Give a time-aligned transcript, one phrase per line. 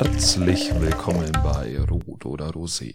[0.00, 2.94] Herzlich willkommen bei Rot oder Rosé,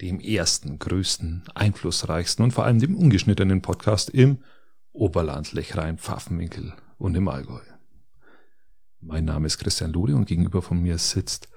[0.00, 4.38] dem ersten, größten, einflussreichsten und vor allem dem ungeschnittenen Podcast im
[4.94, 7.60] Oberland, Lechrein, Pfaffenwinkel und im Allgäu.
[9.00, 11.48] Mein Name ist Christian Lode und gegenüber von mir sitzt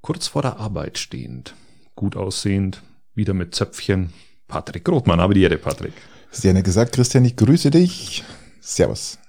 [0.00, 1.54] kurz vor der Arbeit stehend,
[1.94, 2.82] gut aussehend,
[3.14, 4.12] wieder mit Zöpfchen,
[4.48, 5.20] Patrick Rothmann.
[5.20, 5.94] Habe die Ehre, Patrick.
[6.32, 8.24] Sehr nett gesagt, Christian, ich grüße dich.
[8.60, 9.20] Servus.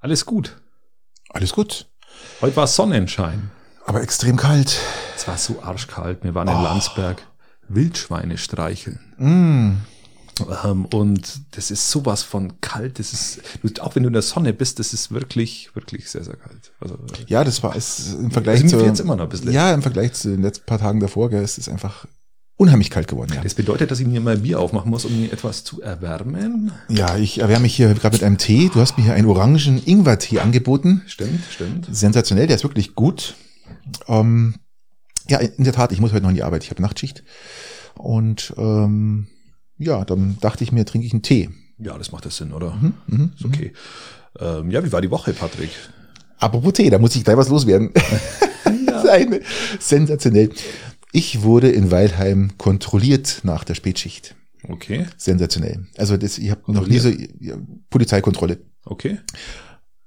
[0.00, 0.60] Alles gut.
[1.30, 1.86] Alles gut.
[2.40, 3.50] Heute war Sonnenschein.
[3.84, 4.80] Aber extrem kalt.
[5.16, 6.24] Es war so arschkalt.
[6.24, 7.22] Wir waren in Landsberg
[7.68, 9.00] Wildschweine streicheln.
[9.18, 9.76] Mm.
[10.64, 12.98] Ähm, und das ist sowas von kalt.
[12.98, 13.40] Das ist,
[13.80, 16.72] auch wenn du in der Sonne bist, das ist wirklich, wirklich sehr, sehr kalt.
[16.80, 19.52] Also, Ja, das war es im Vergleich zu fährt's immer noch ein bisschen.
[19.52, 22.06] Ja, im Vergleich zu den letzten paar Tagen davor, gell, es ist einfach
[22.56, 23.32] unheimlich kalt geworden.
[23.34, 26.72] Ja, das bedeutet, dass ich mir mal Bier aufmachen muss, um mir etwas zu erwärmen.
[26.88, 28.70] ja ich erwärme mich hier gerade mit einem Tee.
[28.72, 31.02] Du hast mir hier einen orangen Ingwer-Tee angeboten.
[31.06, 31.86] Stimmt, stimmt.
[31.90, 33.34] Sensationell, der ist wirklich gut.
[34.08, 34.54] Ähm,
[35.28, 36.64] ja, in der Tat, ich muss heute noch in die Arbeit.
[36.64, 37.24] Ich habe Nachtschicht.
[37.94, 39.26] Und ähm,
[39.78, 41.50] ja, dann dachte ich mir, trinke ich einen Tee.
[41.78, 42.78] Ja, das macht das Sinn, oder?
[43.06, 43.72] Mhm, Ist okay.
[44.38, 45.70] Ähm, ja, wie war die Woche, Patrick?
[46.38, 47.90] Apropos Tee, da muss ich gleich was loswerden.
[49.10, 49.40] Eine,
[49.78, 50.50] sensationell.
[51.16, 54.36] Ich wurde in Weilheim kontrolliert nach der Spätschicht.
[54.68, 55.86] Okay, Sensationell.
[55.96, 57.56] Also das, ich habe noch nie so ja,
[57.88, 58.58] Polizeikontrolle.
[58.84, 59.18] okay.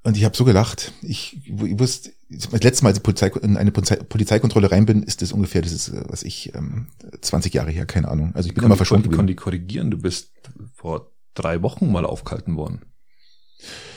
[0.03, 0.93] Und ich habe so gelacht.
[1.01, 5.01] Ich, ich wusste, das letzte Mal, als ich Polizei, in eine Polizei, Polizeikontrolle rein bin,
[5.01, 8.35] ist das ungefähr, das ist, äh, was ich, ähm, 20 Jahre her, keine Ahnung.
[8.35, 9.09] Also ich bin immer verschwunden.
[9.09, 9.89] Ich kann die korrigieren.
[9.89, 10.29] Du bist
[10.75, 12.83] vor drei Wochen mal aufgehalten worden.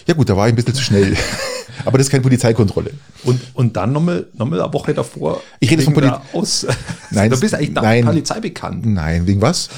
[0.09, 1.15] Ja gut, da war ich ein bisschen zu schnell.
[1.85, 2.91] Aber das ist keine Polizeikontrolle.
[3.25, 5.41] Und, und dann nochmal, nochmal eine Woche davor.
[5.61, 6.67] Ich rede von Poli- der Aus.
[7.11, 8.05] Nein, da bist du eigentlich nein.
[8.05, 8.87] Polizei bekannt.
[8.87, 9.69] Nein, wegen was?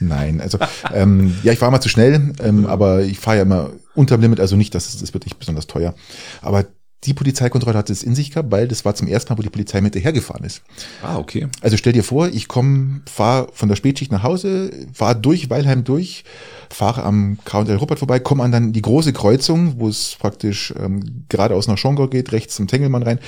[0.00, 0.58] Nein, also
[0.92, 4.40] ähm, ja, ich war mal zu schnell, ähm, aber ich fahre ja immer unterm Limit,
[4.40, 5.94] also nicht, dass es das wird nicht besonders teuer.
[6.40, 6.66] Aber
[7.04, 9.50] die Polizeikontrolle hatte es in sich gehabt, weil das war zum ersten Mal, wo die
[9.50, 10.62] Polizei mit hergefahren ist.
[11.02, 11.48] Ah, okay.
[11.60, 15.84] Also stell dir vor, ich komme, fahre von der Spätschicht nach Hause, fahre durch Weilheim
[15.84, 16.24] durch,
[16.70, 21.24] fahre am K&L Ruppert vorbei, komme an dann die große Kreuzung, wo es praktisch ähm,
[21.28, 23.18] geradeaus nach Schongau geht, rechts zum Tengelmann rein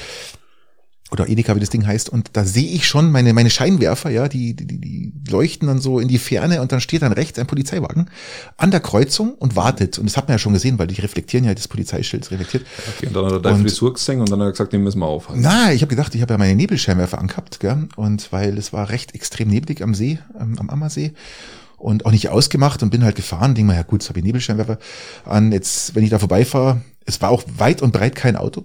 [1.15, 4.29] oder Edeka, wie das Ding heißt, und da sehe ich schon meine, meine Scheinwerfer, ja,
[4.29, 7.47] die, die, die leuchten dann so in die Ferne und dann steht dann rechts ein
[7.47, 8.11] Polizeiwagen
[8.57, 9.99] an der Kreuzung und wartet.
[9.99, 12.67] Und das hat man ja schon gesehen, weil die reflektieren ja das Polizeischild reflektiert.
[12.97, 13.07] okay.
[13.07, 15.07] Und dann hat er deine Frisur gesehen und dann hat er gesagt, den müssen wir
[15.07, 15.41] aufhalten.
[15.41, 17.89] Na, ich habe gedacht, ich habe ja meine Nebelscheinwerfer angehabt, gell?
[17.97, 21.13] Und weil es war recht extrem neblig am See, ähm, am Ammersee
[21.77, 24.25] und auch nicht ausgemacht und bin halt gefahren, denk mal, ja gut, jetzt habe ich
[24.25, 24.79] Nebelscheinwerfer
[25.25, 25.53] an.
[25.53, 28.65] Jetzt, wenn ich da vorbeifahre, es war auch weit und breit kein Auto.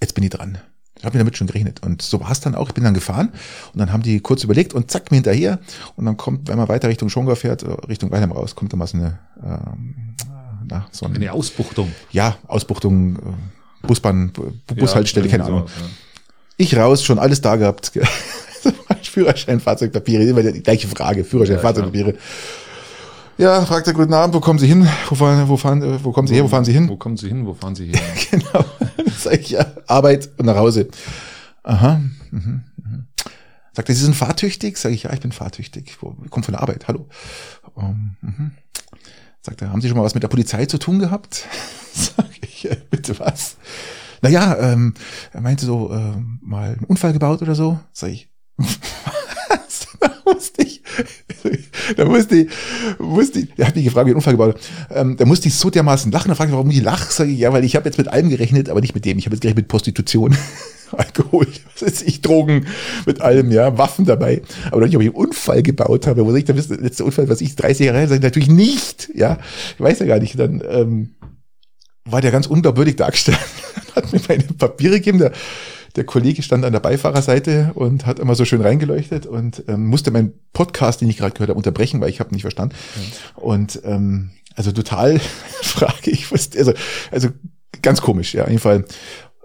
[0.00, 0.58] Jetzt bin ich dran.
[1.00, 1.82] Ich habe mir damit schon gerechnet.
[1.82, 2.68] Und so war es dann auch.
[2.68, 3.30] Ich bin dann gefahren
[3.72, 5.58] und dann haben die kurz überlegt und zack, mir hinterher.
[5.96, 8.78] Und dann kommt, wenn man weiter Richtung Schongau fährt, äh, Richtung Weilheim raus, kommt dann
[8.78, 10.14] mal so eine, ähm,
[10.68, 11.90] na, so ein, Eine Ausbuchtung.
[12.12, 15.70] ja, Ausbuchtung, äh, Busbahn, Bu- Bushaltestelle, Ja, keine irgendwie Ahnung.
[15.80, 15.86] ja.
[16.58, 17.92] Ich raus, schon alles da gehabt.
[19.02, 21.24] Führerschein, Fahrzeugpapiere, immer die gleiche Frage.
[21.24, 22.14] Führerschein, Ja, Fahrzeugpapiere.
[23.40, 24.86] Ja, fragt er, guten Abend, wo kommen Sie hin?
[25.08, 26.44] Wo fahren, wo fahren, äh, wo kommen Sie her?
[26.44, 26.90] Wo fahren Sie hin?
[26.90, 27.46] Wo kommen Sie hin?
[27.46, 27.98] Wo fahren Sie hin?
[28.30, 28.66] Genau.
[29.18, 30.88] Sag ich, ja, Arbeit und nach Hause.
[31.62, 32.02] Aha.
[32.30, 33.06] Mhm, mhm.
[33.72, 34.76] Sagt er, Sie sind fahrtüchtig?
[34.76, 35.88] Sag ich, ja, ich bin fahrtüchtig.
[35.88, 37.08] Ich komme von der Arbeit, hallo.
[37.72, 38.50] Um, mhm.
[39.40, 41.46] Sagt er, haben Sie schon mal was mit der Polizei zu tun gehabt?
[41.94, 43.56] Sag ich, ja, bitte was?
[44.20, 44.92] Naja, ähm,
[45.32, 47.80] er meinte so, ähm, mal einen Unfall gebaut oder so.
[47.94, 49.86] Sag ich, was?
[49.98, 50.82] Da musste ich,
[51.96, 52.48] da musste ich,
[52.98, 54.60] musste ich, er hat mich gefragt, wie einen Unfall gebaut.
[54.90, 56.28] Ähm, da musste ich so dermaßen lachen.
[56.28, 57.12] Da fragte ich, warum ich lache.
[57.12, 59.18] Sag ich, ja, weil ich habe jetzt mit allem gerechnet, aber nicht mit dem.
[59.18, 60.36] Ich habe jetzt gleich mit Prostitution,
[60.92, 62.66] Alkohol, was weiß ich, Drogen,
[63.06, 64.42] mit allem, ja, Waffen dabei.
[64.70, 66.26] Aber nicht, ob ich einen Unfall gebaut habe.
[66.26, 68.50] Wo ich da wissen, der letzte Unfall, was ich, 30 Jahre her, sag ich natürlich
[68.50, 69.38] nicht, ja.
[69.74, 70.38] Ich weiß ja gar nicht.
[70.38, 71.14] Dann, ähm,
[72.04, 73.38] war der ganz unglaubwürdig dargestellt,
[73.94, 75.32] hat mir meine Papiere gegeben, der,
[75.96, 80.10] der Kollege stand an der Beifahrerseite und hat immer so schön reingeleuchtet und ähm, musste
[80.10, 82.74] meinen Podcast, den ich gerade gehört habe, unterbrechen, weil ich habe nicht verstanden.
[83.36, 85.18] Und ähm, also total
[85.62, 86.72] frage ich, was, also,
[87.10, 87.28] also
[87.82, 88.84] ganz komisch, ja, auf jeden Fall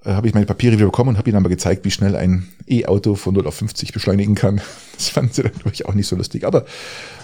[0.03, 2.47] äh, habe ich meine Papiere wieder bekommen und habe ihnen aber gezeigt, wie schnell ein
[2.67, 4.61] E-Auto von 0 auf 50 beschleunigen kann.
[4.95, 6.45] Das fanden sie dann natürlich auch nicht so lustig.
[6.45, 6.63] Aber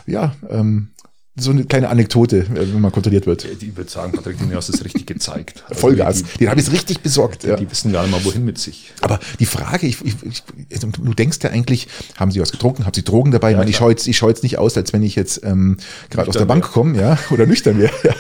[0.06, 0.90] ja, ähm,
[1.38, 3.46] so eine kleine Anekdote, äh, wenn man kontrolliert wird.
[3.46, 5.64] Ich würde sagen, Patrick, den hast du es richtig gezeigt.
[5.70, 6.24] Also Vollgas.
[6.24, 7.44] Die, Den habe ich richtig besorgt.
[7.44, 7.56] die, Ja.
[7.56, 8.92] die wissen gar nicht mal, wohin mit sich.
[9.02, 10.44] Aber die Frage, ich, ich, ich,
[10.74, 11.88] also du denkst ja eigentlich,
[12.18, 13.52] haben sie was getrunken, haben sie Drogen dabei?
[13.52, 13.86] ich meine, ich klar.
[13.88, 15.78] schaue jetzt, ich schau jetzt nicht aus, als wenn ich jetzt ähm,
[16.10, 17.94] gerade aus der Bank komme, ja, oder nüchtern wäre.
[18.04, 18.14] Ja.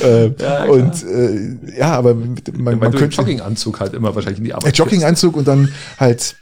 [0.06, 4.38] äh, Ja, und äh, ja, aber man, Weil man du könnte Jogginganzug halt immer wahrscheinlich
[4.38, 6.36] in die ein Arbeit Jogginganzug und dann halt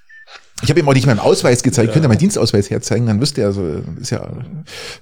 [0.62, 1.86] Ich habe ihm auch nicht meinen Ausweis gezeigt.
[1.88, 4.28] Ich könnte ja meinen Dienstausweis herzeigen, dann wüsste er, also ist ja,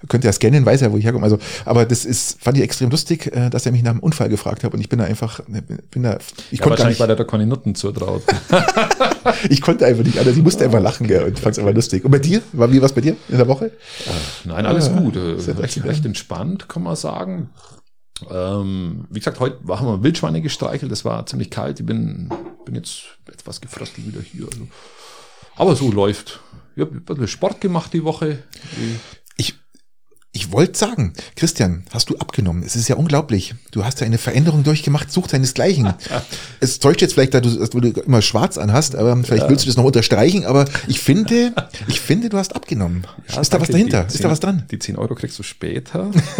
[0.06, 1.24] könnte er scannen, weiß er, wo ich herkomme.
[1.24, 4.28] Also, aber das ist, fand ich extrem lustig, äh, dass er mich nach dem Unfall
[4.28, 5.40] gefragt hat und ich bin da einfach,
[5.90, 6.18] bin da,
[6.50, 8.22] ich Ja, konnte gar wahrscheinlich, nicht, weil er da keine Nutten zutraut.
[9.48, 10.36] ich konnte einfach nicht anders.
[10.36, 12.04] Ich musste einfach lachen, gell, und fand es einfach lustig.
[12.04, 12.42] Und bei dir?
[12.52, 13.70] War wie was bei dir in der Woche?
[14.44, 15.16] Nein, alles Ah, gut.
[15.16, 17.48] Äh, sehr Recht, recht entspannt, kann man sagen.
[18.30, 20.92] Ähm, wie gesagt, heute haben wir Wildschweine gestreichelt.
[20.92, 21.80] Es war ziemlich kalt.
[21.80, 22.30] Ich bin,
[22.64, 23.02] bin jetzt
[23.32, 24.44] etwas gefrostet wieder hier.
[24.52, 24.68] Also.
[25.56, 26.40] Aber so läuft.
[26.76, 28.38] Ich habe ein bisschen Sport gemacht die Woche.
[29.38, 29.54] Ich,
[30.32, 32.62] ich wollte sagen, Christian, hast du abgenommen?
[32.62, 33.54] Es ist ja unglaublich.
[33.70, 35.94] Du hast ja eine Veränderung durchgemacht, sucht seinesgleichen.
[36.60, 39.68] es täuscht jetzt vielleicht, dass du, dass du immer schwarz anhast, aber vielleicht willst du
[39.68, 41.54] das noch unterstreichen, aber ich finde,
[41.88, 43.06] ich finde, du hast abgenommen.
[43.32, 44.06] Ja, ist da was dahinter?
[44.06, 44.66] Ist da was 10 dran?
[44.70, 46.10] Die 10 Euro kriegst du später.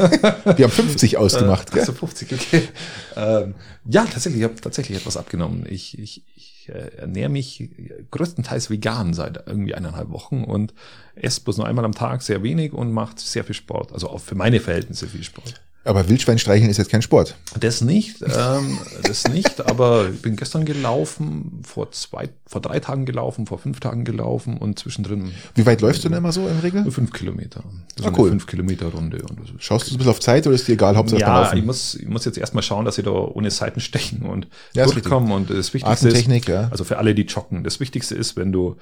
[0.56, 2.00] Wir haben 50 ausgemacht, Äh, ach so, gell?
[2.00, 2.68] 50, okay.
[3.16, 3.54] Ähm,
[3.86, 5.64] ja, tatsächlich, ich habe tatsächlich etwas abgenommen.
[5.70, 7.70] Ich, ich, ich äh, ernähre mich
[8.10, 10.74] größtenteils vegan seit irgendwie eineinhalb Wochen und
[11.16, 13.92] esse bloß nur einmal am Tag sehr wenig und macht sehr viel Sport.
[13.92, 15.54] Also auch für meine Verhältnisse viel Sport.
[15.84, 17.36] Aber Wildschwein streicheln ist jetzt kein Sport.
[17.60, 23.06] Das nicht, ähm, das nicht, aber ich bin gestern gelaufen, vor zwei, vor drei Tagen
[23.06, 26.58] gelaufen, vor fünf Tagen gelaufen und zwischendrin Wie weit läufst du denn immer so im
[26.58, 26.90] Regel?
[26.90, 27.62] fünf Kilometer.
[27.94, 28.30] Das ist Ah, cool.
[28.30, 29.18] fünf Kilometer Runde.
[29.60, 31.58] Schaust du ein bisschen auf Zeit oder ist dir egal, Hauptsache ja, Laufen?
[31.58, 35.32] ich muss, ich muss jetzt erstmal schauen, dass ich da ohne Seitenstechen und Ja, durchkomme.
[35.36, 36.66] Und das Wichtigste Atemtechnik, ist, ja.
[36.72, 38.74] also für alle, die joggen, das Wichtigste ist, wenn du,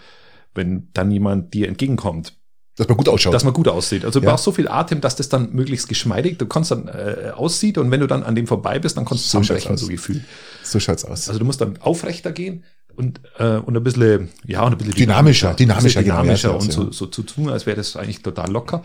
[0.55, 2.35] wenn dann jemand dir entgegenkommt,
[2.77, 3.33] Dass man gut ausschaut.
[3.35, 4.05] dass man gut aussieht.
[4.05, 4.33] Also du Ja.
[4.33, 7.91] brauchst so viel Atem, dass das dann möglichst geschmeidig, du kannst dann äh, aussieht und
[7.91, 10.23] wenn du dann an dem vorbei bist, dann kannst du So zusammenbrechen, so gefühlt.
[10.63, 11.29] so schaut's aus.
[11.29, 12.65] Also du musst dann aufrechter gehen
[12.97, 16.73] und, äh, und ein bisschen, ja, und ein bisschen Dynamischer, dynamischer, bisschen dynamischer genau, und
[16.73, 18.83] so, so zu tun, als wäre das eigentlich total locker.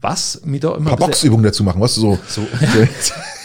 [0.00, 2.18] Was mir da immer ein paar Boxübungen dazu machen, was du so.
[2.28, 2.42] so,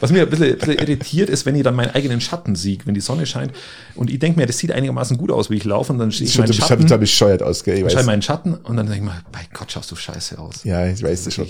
[0.00, 2.78] was mir ein bisschen, ein bisschen irritiert ist, wenn ich dann meinen eigenen Schatten sehe,
[2.84, 3.52] wenn die Sonne scheint.
[3.94, 5.92] Und ich denke mir, das sieht einigermaßen gut aus, wie ich laufe.
[5.92, 7.78] Und dann sehe ich meinen Schatten, total bescheuert aus, gell?
[7.78, 8.06] Ich weiß.
[8.06, 10.64] meinen Schatten und dann denke ich mir, bei Gott, schaust du scheiße aus.
[10.64, 11.46] Ja, ich weiß das schon.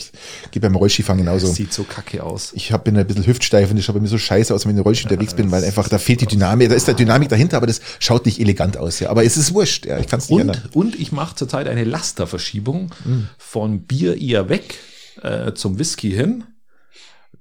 [0.50, 1.46] Geht beim Rollskifahren genauso.
[1.46, 2.52] Das sieht so kacke aus.
[2.54, 4.72] Ich hab, bin ein bisschen hüftsteif und das schaut bei mir so scheiße aus, wenn
[4.72, 6.68] ich in Rollstuhl unterwegs bin, weil einfach da fehlt die Dynamik.
[6.68, 9.00] Da ist der Dynamik dahinter, aber das schaut nicht elegant aus.
[9.00, 9.10] Ja.
[9.10, 9.86] Aber es ist wurscht.
[9.86, 10.62] Ja, ich kann es nicht ändern.
[10.72, 13.28] Und, und ich mache zurzeit eine Lasterverschiebung Mhm.
[13.38, 14.74] von Bier eher weg
[15.22, 16.44] äh, zum Whisky hin,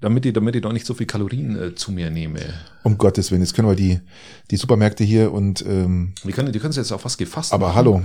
[0.01, 2.39] damit ich, damit ich doch nicht so viel Kalorien äh, zu mir nehme.
[2.83, 3.99] Um Gottes Willen, jetzt können wir die,
[4.51, 7.67] die Supermärkte hier und ähm, Wir können, die können es jetzt auf was gefasst aber
[7.67, 7.75] machen.
[7.75, 8.01] hallo.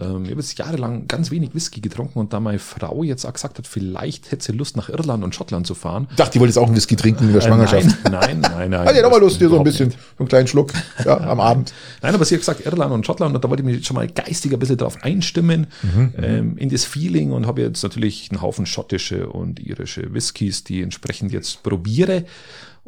[0.00, 3.32] Ähm, ich habe jetzt jahrelang ganz wenig Whisky getrunken und da meine Frau jetzt auch
[3.32, 6.06] gesagt hat, vielleicht hätte sie Lust nach Irland und Schottland zu fahren.
[6.10, 7.86] Ich dachte, die wollte jetzt auch einen Whisky trinken in der Äh, Schwangerschaft.
[8.04, 8.80] nein, nein, nein, nein.
[8.88, 9.98] Hat ja nochmal Lust, hier so ein bisschen, nicht.
[10.16, 10.72] so einen kleinen Schluck,
[11.04, 11.72] ja, am Abend.
[12.02, 14.08] Nein, aber sie hat gesagt, Irland und Schottland und da wollte ich mich schon mal
[14.08, 18.42] geistig ein bisschen drauf einstimmen, Mhm, ähm, in das Feeling und habe jetzt natürlich einen
[18.42, 22.24] Haufen schottische und irische Whiskys, die entsprechend jetzt probiere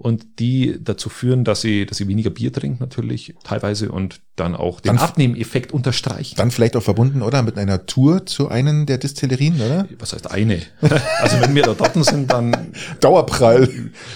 [0.00, 4.56] und die dazu führen, dass ich, dass ich weniger Bier trinke natürlich teilweise und dann
[4.56, 6.34] auch den Dann- Abnehmeffekt unterstreichen.
[6.36, 7.42] Dann vielleicht auch verbunden, oder?
[7.42, 9.86] Mit einer Tour zu einem der Distillerien, oder?
[9.98, 10.60] Was heißt eine?
[11.20, 13.68] Also wenn wir da dort sind, dann Dauerprall.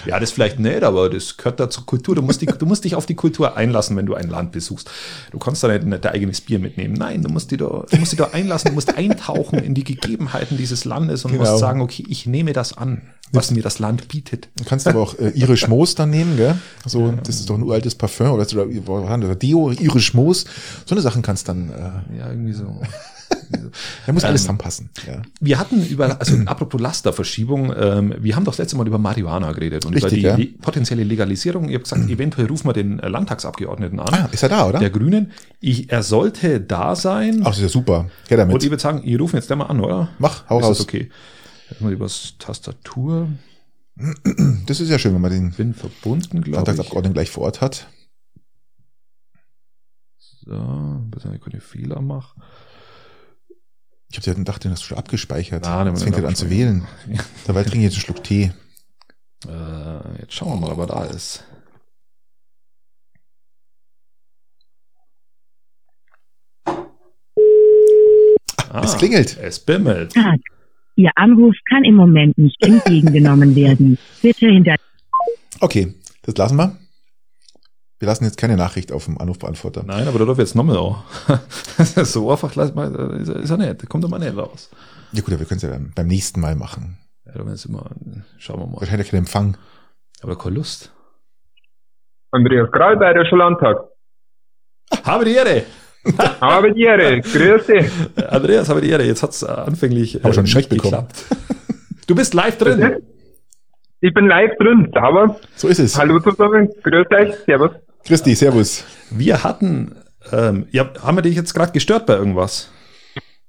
[0.07, 2.15] Ja, das vielleicht nicht, aber das gehört da zur Kultur.
[2.15, 4.89] Du musst, die, du musst dich auf die Kultur einlassen, wenn du ein Land besuchst.
[5.31, 6.95] Du kannst da nicht, nicht dein eigenes Bier mitnehmen.
[6.95, 9.83] Nein, du musst, dich da, du musst dich da einlassen, du musst eintauchen in die
[9.83, 11.43] Gegebenheiten dieses Landes und Genau.
[11.43, 14.49] musst sagen, okay, ich nehme das an, was mir das Land bietet.
[14.57, 16.55] Du kannst aber auch äh, Irisch Moos dann nehmen, gell?
[16.85, 20.45] So, das ist doch ein uraltes Parfum oder, so, oder, Deo, Irisch Moos.
[20.85, 22.81] So eine Sachen kannst dann, äh, Ja, irgendwie so.
[24.05, 24.89] da muss alles Ähm, zusammenpassen.
[25.07, 25.21] Ja.
[25.39, 29.51] Wir hatten über, also apropos Lasterverschiebung, ähm, wir haben doch das letzte Mal über Marihuana
[29.51, 30.35] geredet und Richtig, über ja.
[30.35, 31.65] die le- potenzielle Legalisierung.
[31.69, 34.79] Ich habe gesagt, eventuell rufen wir den äh, Landtagsabgeordneten an, Ah, ist er da, oder?
[34.79, 35.31] der Grünen.
[35.59, 37.39] Ich, er sollte da sein.
[37.41, 38.07] Ach, das ist ja super.
[38.27, 38.63] Geh Und damit.
[38.63, 40.09] ich würde sagen, ich rufen jetzt der mal an, oder?
[40.19, 40.77] Mach, hau ist raus.
[40.77, 41.09] Das okay.
[41.69, 43.27] Erstmal übers Tastatur.
[44.65, 46.55] Das ist ja schön, wenn man den Bin verbunden, glaube ich.
[46.55, 47.87] Landtagsabgeordneten gleich vor Ort hat.
[50.17, 52.39] So, dass ich keine Fehler mache.
[54.09, 55.65] Ich habe ja gedacht, den hast du schon abgespeichert.
[55.65, 56.87] Ah, den Jetzt fängt er an zu wählen.
[57.47, 58.51] Dabei trinke ich jetzt einen Schluck Tee.
[59.47, 61.43] Äh, jetzt schauen wir mal, ob er da ist.
[68.75, 69.37] Ah, es klingelt.
[69.37, 70.15] Es bimmelt.
[70.95, 73.97] Ihr Anruf kann im Moment nicht entgegengenommen werden.
[74.21, 74.75] Bitte hinter
[75.59, 76.77] Okay, das lassen wir.
[77.99, 79.83] Wir lassen jetzt keine Nachricht auf dem Anrufbeantworter.
[79.83, 81.03] Nein, aber da darf jetzt nochmal auch.
[81.77, 83.81] so einfach lass mal, ist er- ist er nicht.
[83.83, 84.69] Da kommt er mal nicht raus.
[85.13, 86.97] Ja gut, aber wir können es ja dann beim nächsten Mal machen.
[87.25, 87.89] Ja, da ist immer,
[88.37, 88.79] schauen wir mal.
[88.81, 89.57] Wahrscheinlich kein Empfang.
[90.21, 90.91] Aber keine Lust.
[92.31, 93.77] Andreas Grahl, Bayerischer Landtag.
[95.03, 95.63] Habe die Ehre!
[96.41, 97.21] Habe die Ehre.
[97.21, 97.85] Grüß dich.
[98.15, 99.03] Äh, Andreas, habe die Ehre.
[99.03, 101.07] Jetzt hat's äh, anfänglich Hab schon Schreck nicht bekommen.
[101.07, 101.25] geklappt.
[102.07, 102.97] Du bist live drin.
[104.01, 104.91] Ich bin live drin.
[104.95, 105.97] Aber So ist es.
[105.97, 106.69] hallo zusammen.
[106.83, 107.35] Grüß euch.
[107.45, 107.71] Servus.
[108.05, 108.85] Christi, servus.
[109.09, 109.95] Wir hatten
[110.31, 112.71] Ähm, ja, haben wir dich jetzt gerade gestört bei irgendwas?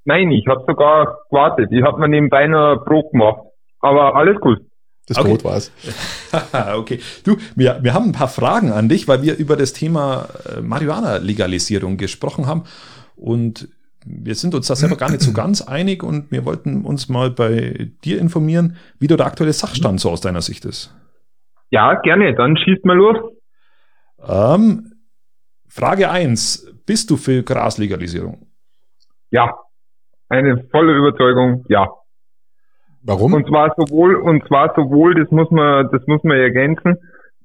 [0.05, 1.69] Nein, ich habe sogar gewartet.
[1.71, 3.39] Ich habe mir nebenbei noch Brot gemacht.
[3.79, 4.59] Aber alles gut.
[5.07, 5.29] Das Okay.
[5.29, 5.71] Brot war's.
[6.75, 6.99] okay.
[7.23, 10.61] Du, wir, wir haben ein paar Fragen an dich, weil wir über das Thema äh,
[10.61, 12.63] Marihuana-Legalisierung gesprochen haben.
[13.15, 13.69] Und
[14.05, 17.31] wir sind uns da selber gar nicht so ganz einig und wir wollten uns mal
[17.31, 20.93] bei dir informieren, wie da der aktuelle Sachstand so aus deiner Sicht ist.
[21.71, 22.35] Ja, gerne.
[22.35, 23.17] Dann schießt mal los.
[24.25, 24.93] Ähm,
[25.67, 28.47] Frage eins: Bist du für Graslegalisierung?
[29.31, 29.53] Ja.
[30.29, 31.87] Eine volle Überzeugung, ja.
[33.07, 33.33] Warum?
[33.33, 36.97] Und zwar sowohl, und zwar sowohl, das muss man, das muss man ergänzen,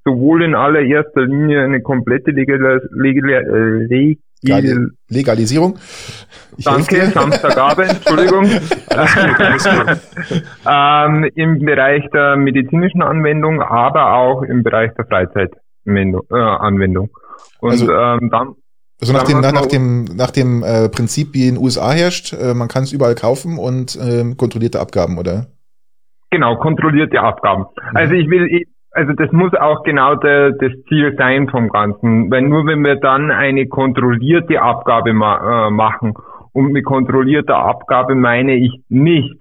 [0.05, 5.79] sowohl in allererster Linie eine komplette Legal, Legal, äh, Legal, Legal- Legalisierung.
[6.57, 7.07] Ich Danke.
[7.07, 8.45] Samstagabend, Entschuldigung.
[10.69, 16.23] ähm, Im Bereich der medizinischen Anwendung, aber auch im Bereich der Freizeitanwendung.
[16.31, 17.11] Äh, Anwendung.
[17.61, 18.55] Und Also- ähm, dann,
[19.03, 22.33] Also nach dem, nach, nach dem, nach dem äh, Prinzip, wie in den USA herrscht,
[22.33, 25.47] äh, man kann es überall kaufen und ähm, kontrollierte Abgaben, oder?
[26.31, 27.67] genau, kontrollierte Abgaben.
[27.93, 32.31] Also ich will, ich- also das muss auch genau der, das Ziel sein vom Ganzen.
[32.31, 36.15] Weil nur wenn wir dann eine kontrollierte Abgabe ma äh, machen
[36.53, 39.37] und mit kontrollierter Abgabe meine ich nicht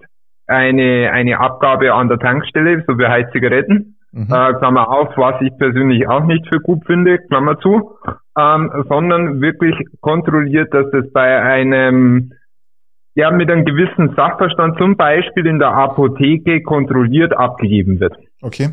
[0.47, 4.23] eine, eine Abgabe an der Tankstelle, so wie heißt Zigaretten, Mhm.
[4.23, 7.91] äh, Klammer auf, was ich persönlich auch nicht für gut finde, Klammer zu,
[8.37, 12.33] ähm, sondern wirklich kontrolliert, dass es bei einem,
[13.15, 18.15] ja, mit einem gewissen Sachverstand, zum Beispiel in der Apotheke, kontrolliert abgegeben wird.
[18.41, 18.69] Okay.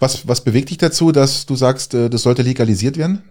[0.00, 3.22] Was, was bewegt dich dazu, dass du sagst, äh, das sollte legalisiert werden?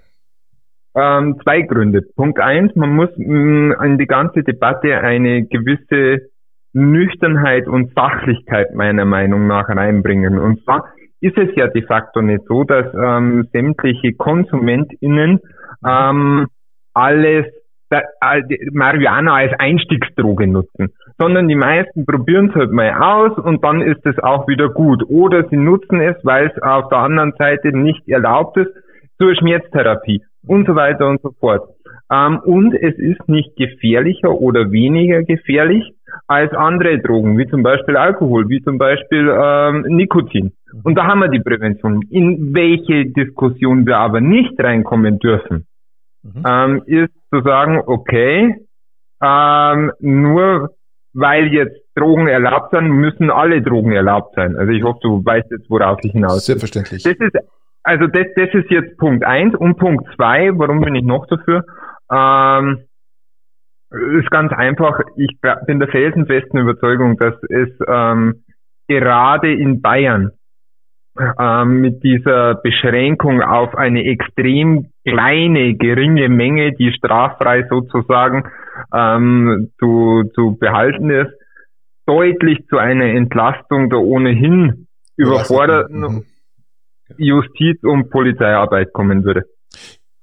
[0.96, 2.02] Ähm, zwei Gründe.
[2.02, 6.30] Punkt eins, man muss mh, in die ganze Debatte eine gewisse
[6.74, 10.38] Nüchternheit und Sachlichkeit meiner Meinung nach reinbringen.
[10.38, 10.86] Und zwar
[11.22, 15.40] ist es ja de facto nicht so, dass ähm, sämtliche KonsumentInnen
[15.86, 16.48] ähm,
[16.94, 17.46] alles
[17.90, 18.02] äh,
[18.72, 24.06] Marihuana als Einstiegsdroge nutzen, sondern die meisten probieren es halt mal aus und dann ist
[24.06, 25.04] es auch wieder gut.
[25.08, 28.72] Oder sie nutzen es, weil es auf der anderen Seite nicht erlaubt ist,
[29.18, 31.68] zur Schmerztherapie und so weiter und so fort.
[32.12, 35.92] Ähm, und es ist nicht gefährlicher oder weniger gefährlich
[36.30, 40.54] als andere Drogen, wie zum Beispiel Alkohol, wie zum Beispiel ähm, Nikotin.
[40.84, 42.02] Und da haben wir die Prävention.
[42.10, 45.66] In welche Diskussion wir aber nicht reinkommen dürfen,
[46.22, 46.44] Mhm.
[46.46, 48.56] ähm, ist zu sagen, okay,
[49.24, 50.72] ähm, nur
[51.14, 54.56] weil jetzt Drogen erlaubt sind, müssen alle Drogen erlaubt sein.
[54.58, 56.46] Also ich hoffe, du weißt jetzt, worauf ich hinaus.
[56.46, 57.04] Selbstverständlich.
[57.04, 57.36] Das ist,
[57.84, 60.52] also das, das ist jetzt Punkt eins und Punkt zwei.
[60.54, 61.64] warum bin ich noch dafür?
[62.12, 62.80] Ähm,
[63.92, 68.44] ist ganz einfach, ich bin der felsenfesten Überzeugung, dass es ähm,
[68.88, 70.32] gerade in Bayern
[71.40, 78.50] ähm, mit dieser Beschränkung auf eine extrem kleine, geringe Menge, die straffrei sozusagen
[78.94, 81.32] ähm, zu, zu behalten ist,
[82.06, 86.26] deutlich zu einer Entlastung der ohnehin überforderten Mhm.
[87.18, 89.44] Justiz- und Polizeiarbeit kommen würde.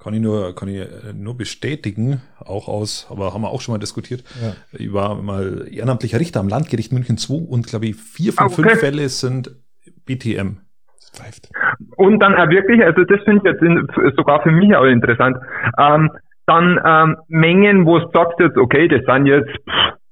[0.07, 3.73] Kann ich nur, kann ich äh, nur bestätigen, auch aus, aber haben wir auch schon
[3.73, 4.23] mal diskutiert.
[4.41, 4.53] Ja.
[4.79, 8.55] Ich war mal ehrenamtlicher Richter am Landgericht München 2 und glaube ich, vier von okay.
[8.55, 9.51] fünf Fälle sind
[10.05, 10.59] BTM.
[11.97, 15.39] Und dann auch wirklich, also das finde ich jetzt in, sogar für mich auch interessant,
[15.77, 16.13] ähm,
[16.47, 19.51] dann ähm, Mengen, wo du sagst jetzt, okay, das sind jetzt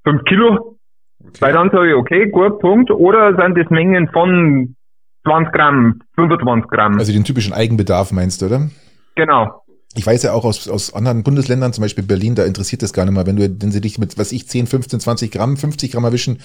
[0.03, 0.77] fünf Kilo,
[1.39, 4.75] weil dann sage ich, okay, gut, Punkt, oder sind das Mengen von
[5.23, 8.69] 20 Gramm, 25 Gramm, Also den typischen Eigenbedarf meinst du, oder?
[9.15, 9.64] genau.
[9.97, 13.05] Ich weiß ja auch aus, aus anderen Bundesländern, zum Beispiel Berlin, da interessiert das gar
[13.05, 13.27] nicht mal.
[13.27, 16.39] Wenn du, wenn sie dich mit, was ich, 10, 15, 20 Gramm, 50 Gramm erwischen,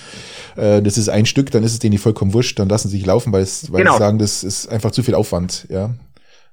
[0.56, 2.98] äh, das ist ein Stück, dann ist es denen nicht vollkommen wurscht, dann lassen sie
[2.98, 3.94] sich laufen, weil, es, weil Genau.
[3.94, 5.92] sie sagen, das ist einfach zu viel Aufwand, ja.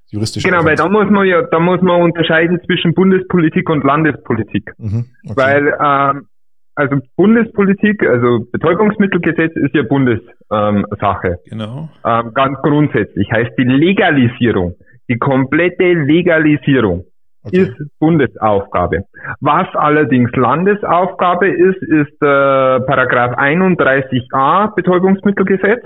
[0.09, 0.45] Juristisch.
[0.45, 4.73] Genau, weil da muss man ja, da muss man unterscheiden zwischen Bundespolitik und Landespolitik.
[4.79, 5.35] Mhm, okay.
[5.37, 6.29] Weil ähm,
[6.77, 11.29] also Bundespolitik, also Betäubungsmittelgesetz ist ja Bundessache.
[11.29, 11.51] Ähm.
[11.51, 11.89] Genau.
[12.05, 13.31] ähm, ganz grundsätzlich.
[13.33, 14.77] Heißt die Legalisierung,
[15.09, 17.05] die komplette Legalisierung
[17.45, 17.59] okay.
[17.63, 19.05] ist Bundesaufgabe.
[19.41, 25.85] Was allerdings Landesaufgabe ist, ist äh, Paragraph 31a Betäubungsmittelgesetz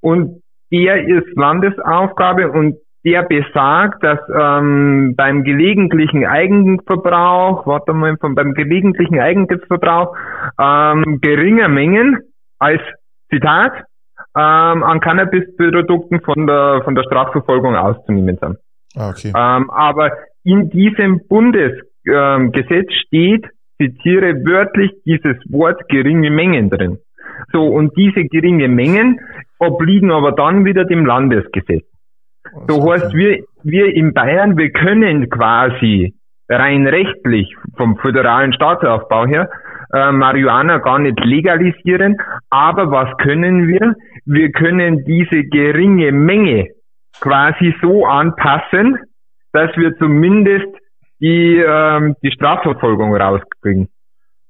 [0.00, 8.34] und der ist Landesaufgabe und der besagt, dass ähm, beim gelegentlichen Eigenverbrauch, warte mal, von,
[8.34, 10.16] beim gelegentlichen Eigenverbrauch
[10.58, 12.20] ähm, geringer Mengen
[12.58, 12.80] als
[13.30, 13.72] Zitat
[14.36, 18.58] ähm, an Cannabisprodukten von der von der Strafverfolgung auszunehmen sind.
[18.96, 19.32] Ah, okay.
[19.34, 20.10] Ähm, aber
[20.44, 21.88] in diesem Bundesgesetz
[22.52, 23.46] Gesetz steht,
[23.78, 26.98] zitiere wörtlich dieses Wort geringe Mengen drin.
[27.52, 29.20] So, und diese geringe Mengen
[29.58, 31.84] obliegen aber dann wieder dem Landesgesetz.
[32.68, 36.14] So heißt, wir, wir in Bayern, wir können quasi
[36.48, 39.48] rein rechtlich vom föderalen Staatsaufbau her
[39.92, 42.16] äh, Marihuana gar nicht legalisieren.
[42.50, 43.94] Aber was können wir?
[44.26, 46.68] Wir können diese geringe Menge
[47.20, 48.98] quasi so anpassen,
[49.52, 50.66] dass wir zumindest
[51.20, 53.88] die, ähm, die Strafverfolgung rauskriegen.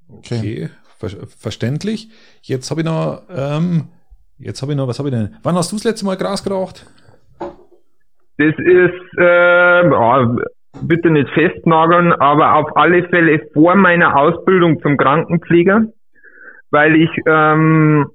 [0.09, 0.69] Okay, okay.
[0.99, 2.09] Ver verständlich.
[2.43, 3.89] Jetzt habe ich noch, ähm,
[4.39, 5.37] jetzt habe ich noch, was habe ich denn?
[5.43, 6.87] Wann hast du das letzte Mal Gras geraucht?
[8.39, 10.39] Das ist, äh, oh,
[10.83, 15.87] bitte nicht festnageln, aber auf alle Fälle vor meiner Ausbildung zum Krankenpfleger,
[16.71, 18.07] weil ich ähm,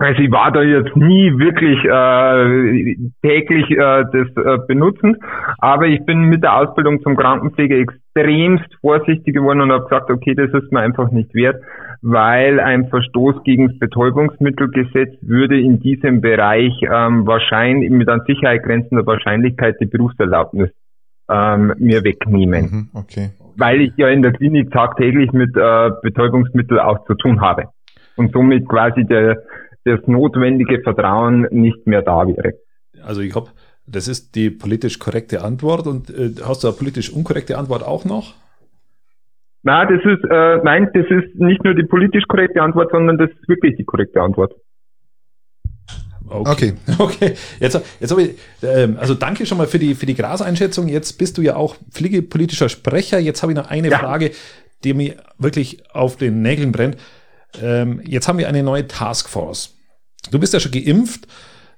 [0.00, 5.18] also ich war da jetzt nie wirklich äh, täglich äh, das äh, benutzen,
[5.58, 10.34] aber ich bin mit der Ausbildung zum Krankenpfleger extremst vorsichtig geworden und habe gesagt, okay,
[10.34, 11.62] das ist mir einfach nicht wert,
[12.00, 18.62] weil ein Verstoß gegen das Betäubungsmittelgesetz würde in diesem Bereich ähm, wahrscheinlich mit an Sicherheit
[18.62, 20.70] grenzender Wahrscheinlichkeit die Berufserlaubnis
[21.30, 22.62] ähm, mir wegnehmen.
[22.62, 23.30] Mhm, okay.
[23.58, 27.64] Weil ich ja in der Klinik tagtäglich mit äh, Betäubungsmitteln auch zu tun habe
[28.16, 29.42] und somit quasi der
[29.84, 32.54] das notwendige Vertrauen nicht mehr da wäre.
[33.02, 33.52] Also ich hoffe,
[33.86, 38.04] das ist die politisch korrekte Antwort und äh, hast du eine politisch unkorrekte Antwort auch
[38.04, 38.34] noch?
[39.62, 43.30] Na, das ist äh, nein, das ist nicht nur die politisch korrekte Antwort, sondern das
[43.30, 44.54] ist wirklich die korrekte Antwort.
[46.30, 46.50] Okay.
[46.50, 46.74] okay.
[46.98, 47.34] Okay.
[47.58, 50.88] Jetzt, jetzt habe ich, ähm, also danke schon mal für die, für die Graseinschätzung.
[50.88, 53.18] Jetzt bist du ja auch pflegepolitischer Sprecher.
[53.18, 53.98] Jetzt habe ich noch eine ja.
[53.98, 54.30] Frage,
[54.84, 56.96] die mir wirklich auf den Nägeln brennt.
[57.60, 59.76] Ähm, jetzt haben wir eine neue Taskforce.
[60.30, 61.26] Du bist ja schon geimpft.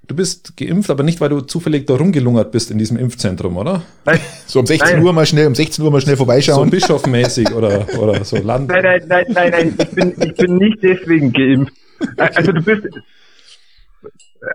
[0.08, 3.82] Du bist geimpft, aber nicht, weil du zufällig da rumgelungert bist in diesem Impfzentrum, oder?
[4.04, 4.18] Nein.
[4.46, 5.04] So um 16 nein.
[5.04, 6.64] Uhr mal schnell, um 16 Uhr mal schnell vorbeischauen.
[6.64, 8.68] So bischofmäßig oder, oder so Land.
[8.68, 11.72] Nein, nein, nein, nein, nein, ich bin, ich bin nicht deswegen geimpft.
[12.16, 12.82] Also du bist,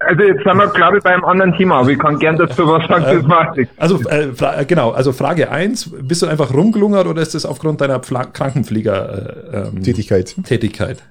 [0.02, 2.68] also jetzt sind wir, glaube ich, bei einem anderen Thema, aber ich kann gern dazu
[2.68, 3.74] was sagen, das macht nichts.
[3.78, 8.00] Also äh, genau, also Frage eins: bist du einfach rumgelungert oder ist das aufgrund deiner
[8.00, 10.36] Pfla Krankenpfleger äh, ähm, Tätigkeit?
[10.44, 11.04] Tätigkeit?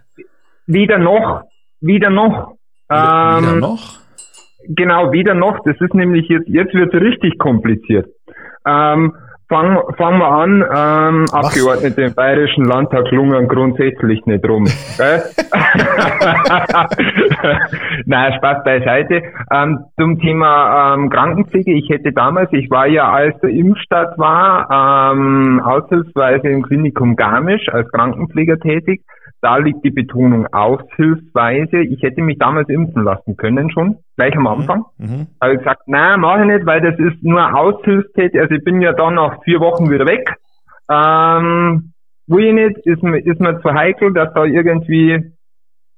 [0.67, 1.43] Wieder noch,
[1.81, 2.57] wieder noch.
[2.91, 3.99] Ähm, wieder noch?
[4.69, 5.61] Genau, wieder noch.
[5.65, 8.09] Das ist nämlich jetzt, jetzt wird es richtig kompliziert.
[8.67, 9.15] Ähm,
[9.49, 14.65] Fangen fang wir an, ähm, Abgeordnete im Bayerischen Landtag lungern grundsätzlich nicht rum.
[18.07, 19.23] Nein, Spaß beiseite.
[19.53, 25.13] Ähm, zum Thema ähm, Krankenpflege, ich hätte damals, ich war ja als der Impfstadt war,
[25.13, 29.03] ähm, aushilfsweise im Klinikum Garmisch als Krankenpfleger tätig
[29.41, 31.79] da liegt die Betonung aushilfsweise.
[31.79, 34.47] Ich hätte mich damals impfen lassen können schon, gleich am mhm.
[34.47, 34.85] Anfang.
[34.99, 35.27] Mhm.
[35.41, 38.41] Aber ich gesagt, nein, mache ich nicht, weil das ist nur Aushilfstätig.
[38.41, 40.35] Also ich bin ja dann nach vier Wochen wieder weg.
[40.91, 41.93] Ähm,
[42.27, 45.33] will ich nicht, ist mir, ist mir zu heikel, dass da irgendwie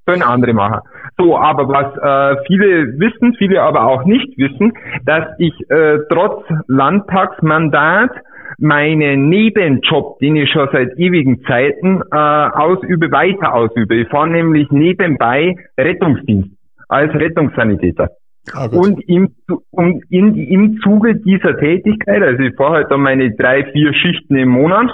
[0.06, 0.80] können andere machen.
[1.18, 4.72] So, aber was äh, viele wissen, viele aber auch nicht wissen,
[5.04, 8.10] dass ich äh, trotz Landtagsmandat
[8.58, 13.94] meinen Nebenjob, den ich schon seit ewigen Zeiten äh, ausübe, weiter ausübe.
[13.94, 16.50] Ich fahre nämlich nebenbei Rettungsdienst
[16.88, 18.10] als Rettungssanitäter.
[18.52, 19.34] Ah, und im,
[19.70, 24.36] und in, im Zuge dieser Tätigkeit, also ich fahre halt dann meine drei, vier Schichten
[24.36, 24.90] im Monat,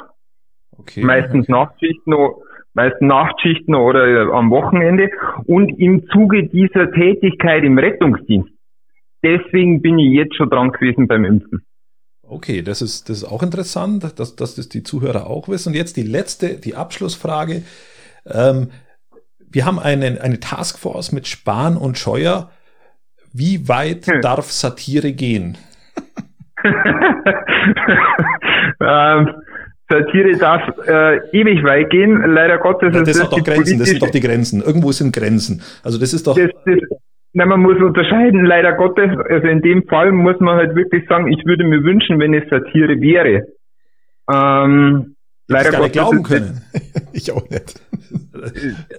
[0.77, 1.05] okay.
[1.05, 2.15] meistens Nachtschichten,
[2.75, 5.11] meistens Nachtschichten oder äh, am Wochenende
[5.47, 8.51] und im Zuge dieser Tätigkeit im Rettungsdienst.
[9.23, 11.65] Deswegen bin ich jetzt schon dran gewesen beim Impfen.
[12.35, 15.69] Okay, das ist, das ist auch interessant, dass, dass das die Zuhörer auch wissen.
[15.69, 17.63] Und jetzt die letzte, die Abschlussfrage.
[18.27, 18.73] Ähm,
[19.39, 22.51] wir haben eine, eine Taskforce mit Spahn und Scheuer.
[23.33, 24.21] Wie weit hm.
[24.21, 25.57] darf Satire gehen?
[28.81, 29.31] ähm,
[29.89, 32.21] Satire darf äh, ewig weit gehen.
[32.35, 32.93] Leider Gottes.
[32.97, 34.61] Ja, das, sind doch Grenzen, das sind doch die Grenzen.
[34.61, 35.63] Irgendwo sind Grenzen.
[35.85, 36.35] Also das ist doch.
[36.37, 36.81] Das, das,
[37.35, 39.11] na, man muss unterscheiden, leider Gottes.
[39.29, 42.49] Also in dem Fall muss man halt wirklich sagen, ich würde mir wünschen, wenn es
[42.49, 43.47] Satire wäre.
[44.33, 45.17] Ähm,
[45.49, 45.93] leider Gottes.
[45.93, 46.63] glauben können.
[47.13, 47.81] ich auch nicht.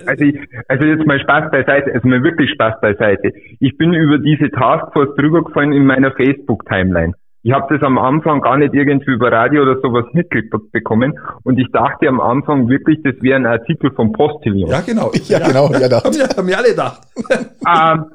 [0.06, 3.32] Also, ich, also jetzt mal Spaß beiseite, also mal wirklich Spaß beiseite.
[3.60, 7.13] Ich bin über diese Taskforce drüber gefallen in meiner Facebook-Timeline.
[7.43, 11.71] Ich habe das am Anfang gar nicht irgendwie über Radio oder sowas mitbekommen und ich
[11.71, 14.67] dachte am Anfang wirklich, das wäre ein Artikel vom Postillon.
[14.67, 15.12] Ja, genau.
[15.28, 15.48] Ja, ja.
[15.48, 15.71] genau.
[15.71, 17.02] Ja, haben, wir, haben wir alle gedacht.
[17.30, 18.06] ähm,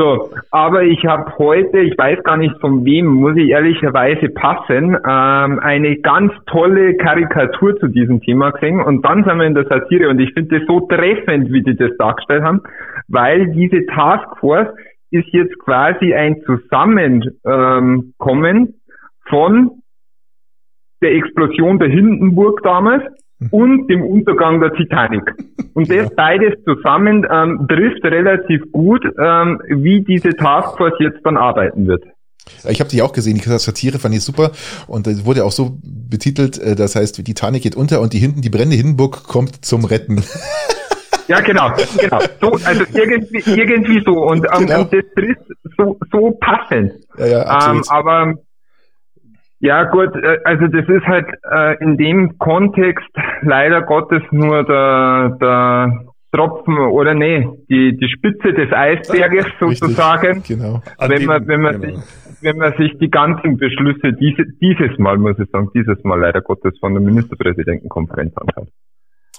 [0.00, 4.94] so, aber ich habe heute, ich weiß gar nicht von wem, muss ich ehrlicherweise passen,
[4.94, 9.66] ähm, eine ganz tolle Karikatur zu diesem Thema gesehen und dann sind wir in der
[9.66, 10.08] Satire.
[10.08, 12.62] Und ich finde das so treffend, wie die das dargestellt haben,
[13.08, 14.68] weil diese Taskforce
[15.10, 18.74] ist jetzt quasi ein Zusammenkommen ähm,
[19.28, 19.82] von
[21.02, 23.04] der Explosion der Hindenburg damals
[23.50, 25.22] und dem Untergang der Titanic.
[25.74, 31.86] Und das beides zusammen ähm, trifft relativ gut, ähm, wie diese Taskforce jetzt dann arbeiten
[31.86, 32.04] wird.
[32.68, 34.50] Ich habe die auch gesehen, die Satire fand ich super
[34.88, 38.18] und das wurde auch so betitelt, äh, das heißt, die Titanic geht unter und die
[38.18, 40.22] hinten, die brennende Hindenburg kommt zum Retten.
[41.28, 42.18] Ja, genau, genau.
[42.40, 44.14] So, also irgendwie, irgendwie so.
[44.24, 44.80] Und, ähm, Genau.
[44.80, 45.42] und das trifft
[45.78, 46.92] so, so passend.
[47.18, 47.46] Ja, ja, Ähm,
[47.78, 47.90] absolut.
[47.92, 48.34] aber
[49.60, 53.08] ja gut, äh, also das ist halt äh, in dem Kontext
[53.42, 60.42] leider Gottes nur der, der Tropfen oder nee, die, die Spitze des Eisberges Richtig, sozusagen.
[60.46, 60.80] Genau.
[60.96, 61.96] An Wenn man, wenn man genau.
[61.96, 66.20] sich, wenn man sich die ganzen Beschlüsse diese, dieses Mal, muss ich sagen, dieses Mal
[66.20, 68.68] leider Gottes von der Ministerpräsidentenkonferenz anschaut.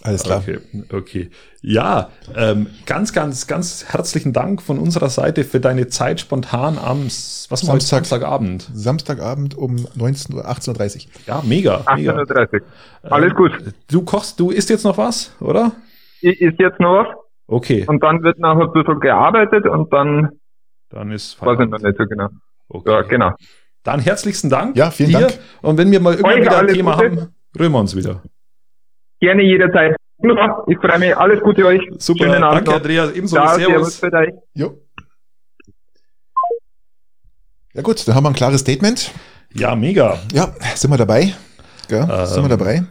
[0.04, 0.40] Alles klar.
[0.40, 0.60] Okay,
[0.92, 1.30] okay.
[1.62, 7.06] Ja, ähm, ganz, ganz, ganz herzlichen Dank von unserer Seite für deine Zeit spontan am
[7.06, 7.48] was?
[7.50, 7.82] Samstag.
[8.06, 8.70] Samstagabend.
[8.74, 11.12] Samstagabend um 19 Uhr, 18.30 Uhr.
[11.28, 12.14] Ja, mega, mega.
[12.18, 12.62] 18.30
[13.04, 13.52] Alles Ähm, gut.
[13.92, 15.72] Du kochst, du isst jetzt noch was, oder?
[16.24, 17.08] I- Ist jetzt noch was
[17.48, 20.30] Okay, und dann wird noch ein bisschen gearbeitet und dann
[20.90, 21.72] dann ist weiß ich Feierabend.
[21.72, 22.28] noch nicht so genau.
[22.70, 22.90] Okay.
[22.92, 23.32] Ja, genau.
[23.84, 24.78] Dann herzlichsten Dank.
[24.78, 25.20] Ja, vielen dir.
[25.22, 25.40] Dank.
[25.62, 27.06] Und wenn wir mal irgendwann wieder ein Thema Gute.
[27.06, 28.22] haben, rühren wir uns wieder.
[29.22, 29.96] Gerne jederzeit.
[30.68, 31.16] Ich freue mich.
[31.18, 31.82] Alles Gute euch.
[31.98, 32.74] Super, Schönen Abend danke.
[32.82, 33.96] Andreas, ebenso, Ciao, servus servus.
[33.98, 34.34] für dich.
[34.56, 34.78] Jo.
[37.74, 39.12] Ja gut, dann haben wir ein klares Statement.
[39.54, 40.20] Ja, mega.
[40.34, 41.34] Ja, sind wir dabei?
[41.90, 42.84] Ja, sind wir Ähm, dabei?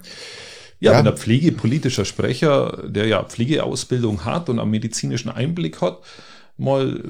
[0.80, 0.98] Ja, Ja.
[0.98, 5.98] wenn der pflegepolitischer Sprecher, der ja Pflegeausbildung hat und einen medizinischen Einblick hat,
[6.56, 7.02] mal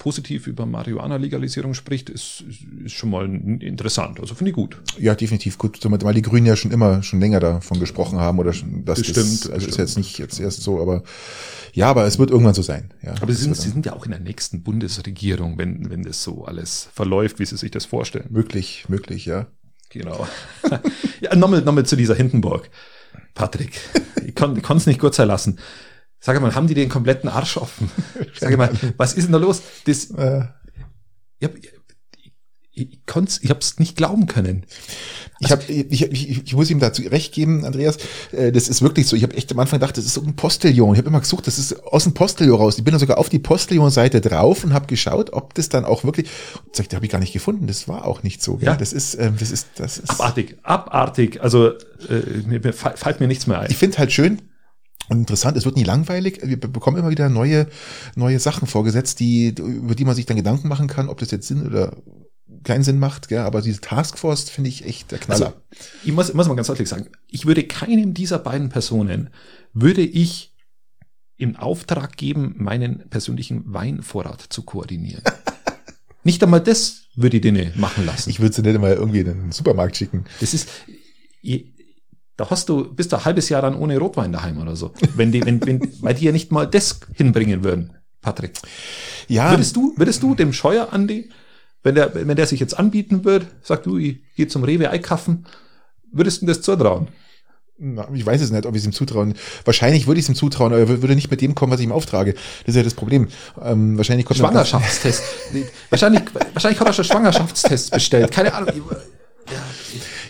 [0.00, 4.18] positiv über Marihuana-Legalisierung spricht, ist, ist- ist schon mal interessant.
[4.18, 4.78] Also finde ich gut.
[4.98, 8.52] Ja, definitiv gut, weil die Grünen ja schon immer schon länger davon gesprochen haben oder
[8.52, 11.04] schon, dass Bestimmt, das, also ist jetzt nicht jetzt erst so, aber
[11.74, 12.92] ja, aber es wird irgendwann so sein.
[13.02, 16.02] Ja, Aber sie sind, Das sie sind ja auch in der nächsten Bundesregierung, wenn, wenn
[16.02, 18.26] das so alles verläuft, wie sie sich das vorstellen.
[18.30, 19.46] möglich, möglich, ja.
[19.90, 20.26] Genau.
[21.20, 22.70] ja, nochmal, nochmal zu dieser Hindenburg.
[23.34, 23.78] Patrick,
[24.26, 25.58] ich kann es nicht kurz lassen.
[26.20, 27.90] Sag mal, haben die den kompletten Arsch offen?
[28.38, 29.62] Sag mal, was ist denn da los?
[29.86, 30.44] Das, Äh,
[31.38, 31.70] ich, hab, ich,
[32.72, 34.64] ich, konnt's, ich hab's nicht glauben können.
[35.40, 37.96] Ich, hab, ich, ich, ich muss ihm dazu recht geben, Andreas.
[38.32, 39.16] äh, Das ist wirklich so.
[39.16, 40.92] Ich habe echt am Anfang gedacht, das ist so ein Postillon.
[40.92, 42.76] Ich habe immer gesucht, das ist aus dem Postillon raus.
[42.76, 46.04] Ich bin dann sogar auf die Postillon-Seite drauf und habe geschaut, ob das dann auch
[46.04, 46.28] wirklich.
[46.72, 47.66] Sag, ich, da habe ich gar nicht gefunden.
[47.66, 48.58] Das war auch nicht so.
[48.60, 48.76] Ja, Ja.
[48.76, 50.10] das ist, ähm, das ist, das ist.
[50.10, 51.42] Abartig, abartig.
[51.42, 53.70] Also äh, mir, mir fällt mir nichts mehr ein.
[53.70, 54.42] Ich finde halt schön.
[55.10, 56.40] Und interessant, es wird nie langweilig.
[56.42, 57.66] Wir be- bekommen immer wieder neue,
[58.14, 61.48] neue Sachen vorgesetzt, die, über die man sich dann Gedanken machen kann, ob das jetzt
[61.48, 61.96] Sinn oder
[62.64, 63.28] keinen Sinn macht.
[63.28, 63.40] Gell?
[63.40, 65.46] Aber diese Taskforce finde ich echt der Knaller.
[65.46, 65.60] Also,
[66.04, 69.30] ich muss, muss mal ganz deutlich sagen, ich würde keinem dieser beiden Personen,
[69.72, 70.54] würde ich
[71.36, 75.22] in Auftrag geben, meinen persönlichen Weinvorrat zu koordinieren.
[76.22, 78.28] Nicht einmal das würde ich denen machen lassen.
[78.30, 80.24] ich würde sie nicht mal irgendwie in den Supermarkt schicken.
[80.38, 80.68] Das ist,
[82.40, 84.92] da hast du, bist du ein halbes Jahr dann ohne Rotwein daheim oder so.
[85.14, 88.54] Wenn die, wenn, wenn, weil die ja nicht mal das hinbringen würden, Patrick.
[89.28, 91.28] Ja, Würdest du, würdest du dem Scheuer Andi,
[91.82, 95.44] wenn der, wenn der sich jetzt anbieten würde, sagt du, ich geh zum Rewe einkaufen,
[96.12, 97.08] würdest du ihm das zutrauen?
[98.14, 99.34] Ich weiß es nicht, ob ich es ihm zutrauen.
[99.64, 101.80] Wahrscheinlich würde ich es ihm zutrauen, aber er wür- würde nicht mit dem kommen, was
[101.80, 102.32] ich ihm auftrage.
[102.34, 103.28] Das ist ja das Problem.
[103.62, 105.22] Ähm, wahrscheinlich kommt er- Schwangerschaftstest.
[105.88, 106.22] wahrscheinlich,
[106.52, 108.30] wahrscheinlich hat er schon Schwangerschaftstest bestellt.
[108.32, 108.70] Keine Ahnung.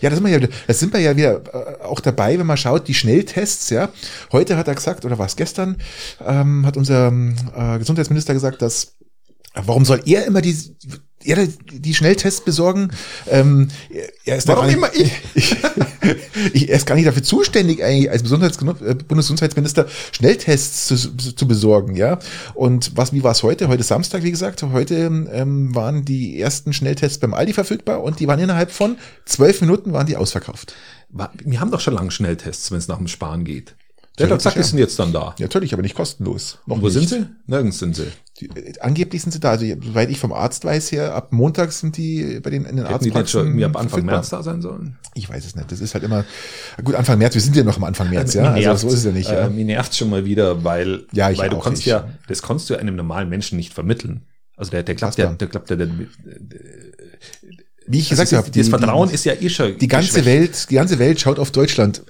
[0.01, 1.43] Ja, da sind wir ja, wieder- da sind wir ja wieder
[1.81, 3.89] äh, auch dabei, wenn man schaut, die Schnelltests, ja.
[4.33, 5.77] Heute hat er gesagt, oder war es gestern,
[6.27, 8.95] ähm, hat unser äh, Gesundheitsminister gesagt, dass
[9.55, 10.57] Warum soll er immer die,
[11.25, 12.91] er die Schnelltests besorgen?
[13.29, 13.69] Ähm,
[14.25, 15.57] er, ist Warum gar immer nicht, ich?
[16.53, 16.69] ich?
[16.69, 21.97] Er ist gar nicht dafür zuständig, eigentlich als Gesundheitsgenu- äh, Bundesgesundheitsminister Schnelltests zu, zu besorgen,
[21.97, 22.19] ja.
[22.55, 23.69] Und was, wie war es heute?
[23.69, 24.63] Heute Samstag, wie gesagt.
[24.63, 29.61] Heute ähm, waren die ersten Schnelltests beim Aldi verfügbar und die waren innerhalb von zwölf
[29.61, 30.75] Minuten waren die ausverkauft.
[31.45, 33.75] Wir haben doch schon lange Schnelltests, wenn es nach dem Sparen geht.
[34.21, 34.65] Der hat Theoretisch, doch gesagt, die ja.
[34.65, 35.35] sind jetzt dann da.
[35.39, 36.59] Ja, natürlich, aber nicht kostenlos.
[36.67, 36.93] Noch wo nicht.
[36.93, 37.27] sind sie?
[37.47, 38.07] Nirgends sind sie.
[38.41, 39.51] Die, angeblich sind sie da.
[39.51, 42.87] Also, soweit ich vom Arzt weiß, her, ab Montag sind die bei den, in den
[42.87, 44.05] Hätten die nicht schon ab Anfang.
[44.05, 44.99] März da sein sollen?
[45.15, 45.71] Ich weiß es nicht.
[45.73, 46.25] Das ist halt immer,
[46.85, 48.53] gut, Anfang März, wir sind ja noch am Anfang März, ja.
[48.53, 48.83] Mich Also nervt's.
[48.83, 49.47] so ist es ja nicht, ja.
[49.47, 52.77] Äh, mir nervt schon mal wieder, weil, Ja, weil du kannst ja, das kannst du
[52.77, 54.23] einem normalen Menschen nicht vermitteln.
[54.57, 55.89] Also der, der klappt ja, der klappt ja, der,
[57.87, 60.25] Wie ich also gesagt das, habe, das Vertrauen ist ja eh schon die ganze.
[60.25, 62.03] Welt, die ganze Welt schaut auf Deutschland,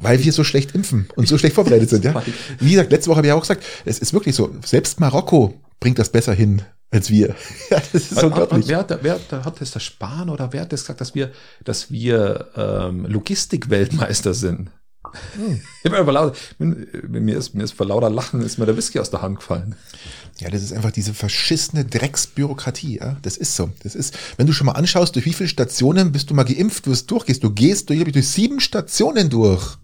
[0.00, 2.22] weil wir so schlecht impfen und so schlecht vorbereitet sind, ja.
[2.60, 5.98] Wie gesagt, letzte Woche habe ich auch gesagt, es ist wirklich so, selbst Marokko bringt
[5.98, 7.34] das besser hin als wir.
[7.70, 8.66] Ja, das ist hat, unglaublich.
[8.68, 11.30] wer, hat, wer hat- das der Spahn oder wer hat das gesagt, dass wir,
[11.64, 14.70] dass wir ähm, Logistik-Weltmeister sind?
[15.34, 15.60] Hm.
[15.82, 18.76] Ich bin aber laut, bin, mir ist, mir ist vor lauter Lachen ist mir der
[18.76, 19.74] Whisky aus der Hand gefallen.
[20.38, 23.16] Ja, das ist einfach diese verschissene Drecksbürokratie, ja.
[23.22, 23.70] Das ist so.
[23.82, 26.86] Das ist, wenn du schon mal anschaust, durch wie viele Stationen bist du mal geimpft,
[26.86, 29.78] wirst durchgehst, du gehst durch, durch sieben Stationen durch.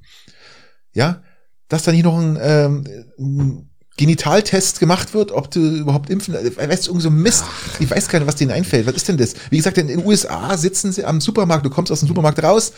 [0.96, 1.22] Ja,
[1.68, 6.86] dass da nicht noch ein, ähm, Genitaltest gemacht wird, ob du überhaupt impfen, äh, weißt
[6.86, 7.44] du, irgend so Mist.
[7.80, 8.86] Ich weiß gar nicht, was denen einfällt.
[8.86, 9.34] Was ist denn das?
[9.50, 12.72] Wie gesagt, in den USA sitzen sie am Supermarkt, du kommst aus dem Supermarkt raus,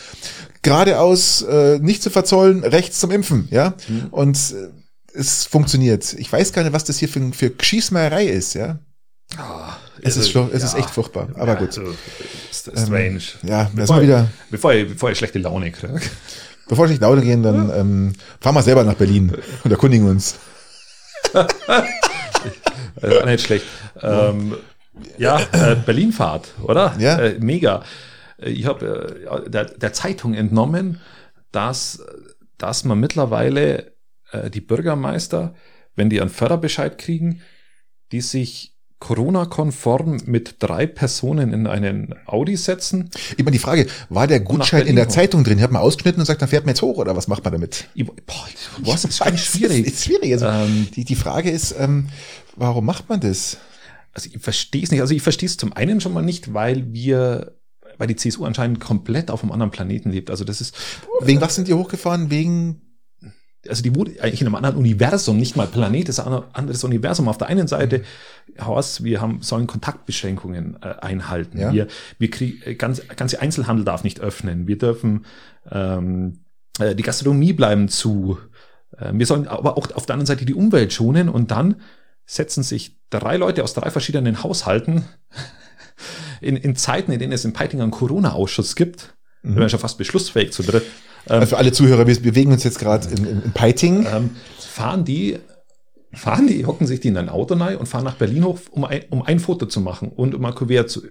[0.63, 3.75] geradeaus äh, nicht zu verzollen, rechts zum Impfen, ja?
[4.13, 4.69] Und äh,
[5.19, 6.13] es funktioniert.
[6.15, 8.79] Ich weiß gar nicht, was das hier für, für Schießmeierei ist, ja?
[10.03, 11.69] Es ist, es ist echt furchtbar, aber gut.
[11.69, 11.83] Also,
[12.51, 13.21] ist strange.
[13.43, 16.01] Ja, bevor, erstmal wieder, Bevor ich, bevor ich schlechte Laune kriege.
[16.69, 19.33] Bevor ich nicht lauter gehen, dann ähm, fahren wir selber nach Berlin
[19.65, 20.39] und erkundigen uns.
[23.01, 23.65] Also auch nicht schlecht.
[24.03, 24.57] Ähm,
[25.19, 26.95] ja, äh, Berlinfahrt, oder?
[26.99, 27.19] Ja.
[27.19, 27.85] Äh, mega.
[28.39, 31.01] Äh, Ich habe äh, der, der Zeitung entnommen,
[31.53, 32.05] dass,
[32.57, 33.93] dass man mittlerweile
[34.33, 35.55] äh, die Bürgermeister,
[35.95, 37.43] wenn die einen Förderbescheid kriegen,
[38.13, 43.11] die sich Corona-konform mit drei Personen in einen Audi setzen.
[43.37, 45.11] Immer die Frage, war der Gutschein in der hoch.
[45.13, 45.61] Zeitung drin?
[45.61, 47.89] Hat man ausgeschnitten und sagt, dann fährt man jetzt hoch oder was macht man damit?
[47.95, 48.49] Ich, boah,
[48.81, 49.87] was ist ganz schwierig.
[49.87, 50.33] Ist schwierig.
[50.33, 52.09] Also, Ähm, die, die Frage ist, ähm,
[52.57, 53.59] warum macht man das?
[54.15, 55.01] Also ich verstehe es nicht.
[55.01, 57.53] Also ich verstehe es zum einen schon mal nicht, weil wir,
[57.99, 60.31] weil die CSU anscheinend komplett auf einem anderen Planeten lebt.
[60.31, 60.75] Also das ist,
[61.21, 62.31] Wegen was sind die hochgefahren?
[62.31, 62.81] Wegen
[63.67, 66.85] also die wurde eigentlich in einem anderen Universum, nicht mal Planet, das ist ein anderes
[66.85, 67.29] Universum.
[67.29, 68.03] Auf der einen Seite,
[68.61, 71.59] Horst, wir haben, sollen Kontaktbeschränkungen äh, einhalten.
[71.59, 71.73] Ja.
[71.73, 71.87] Wir,
[72.19, 74.69] wir kriegen, ganz, ganze Einzelhandel darf nicht öffnen.
[74.69, 75.27] Wir dürfen,
[75.71, 76.41] ähm,
[76.79, 78.39] äh, die Gastronomie bleiben zu.
[78.97, 81.77] Äh, wir sollen aber auch auf der anderen Seite die Umwelt schonen und dann
[82.27, 85.05] setzen sich drei Leute aus drei verschiedenen Haushalten
[86.41, 89.15] in, in Zeiten, in denen es in Peiting einen Corona-Ausschuss gibt,
[89.55, 89.61] mhm.
[89.61, 90.85] wir schon fast beschlussfähig zu dritt,
[91.27, 94.07] also für alle Zuhörer, wir bewegen uns jetzt gerade in, in, in Peiting.
[94.11, 95.39] ähm, fahren die,
[96.13, 98.85] fahren die, hocken sich die in ein Auto rein und fahren nach Berlin hoch, um
[98.85, 101.03] ein, um ein Foto zu machen und um ein Kuvert zu.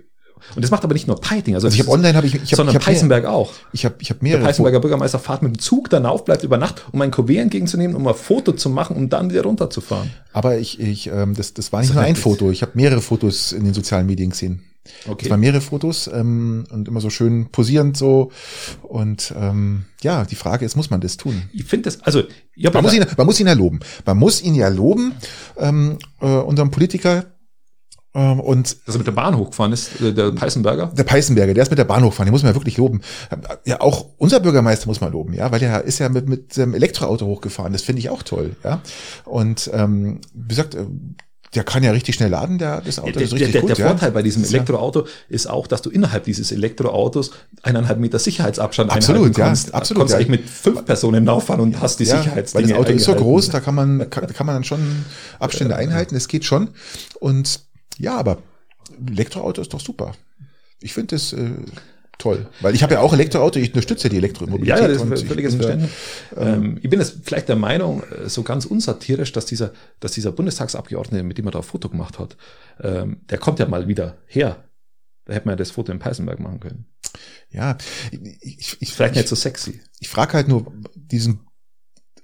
[0.56, 2.42] Und das macht aber nicht nur Peiting, also, Also ich habe online habe ich, ich
[2.42, 3.54] habe sondern ich hab mehr- Peißenberg auch.
[3.74, 6.44] Ich habe ich habe Der mehrere Peißenberger Bürgermeister fahrt mit dem Zug dann auf, bleibt
[6.44, 10.12] über Nacht, um ein Kuvert entgegenzunehmen, um ein Foto zu machen, um dann wieder runterzufahren.
[10.34, 12.16] Aber ich, ich ähm, das, das war nicht So nur ein.
[12.16, 12.52] Foto.
[12.52, 14.62] Ich habe mehrere Fotos in den sozialen Medien gesehen.
[15.08, 15.30] Okay.
[15.30, 18.32] waren mehrere Fotos ähm, und immer so schön posierend so.
[18.82, 21.44] Und ähm, ja, die Frage ist, muss man das tun?
[21.54, 22.24] Ich finde das, also,
[22.64, 23.80] hab Man muss, ja- ihn, man muss ihn ja loben.
[24.06, 25.14] Man muss ihn ja loben,
[25.58, 27.26] ähm, äh, unserem Politiker.
[28.16, 30.88] Ähm, und dass er mit der Bahn hochgefahren ist, äh, der Peißenberger.
[30.98, 33.02] der Peißenberger, der ist mit der Bahn hochgefahren, den muss man ja wirklich loben.
[33.66, 36.74] Ja, auch unser Bürgermeister muss man loben, ja, weil der ist ja mit, mit dem
[36.74, 37.74] Elektroauto hochgefahren.
[37.74, 38.82] Das finde ich auch toll, ja.
[39.26, 40.86] Und ähm, wie gesagt, äh,
[41.56, 43.70] der kann ja richtig schnell laden, der, das Auto Der, ist richtig der, gut.
[43.70, 43.88] der ja.
[43.88, 47.32] Vorteil bei diesem Elektroauto ist auch, dass du innerhalb dieses Elektroautos
[47.64, 49.74] eineinhalb Meter Sicherheitsabstand Absolut, einhalten ja, kannst.
[49.74, 50.18] absolut, Kannst ja.
[50.18, 53.16] eigentlich mit fünf Personen nachfahren und hast die ja, weil Sicherheitsdinge das Auto ist so
[53.16, 55.06] groß, da kann man, kann, kann man dann schon
[55.40, 56.70] Abstände einhalten, das geht schon.
[57.20, 57.62] Und
[57.98, 58.40] ja, aber
[59.08, 60.12] Elektroauto ist doch super.
[60.82, 61.52] Ich finde das äh,
[62.18, 64.80] toll, weil ich habe ja auch Elektroauto, ich unterstütze die Elektromobilität.
[64.80, 65.92] Ja, ja, das ist ich völliges Verständnis.
[66.36, 70.32] Ähm, ich bin jetzt vielleicht der Meinung, äh, so ganz unsatirisch, dass dieser, dass dieser
[70.32, 72.38] Bundestagsabgeordnete, mit dem er da ein Foto gemacht hat,
[72.82, 74.64] ähm, der kommt ja mal wieder her.
[75.26, 76.86] Da hätte man ja das Foto in Peißenberg machen können.
[77.52, 77.78] Ja,
[78.12, 79.82] ich, ich, ich, Vielleicht ich, nicht so sexy.
[80.00, 81.47] ich frage halt nur, diesen,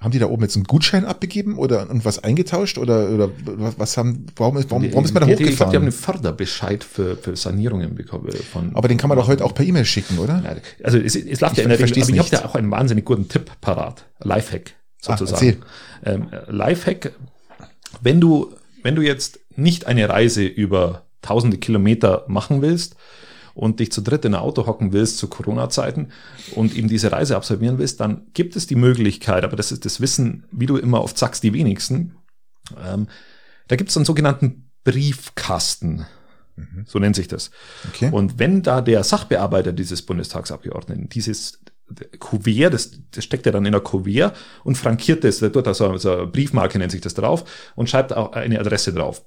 [0.03, 3.29] haben die da oben jetzt einen Gutschein abgegeben oder und was eingetauscht oder, oder
[3.77, 5.83] was haben, warum ist, warum, warum ist man da die- Ich glaube, die haben hochgefahren?
[5.83, 8.29] einen Förderbescheid für, für Sanierungen bekommen.
[8.51, 10.43] Von, Aber den kann man doch heute auch per E-Mail schicken, oder?
[10.83, 12.55] Also es, es läuft Ich ja in der Regel, versteh's aber ich habe da auch
[12.55, 14.05] einen wahnsinnig guten Tipp parat.
[14.19, 14.73] Lifehack
[15.05, 15.57] Ah, sozusagen.
[16.05, 17.11] ähm, Lifehack,
[18.01, 22.95] wenn du, wenn du jetzt nicht eine Reise über tausende Kilometer machen willst
[23.53, 26.09] und dich zu dritt in ein Auto hocken willst zu Corona-Zeiten
[26.55, 30.01] und eben diese Reise absolvieren willst, dann gibt es die Möglichkeit, aber das ist das
[30.01, 32.15] Wissen, wie du immer oft sagst, die wenigsten.
[32.83, 33.07] Ähm,
[33.67, 36.05] da gibt es einen sogenannten Briefkasten.
[36.85, 37.49] So nennt sich das.
[37.89, 38.09] Okay.
[38.11, 41.59] Und wenn da der Sachbearbeiter dieses Bundestagsabgeordneten dieses
[42.19, 45.73] Kuvert, das, das steckt er dann in der Kuvert und frankiert das, der tut da
[45.73, 47.43] so, so eine Briefmarke nennt sich das drauf
[47.75, 49.25] und schreibt auch eine Adresse drauf.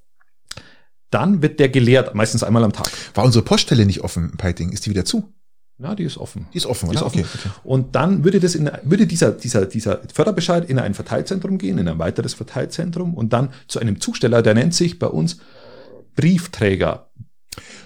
[1.11, 2.91] Dann wird der geleert, meistens einmal am Tag.
[3.15, 4.71] War unsere Poststelle nicht offen in Peiting?
[4.71, 5.33] Ist die wieder zu?
[5.79, 6.47] Ja, die ist offen.
[6.55, 7.21] Die ist offen, Die ist offen.
[7.21, 7.51] Okay, okay.
[7.63, 11.87] Und dann würde das in, würde dieser, dieser, dieser Förderbescheid in ein Verteilzentrum gehen, in
[11.87, 15.39] ein weiteres Verteilzentrum und dann zu einem Zusteller, der nennt sich bei uns
[16.15, 17.11] Briefträger.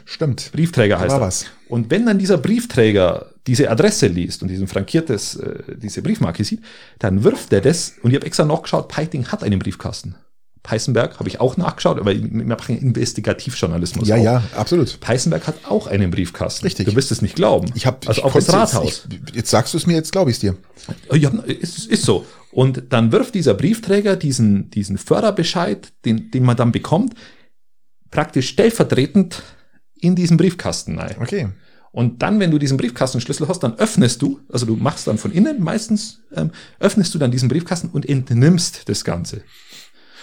[0.04, 0.50] Stimmt.
[0.52, 1.26] Briefträger heißt war er.
[1.26, 1.46] was.
[1.68, 6.62] Und wenn dann dieser Briefträger diese Adresse liest und diesen frankiertes, äh, diese Briefmarke sieht,
[7.00, 10.14] dann wirft er das, und ich habe extra nachgeschaut, Peiting hat einen Briefkasten.
[10.62, 14.07] Peißenberg habe ich auch nachgeschaut, aber wir machen Investigativjournalismus.
[14.09, 14.23] Ja, auch.
[14.23, 15.01] ja, absolut.
[15.01, 16.66] Peißenberg hat auch einen Briefkasten.
[16.66, 16.87] Richtig.
[16.87, 17.73] Du wirst es nicht glauben.
[17.75, 19.09] Ich habe also ich auch das konnte jetzt- Rathaus.
[19.31, 20.57] Ich, jetzt sagst du es mir, jetzt glaube ich es dir.
[21.12, 22.27] Ja, ist, ist so.
[22.53, 27.14] Und dann wirft dieser Briefträger diesen, diesen Förderbescheid, den, den man dann bekommt,
[28.11, 29.42] praktisch stellvertretend
[30.01, 31.16] in diesen Briefkasten rein.
[31.20, 31.49] Okay.
[31.92, 35.33] Und dann, wenn du diesen Briefkastenschlüssel hast, dann öffnest du, also du machst dann von
[35.33, 39.42] innen meistens, ähm, öffnest du dann diesen Briefkasten und entnimmst das Ganze.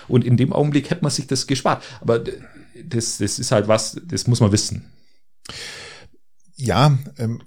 [0.07, 1.83] Und in dem Augenblick hätte man sich das gespart.
[2.01, 4.85] Aber das, das ist halt was, das muss man wissen.
[6.55, 7.41] Ja, ähm,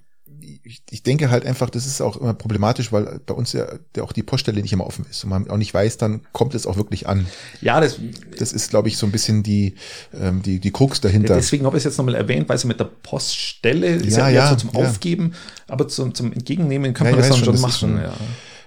[0.90, 3.66] ich, denke halt einfach, das ist auch immer problematisch, weil bei uns ja
[4.00, 6.66] auch die Poststelle nicht immer offen ist und man auch nicht weiß, dann kommt es
[6.66, 7.26] auch wirklich an.
[7.60, 7.98] Ja, das,
[8.38, 9.74] Das ist, glaube ich, so ein bisschen die,
[10.14, 11.34] ähm, die, die Krux dahinter.
[11.34, 14.44] deswegen habe ich es jetzt nochmal erwähnt, weil sie mit der Poststelle ist Ja, ja,
[14.44, 14.86] ja, so zum ja.
[14.88, 15.32] Aufgeben,
[15.66, 17.78] aber zum, zum Entgegennehmen kann Ja, man das dann schon, schon machen.
[17.78, 18.14] schon- ja.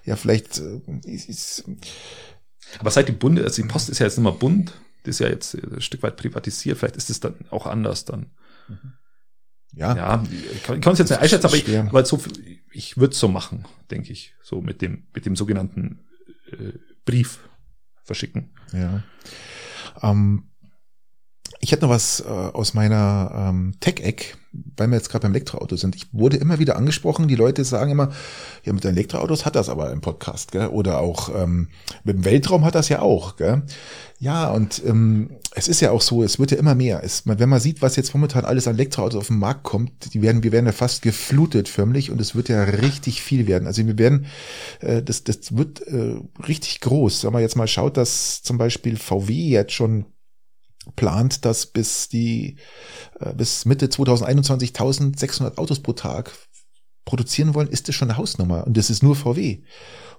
[0.05, 1.63] ja, vielleicht äh, ist, ist,
[2.79, 5.19] Aber seit die Bunde, also die Post ist ja jetzt nicht mehr Bund, das ist
[5.19, 8.31] ja jetzt ein Stück weit privatisiert, vielleicht ist es dann auch anders dann.
[9.73, 12.21] ja, Ja, ich kann es jetzt nicht einschätzen, aber ich, aber so,
[12.71, 15.99] ich würde es so machen, denke ich, so mit dem, mit dem sogenannten
[16.51, 16.73] äh,
[17.05, 17.39] Brief
[18.03, 18.53] verschicken.
[18.71, 19.03] Ja.
[20.01, 20.52] Ähm,
[21.63, 24.37] ich hätte noch was äh, aus meiner ähm, Tech-Eck,
[24.75, 25.95] weil wir jetzt gerade beim Elektroauto sind.
[25.95, 28.11] Ich wurde immer wieder angesprochen, die Leute sagen immer,
[28.65, 30.67] ja, mit den Elektroautos hat das aber im Podcast, gell?
[30.67, 31.69] Oder auch ähm,
[32.03, 33.63] mit dem Weltraum hat das ja auch, gell?
[34.19, 37.01] Ja, und ähm, es ist ja auch so, es wird ja immer mehr.
[37.01, 40.21] Es, wenn man sieht, was jetzt momentan alles an Elektroautos auf den Markt kommt, die
[40.21, 43.67] werden, wir werden ja fast geflutet förmlich und es wird ja richtig viel werden.
[43.67, 44.25] Also wir werden,
[44.81, 47.23] äh, das, das wird äh, richtig groß.
[47.23, 50.05] Wenn man jetzt mal schaut, dass zum Beispiel VW jetzt schon
[50.95, 52.57] plant, dass bis die
[53.19, 56.31] äh, bis Mitte 2021 1600 Autos pro Tag
[57.05, 59.63] produzieren wollen, ist das schon eine Hausnummer und das ist nur VW.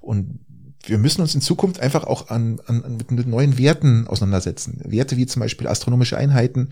[0.00, 0.40] Und
[0.86, 4.80] wir müssen uns in Zukunft einfach auch an, an, mit, mit neuen Werten auseinandersetzen.
[4.84, 6.70] Werte wie zum Beispiel astronomische Einheiten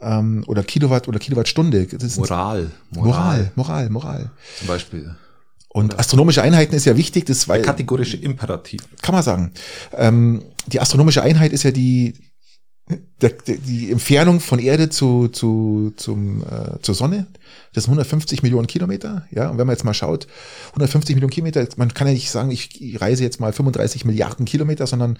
[0.00, 1.78] ähm, oder Kilowatt oder Kilowattstunde.
[1.78, 4.30] Ist Moral, Moral, Moral, Moral.
[4.58, 5.14] zum Beispiel.
[5.68, 8.80] Und astronomische Einheiten ist ja wichtig, das weil Kategorische Imperativ.
[9.02, 9.52] kann man sagen.
[9.92, 12.14] Ähm, die astronomische Einheit ist ja die,
[12.88, 17.26] die Entfernung von Erde zu, zu, zum, äh, zur Sonne.
[17.72, 19.26] Das sind 150 Millionen Kilometer.
[19.32, 20.28] Ja, und wenn man jetzt mal schaut,
[20.68, 24.86] 150 Millionen Kilometer, man kann ja nicht sagen, ich reise jetzt mal 35 Milliarden Kilometer,
[24.86, 25.18] sondern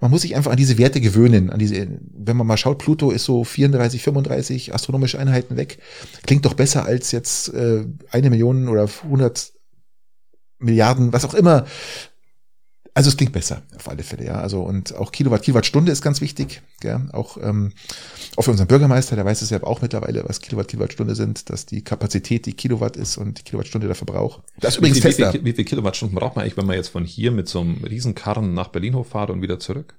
[0.00, 1.50] man muss sich einfach an diese Werte gewöhnen.
[1.50, 5.78] An diese, wenn man mal schaut, Pluto ist so 34, 35 astronomische Einheiten weg.
[6.26, 9.52] Klingt doch besser als jetzt äh, eine Million oder 100
[10.58, 11.66] Milliarden, was auch immer.
[12.96, 14.34] Also es klingt besser, auf alle Fälle, ja.
[14.36, 16.62] Also und auch Kilowatt, Kilowattstunde ist ganz wichtig.
[16.80, 17.08] Gell?
[17.12, 17.72] Auch, ähm,
[18.36, 21.66] auch für unseren Bürgermeister, der weiß es ja auch mittlerweile, was Kilowatt, Kilowattstunde sind, dass
[21.66, 24.42] die Kapazität die Kilowatt ist und die Kilowattstunde der Verbrauch.
[24.60, 25.08] Das ist übrigens wie.
[25.08, 27.60] Wie, viel- wie viel Kilowattstunden braucht man eigentlich, wenn man jetzt von hier mit so
[27.62, 29.96] einem Riesenkarren nach Berlin hochfahrt und wieder zurück?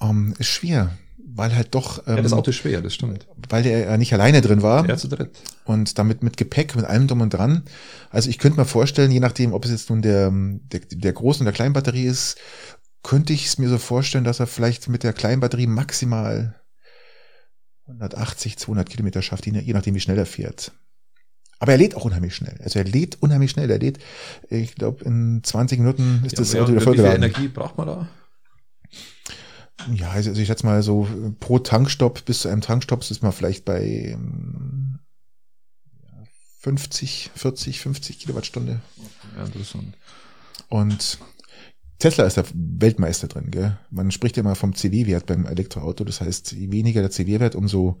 [0.00, 0.96] Ähm, ist schwer,
[1.40, 3.26] weil halt doch, ähm, Ja, das Auto ist schwer, das stimmt.
[3.48, 4.86] weil der ja nicht alleine drin war.
[4.88, 5.30] Ja, zu dritt.
[5.64, 7.64] und damit mit Gepäck, mit allem drum und dran.
[8.10, 11.44] Also ich könnte mir vorstellen, je nachdem, ob es jetzt nun der, der, der großen
[11.46, 12.36] oder kleinen Batterie ist,
[13.02, 16.60] könnte ich es mir so vorstellen, dass er vielleicht mit der kleinen Batterie maximal
[17.86, 20.72] 180, 200 Kilometer schafft, je nachdem, wie schnell er fährt.
[21.58, 22.58] Aber er lädt auch unheimlich schnell.
[22.62, 23.70] Also er lädt unheimlich schnell.
[23.70, 23.98] Er lädt,
[24.48, 27.22] ich glaube, in 20 Minuten ist das ja, Auto wieder wie viel vollgeladen.
[27.22, 28.08] Energie braucht man da?
[29.94, 31.08] Ja, also ich schätze mal so
[31.40, 33.82] pro Tankstopp bis zu einem Tankstopp ist man vielleicht bei
[34.14, 34.98] ähm,
[36.02, 36.24] ja,
[36.60, 38.80] 50, 40, 50 Kilowattstunde.
[39.36, 39.96] Ja, interessant.
[40.68, 41.18] Und
[42.00, 43.78] Tesla ist der Weltmeister drin, gell?
[43.90, 46.02] Man spricht ja immer vom CW-Wert beim Elektroauto.
[46.02, 47.98] Das heißt, je weniger der CW-Wert, umso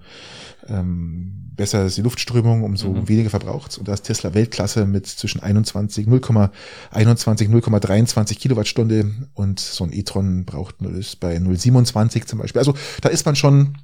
[0.66, 3.08] ähm, besser ist die Luftströmung, umso Mhm.
[3.08, 3.76] weniger verbraucht.
[3.78, 10.46] Und da ist Tesla Weltklasse mit zwischen 21, 0,21, 0,23 Kilowattstunde und so ein e-tron
[10.46, 12.58] braucht nur ist bei 0,27 zum Beispiel.
[12.58, 13.76] Also da ist man schon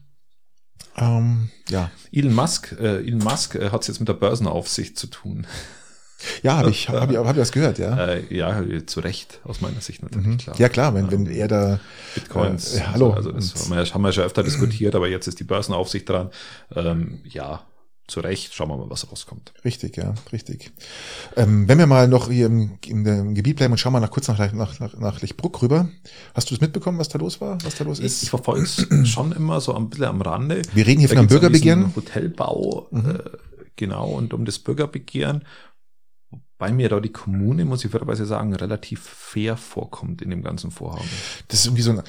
[0.96, 5.09] ähm, ja, Elon Musk, äh, Elon Musk äh, hat es jetzt mit der Börsenaufsicht zu
[5.09, 5.46] tun.
[6.42, 7.96] Ja, habe ich, hab ich, hab ich das gehört, ja.
[8.07, 10.37] Äh, ja, zu Recht, aus meiner Sicht natürlich, Mhm.
[10.38, 10.57] klar.
[10.59, 11.81] Ja klar, wenn, wenn er da
[12.14, 12.74] Bitcoins.
[12.76, 13.11] Äh, hallo.
[13.11, 15.44] So, also das haben wir, ja- haben wir schon öfter diskutiert, aber jetzt ist die
[15.44, 16.31] Börsenaufsicht dran.
[16.74, 17.62] Ähm, ja,
[18.09, 18.55] zu Recht.
[18.55, 19.52] Schauen wir mal, was rauskommt.
[19.64, 20.70] Richtig, ja, richtig.
[21.37, 24.29] Ähm, wenn wir mal noch hier im, dem Gebiet bleiben und schauen mal nach, kurz
[24.29, 25.88] nach, nach, nach, nach Lichtbruck rüber.
[26.33, 28.22] Hast du das mitbekommen, was da los war, was da los Ich, ist?
[28.22, 30.62] ich verfolge es schon immer so ein bisschen am Rande.
[30.72, 31.97] Wir reden hier Da von einem Bürgerbegehren.
[31.97, 33.11] Hotelbau, Mhm.
[33.11, 33.18] äh,
[33.74, 35.43] genau, und um das Bürgerbegehren.
[36.59, 40.70] Bei mir da die Kommune, muss ich fairerweise sagen, relativ fair vorkommt in dem ganzen
[40.70, 41.09] Vorhaben.
[41.48, 42.02] Das ist irgendwie so ein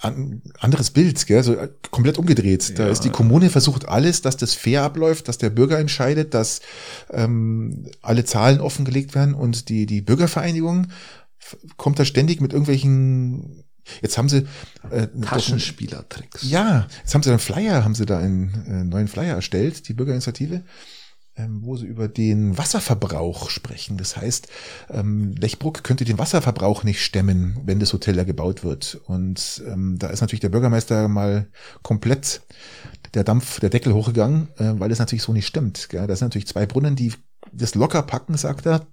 [0.00, 1.42] an, anderes Bild, gell?
[1.42, 2.78] So äh, komplett umgedreht.
[2.78, 2.90] Da Ja.
[2.90, 6.60] ist die Kommune versucht alles, dass das fair abläuft, dass der Bürger entscheidet, dass
[7.10, 10.88] ähm, alle Zahlen offengelegt werden und die, die Bürgervereinigung
[11.76, 13.64] kommt da ständig mit irgendwelchen
[14.02, 14.46] Jetzt haben sie
[14.90, 16.48] äh, Taschenspielertricks.
[16.48, 19.94] Ja, jetzt haben sie einen Flyer, haben sie da einen äh, neuen Flyer erstellt, die
[19.94, 20.62] Bürgerinitiative,
[21.50, 23.96] wo sie über den Wasserverbrauch sprechen.
[23.96, 24.48] Das heißt,
[24.90, 29.00] ähm, Lechbruck könnte den Wasserverbrauch nicht stemmen, wenn das Hotel da gebaut wird.
[29.06, 31.48] Und ähm, da ist natürlich der Bürgermeister mal
[31.82, 32.42] komplett
[33.14, 35.88] der Dampf, der Deckel hochgegangen, äh, weil das natürlich so nicht stimmt.
[35.92, 37.12] Das sind natürlich zwei Brunnen, die
[37.52, 38.86] das locker packen, sagt er.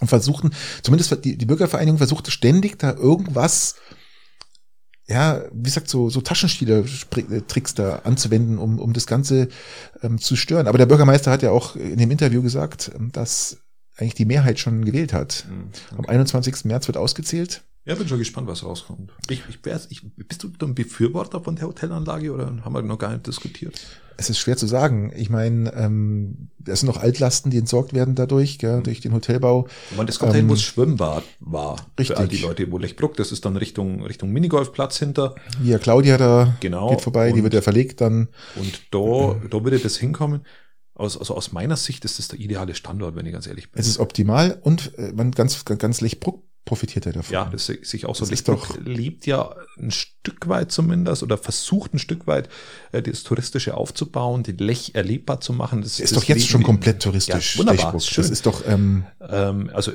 [0.00, 3.74] Und versuchen, zumindest die, die Bürgervereinigung versucht ständig da irgendwas
[5.08, 9.48] ja, wie gesagt, so, so Taschenspieler-Tricks da anzuwenden, um, um das Ganze
[10.02, 10.66] ähm, zu stören.
[10.66, 13.58] Aber der Bürgermeister hat ja auch in dem Interview gesagt, ähm, dass
[13.96, 15.46] eigentlich die Mehrheit schon gewählt hat.
[15.48, 16.66] Hm, Am 21.
[16.66, 17.62] März wird ausgezählt.
[17.88, 19.12] Ja, bin schon gespannt, was rauskommt.
[19.30, 19.58] Ich, ich,
[19.88, 23.80] ich, bist du ein Befürworter von der Hotelanlage oder haben wir noch gar nicht diskutiert?
[24.18, 25.10] Es ist schwer zu sagen.
[25.16, 29.68] Ich meine, ähm, es sind noch Altlasten, die entsorgt werden dadurch, gell, durch den Hotelbau.
[29.96, 32.08] Meine, das Hotel, Ähm, wo das Schwimmbad war, richtig.
[32.08, 35.34] für all die Leute, wo Lechbruck, das ist dann Richtung, Richtung Minigolfplatz hinter.
[35.62, 36.90] Hier, Claudia da Genau.
[36.90, 38.28] geht vorbei, die Und- wird ja verlegt dann.
[38.56, 40.42] Und da, da würde das hinkommen.
[40.94, 43.80] Aus, also aus meiner Sicht ist das der ideale Standort, wenn ich ganz ehrlich bin.
[43.80, 47.32] Es ist optimal und äh, man ganz, ganz Lechbruck profitiert ja davon.
[47.32, 48.26] Ja, das sehe ich auch so.
[48.26, 52.50] Das doch- lebt ja ein Stück weit zumindest oder versucht ein Stück weit
[52.92, 55.80] äh, das Touristische aufzubauen, die Lech erlebbar zu machen.
[55.80, 57.54] Das, ist das doch jetzt Leben schon komplett touristisch.
[57.54, 58.00] Ja, wunderbar, Lechbruck.
[58.02, 58.22] ist schön.
[58.22, 59.92] Das ist doch, ähm, ähm, also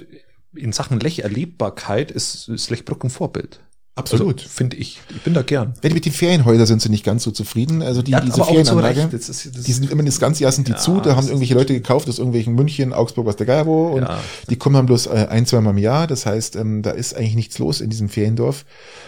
[0.55, 3.59] in Sachen Lech-Erlebbarkeit ist, ist Lechbruck ein Vorbild.
[3.95, 4.39] Absolut.
[4.39, 4.99] Also, Finde ich.
[5.09, 5.73] Ich bin da gern.
[5.81, 7.81] Wenn mit den Ferienhäusern sind sie nicht ganz so zufrieden.
[7.81, 9.07] Also die, Ja, diese Ferienanlage.
[9.11, 10.99] Das ist- das die sind immer das ganze Jahr sind die Ja, zu.
[10.99, 13.87] Da haben irgendwelche Leute gekauft aus irgendwelchen München, Augsburg, was der Geier wo.
[13.87, 14.19] Und Ja.
[14.49, 16.07] die kommen dann bloß äh, ein, zweimal im Jahr.
[16.07, 18.65] Das heißt, ähm, da ist eigentlich nichts los in diesem Feriendorf.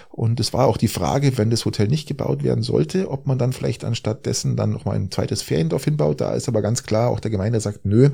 [0.09, 3.37] Und es war auch die Frage, wenn das Hotel nicht gebaut werden sollte, ob man
[3.37, 6.21] dann vielleicht anstatt dessen dann noch mal ein zweites Feriendorf hinbaut.
[6.21, 8.11] Da ist aber ganz klar, auch der Gemeinde sagt, nö,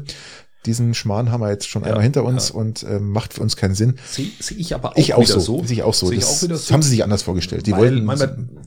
[0.65, 2.55] diesen Schmarrn haben wir jetzt schon Ja, einmal hinter uns ja.
[2.55, 3.97] und ähm, macht für uns keinen Sinn.
[4.05, 5.57] Sehe seh ich aber auch Ich auch wieder so.
[5.59, 5.63] so.
[5.63, 6.07] Sehe ich auch so.
[6.07, 6.73] Sehe ich Das, auch wieder so.
[6.73, 7.65] haben sie sich anders vorgestellt.
[7.67, 8.19] Die Weil, wollten, man,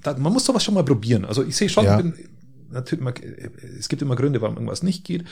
[0.05, 1.25] man, man muss sowas schon mal probieren.
[1.25, 1.97] Also ich sehe schon, Ja.
[1.97, 2.15] bin,
[2.71, 3.15] natürlich, man,
[3.79, 5.25] es gibt immer Gründe, warum irgendwas nicht geht.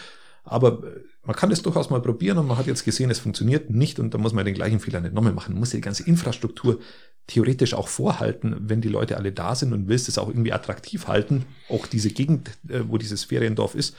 [0.45, 3.71] Aber äh, man kann das durchaus mal probieren und man hat jetzt gesehen, es funktioniert
[3.71, 5.53] nicht und da muss man den gleichen Fehler nicht nochmal machen.
[5.55, 6.81] Man muss die ganze Infrastruktur
[7.29, 11.07] theoretisch auch vorhalten, wenn die Leute alle da sind und willst es auch irgendwie attraktiv
[11.07, 13.95] halten, auch diese Gegend, äh, wo dieses Feriendorf ist.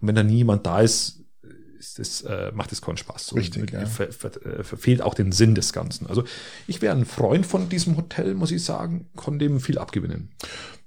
[0.00, 1.18] Und wenn da nie jemand da ist,
[1.82, 3.34] ist das, äh, macht es keinen Spaß.
[3.34, 3.84] Richtig, ja.
[3.86, 6.06] ver, ver, äh, verfehlt auch den Sinn des Ganzen.
[6.06, 6.24] Also
[6.66, 10.30] ich wäre ein Freund von diesem Hotel, muss ich sagen, kann dem viel abgewinnen.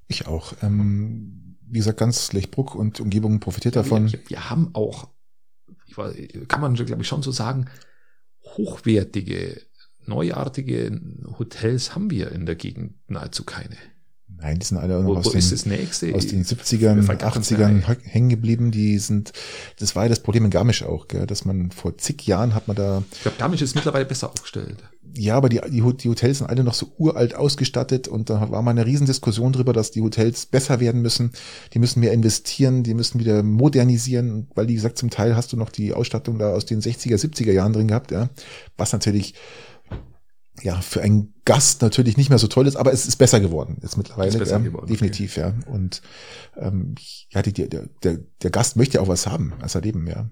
[0.08, 0.54] Ich auch.
[0.62, 4.12] Ähm, wie gesagt, ganz Lechbruck und Umgebung profitiert davon.
[4.12, 5.10] Wir, wir haben auch,
[5.96, 6.16] weiß,
[6.48, 7.66] kann man glaube ich schon so sagen,
[8.44, 9.62] hochwertige,
[10.06, 11.02] neuartige
[11.38, 13.76] Hotels haben wir in der Gegend nahezu keine.
[14.42, 15.72] Nein, die sind alle noch Wo, aus wo den, aus den
[16.40, 17.88] Mir 70ern, fällt gar keins mehr 80ern ein.
[17.88, 18.72] hä- hängen geblieben.
[18.72, 19.32] Die sind,
[19.80, 22.68] das war ja das Problem in Garmisch auch, gell, dass man vor zig Jahren hat
[22.68, 24.78] man da, Ich glaube, Garmisch ist mittlerweile besser aufgestellt.
[25.16, 28.62] ja, aber die, die, die Hotels sind alle noch so uralt ausgestattet und da war
[28.62, 31.32] mal eine Riesendiskussion drüber, dass die Hotels besser werden müssen.
[31.74, 35.58] Die müssen mehr investieren, die müssen wieder modernisieren, weil, wie gesagt, zum Teil hast du
[35.58, 38.30] noch die Ausstattung da aus den 60er, 70er Jahren drin gehabt, ja,
[38.78, 39.34] was natürlich
[40.62, 43.78] ja, für einen Gast natürlich nicht mehr so toll ist, aber es ist besser geworden
[43.82, 44.30] jetzt mittlerweile.
[44.30, 45.54] Ist besser ja, geworden, definitiv, ja.
[45.68, 46.02] Und
[46.58, 46.96] ähm,
[47.30, 50.30] ja, die, der, der, der Gast möchte ja auch was haben als erleben, ja.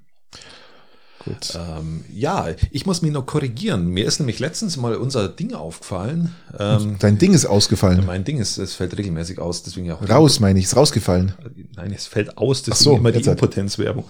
[1.26, 1.58] Gut.
[1.58, 3.88] Ähm, ja, ich muss mich noch korrigieren.
[3.88, 6.36] Mir ist nämlich letztens mal unser Ding aufgefallen.
[6.58, 8.06] Ähm, Dein Ding ist ausgefallen.
[8.06, 11.34] mein Ding ist, es fällt regelmäßig aus, deswegen ja auch Raus, meine ich, ist rausgefallen.
[11.76, 13.24] Nein, es fällt aus, deswegen so, immer die.
[13.24, 14.06] Impotenzwerbung.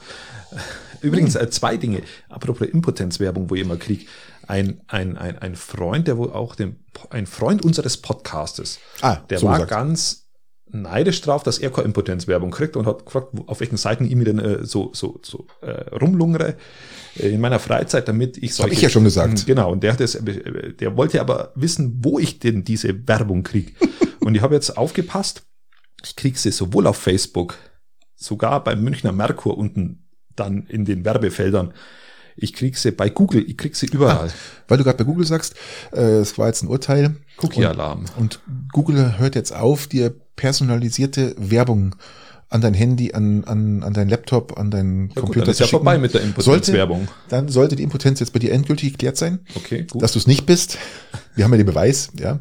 [1.04, 2.02] Übrigens, äh, zwei Dinge.
[2.30, 4.08] Apropos Impotenzwerbung, wo ich immer krieg.
[4.48, 9.40] Ein, ein, ein, ein Freund, der wohl auch den, ein Freund unseres Podcastes, Ah, der
[9.40, 9.72] so war gesagt.
[9.72, 10.24] ganz
[10.74, 14.26] neidisch drauf, dass er keine Impotenzwerbung kriegt und hat gefragt, auf welchen Seiten ich mir
[14.26, 16.56] denn äh, so, so, so äh, rumlungere
[17.18, 19.46] äh, in meiner Freizeit, damit ich hab ich ja schon gesagt.
[19.46, 23.44] Genau, und der, hat das, äh, der wollte aber wissen, wo ich denn diese Werbung
[23.44, 23.76] krieg.
[24.20, 25.44] und ich habe jetzt aufgepasst,
[26.04, 27.56] ich krieg sie sowohl auf Facebook,
[28.16, 30.03] sogar beim Münchner Merkur unten
[30.36, 31.74] dann in den Werbefeldern.
[32.36, 34.32] Ich krieg sie bei Google, ich krieg sie überall.
[34.68, 35.54] Weil du gerade bei Google sagst,
[35.92, 37.16] äh, es war jetzt ein Urteil.
[37.38, 38.06] Cookie-Alarm.
[38.18, 41.96] Und, und Google hört jetzt auf, dir personalisierte Werbung
[42.50, 45.60] an dein Handy, an, an, an dein Laptop, an deinen Ja, gut, Computer dann ist
[45.60, 45.78] ja schicken.
[45.78, 47.08] vorbei mit der Sollte, Impotenzwerbung.
[47.30, 50.02] dann sollte die Impotenz jetzt bei dir endgültig geklärt sein, Okay, gut.
[50.02, 50.78] dass du es nicht bist.
[51.36, 52.40] Wir haben ja den Beweis, ja.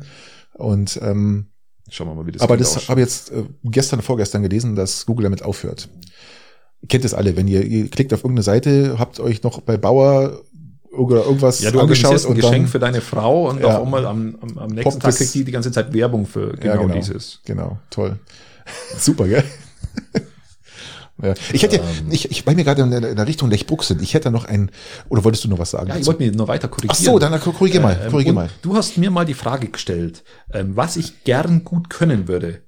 [0.55, 1.47] Und ähm,
[1.91, 5.05] Schauen wir mal, wie das aber das habe ich jetzt äh, gestern, vorgestern gelesen, dass
[5.07, 5.89] Google damit aufhört.
[6.83, 9.77] Ihr kennt es alle, wenn ihr, ihr klickt auf irgendeine Seite, habt euch noch bei
[9.77, 10.43] Bauer
[10.93, 13.79] oder irgendwas Ja, du angeschaut organisierst ein und Geschenk dann, für deine Frau und Ja.
[13.79, 16.75] auf einmal am, am, am nächsten Tag kriegt die die ganze Zeit Werbung für genau,
[16.75, 17.41] ja, genau dieses.
[17.45, 18.19] Genau, toll.
[18.99, 19.45] Super, gell?
[21.23, 21.35] ja.
[21.53, 21.83] Ich hätte, Ähm.
[22.11, 24.45] ich, ich, weil wir gerade in der, in der Richtung Lechbruck sind, ich hätte noch
[24.45, 24.71] ein,
[25.09, 25.89] oder wolltest du noch was sagen?
[25.89, 26.97] Ja, ich wollte mich nur weiter korrigieren.
[26.99, 28.51] Ach so, dann korrigier mal, Ähm, korrigier und mal.
[28.61, 32.63] Du hast mir mal die Frage gestellt, ähm, was ich gern gut können würde.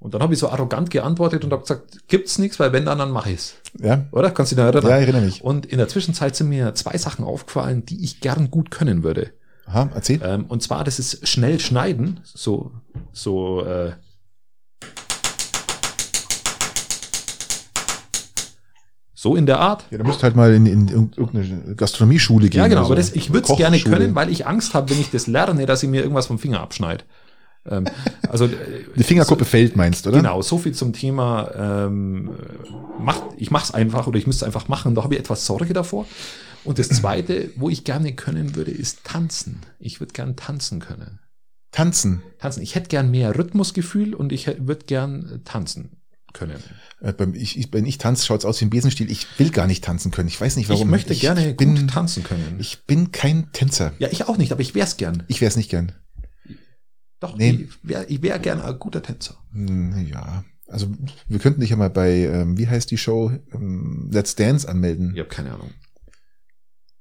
[0.00, 2.98] Und dann habe ich so arrogant geantwortet und habe gesagt, gibt's nichts, weil wenn dann,
[2.98, 3.54] dann mache ich's.
[3.80, 4.30] Ja, Oder?
[4.30, 4.90] Kannst du dich noch erinnern?
[4.90, 5.42] Ja, ich erinnere mich.
[5.42, 9.32] Und in der Zwischenzeit sind mir zwei Sachen aufgefallen, die ich gern gut können würde.
[9.66, 10.20] aha, erzähl.
[10.22, 12.70] Ähm, und zwar, das ist schnell schneiden, so,
[13.12, 13.92] so, äh,
[19.14, 19.84] so in der Art.
[19.90, 22.60] Ja, du musst halt mal in, in irgendeine Gastronomieschule gehen.
[22.60, 23.08] Ja, genau, oder aber so.
[23.08, 25.82] das, ich würde es gerne können, weil ich Angst habe, wenn ich das lerne, dass
[25.82, 27.02] ich mir irgendwas vom Finger abschneide.
[27.70, 27.84] Ähm,
[28.28, 28.50] also äh,
[28.96, 30.18] Die Fingerkuppe fällt, meinst du, oder?
[30.18, 31.50] Genau, so viel zum Thema,
[31.86, 32.30] ähm,
[32.98, 35.72] macht, ich mach's einfach oder ich müsste es einfach machen, da habe ich etwas Sorge
[35.72, 36.06] davor.
[36.64, 39.60] Und das Zweite, wo ich gerne können würde, ist tanzen.
[39.78, 41.20] Ich würde gern tanzen können.
[41.70, 42.22] Tanzen.
[42.38, 42.62] Tanzen.
[42.62, 45.90] Ich hätte gern mehr Rhythmusgefühl und ich würde gern tanzen
[46.32, 46.56] können.
[47.00, 49.10] Äh, beim- ich, ich, wenn ich tanze, schaut's aus wie ein Besenstiel.
[49.10, 50.28] Ich will gar nicht tanzen können.
[50.28, 50.82] Ich weiß nicht warum.
[50.88, 52.56] ich möchte gerne bin, gut tanzen können.
[52.58, 53.92] Ich bin kein Tänzer.
[53.98, 55.22] ja, ich auch nicht, aber ich wär's gern.
[55.28, 55.92] Ich wäre es nicht gern.
[57.20, 57.66] Doch, Nee.
[57.68, 59.34] ich wäre wär gern ein guter Tänzer.
[59.52, 60.44] Hm, Ja.
[60.70, 60.86] Also
[61.28, 65.12] wir könnten dich ja mal bei, ähm, wie heißt die Show, ähm, Let's Dance anmelden.
[65.14, 65.70] Ich habe keine Ahnung.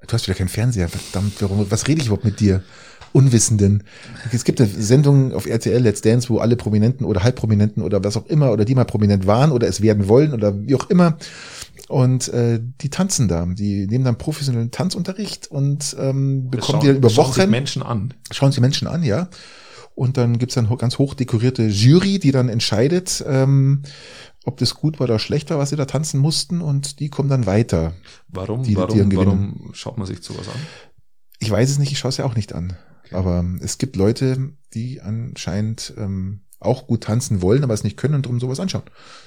[0.07, 2.63] Du hast wieder keinen Fernseher, verdammt, warum, was rede ich überhaupt mit dir?
[3.13, 3.83] Unwissenden.
[4.31, 8.15] Es gibt eine Sendung auf RTL Let's Dance, wo alle Prominenten oder Halbprominenten oder was
[8.15, 11.17] auch immer oder die mal prominent waren oder es werden wollen oder wie auch immer
[11.89, 13.45] und äh, die tanzen da.
[13.47, 17.43] Die nehmen dann professionellen Tanzunterricht und ähm, bekommen schauen- die dann über das schauen sich
[17.43, 18.13] Wochen Menschen an.
[18.31, 19.29] schauen sie Menschen an, ja.
[19.97, 23.81] Und dann gibt's dann ganz hoch dekorierte Jury, die dann entscheidet, ähm,
[24.45, 26.61] ob das gut war oder schlecht war, was sie da tanzen mussten.
[26.61, 27.93] Und die kommen dann weiter.
[28.27, 29.15] Warum, Die- die warum, gewinnen.
[29.15, 30.59] warum schaut man sich sowas an?
[31.39, 32.77] Ich weiß es nicht, ich schaue es ja auch nicht an.
[33.11, 38.13] Aber es gibt Leute, die anscheinend ähm, auch gut tanzen wollen, aber es nicht können
[38.15, 38.83] und darum sowas anschauen.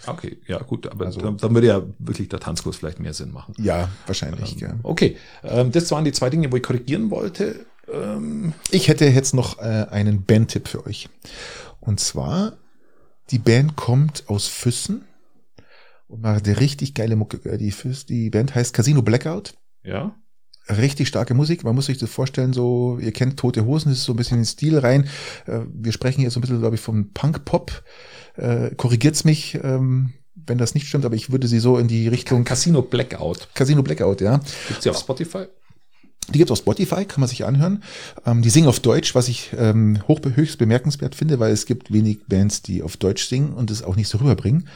[0.06, 3.32] Okay, ja gut, aber Also- dann, dann würde ja wirklich der Tanzkurs vielleicht mehr Sinn
[3.32, 3.54] machen.
[3.58, 4.54] Ja, wahrscheinlich.
[4.60, 4.74] ja.
[4.84, 7.66] Okay, ähm, das waren die zwei Dinge, wo ich korrigieren wollte.
[7.92, 11.08] Ähm, Ich hätte jetzt noch äh, einen Bandtipp für euch.
[11.80, 12.58] Und zwar,
[13.30, 15.04] die Band kommt aus Füssen
[16.08, 17.38] und macht eine richtig geile Mucke.
[17.48, 19.54] Äh, Die, Füss, die Band heißt Casino Blackout.
[19.82, 20.14] ja,
[20.68, 21.64] Richtig starke Musik.
[21.64, 24.36] Man muss sich das vorstellen, so, ihr kennt Tote Hosen, das ist so ein bisschen
[24.36, 25.08] in den Stil rein.
[25.46, 27.82] Äh, Wir sprechen hier so ein bisschen, glaube ich, vom Punk-Pop.
[28.36, 32.06] Äh, Korrigiert's mich, ähm, wenn das nicht stimmt, aber ich würde sie so in die
[32.06, 33.48] Richtung Casino Blackout.
[33.54, 34.40] Casino Blackout, ja.
[34.68, 35.46] Gibt's die auf Spotify?
[36.28, 37.82] Die gibt's auf Spotify, kann man sich anhören.
[38.24, 41.92] Ähm, die singen auf Deutsch, was ich ähm, hoch, höchst bemerkenswert finde, weil es gibt
[41.92, 44.68] wenig Bands, die auf Deutsch singen und es auch nicht so rüberbringen.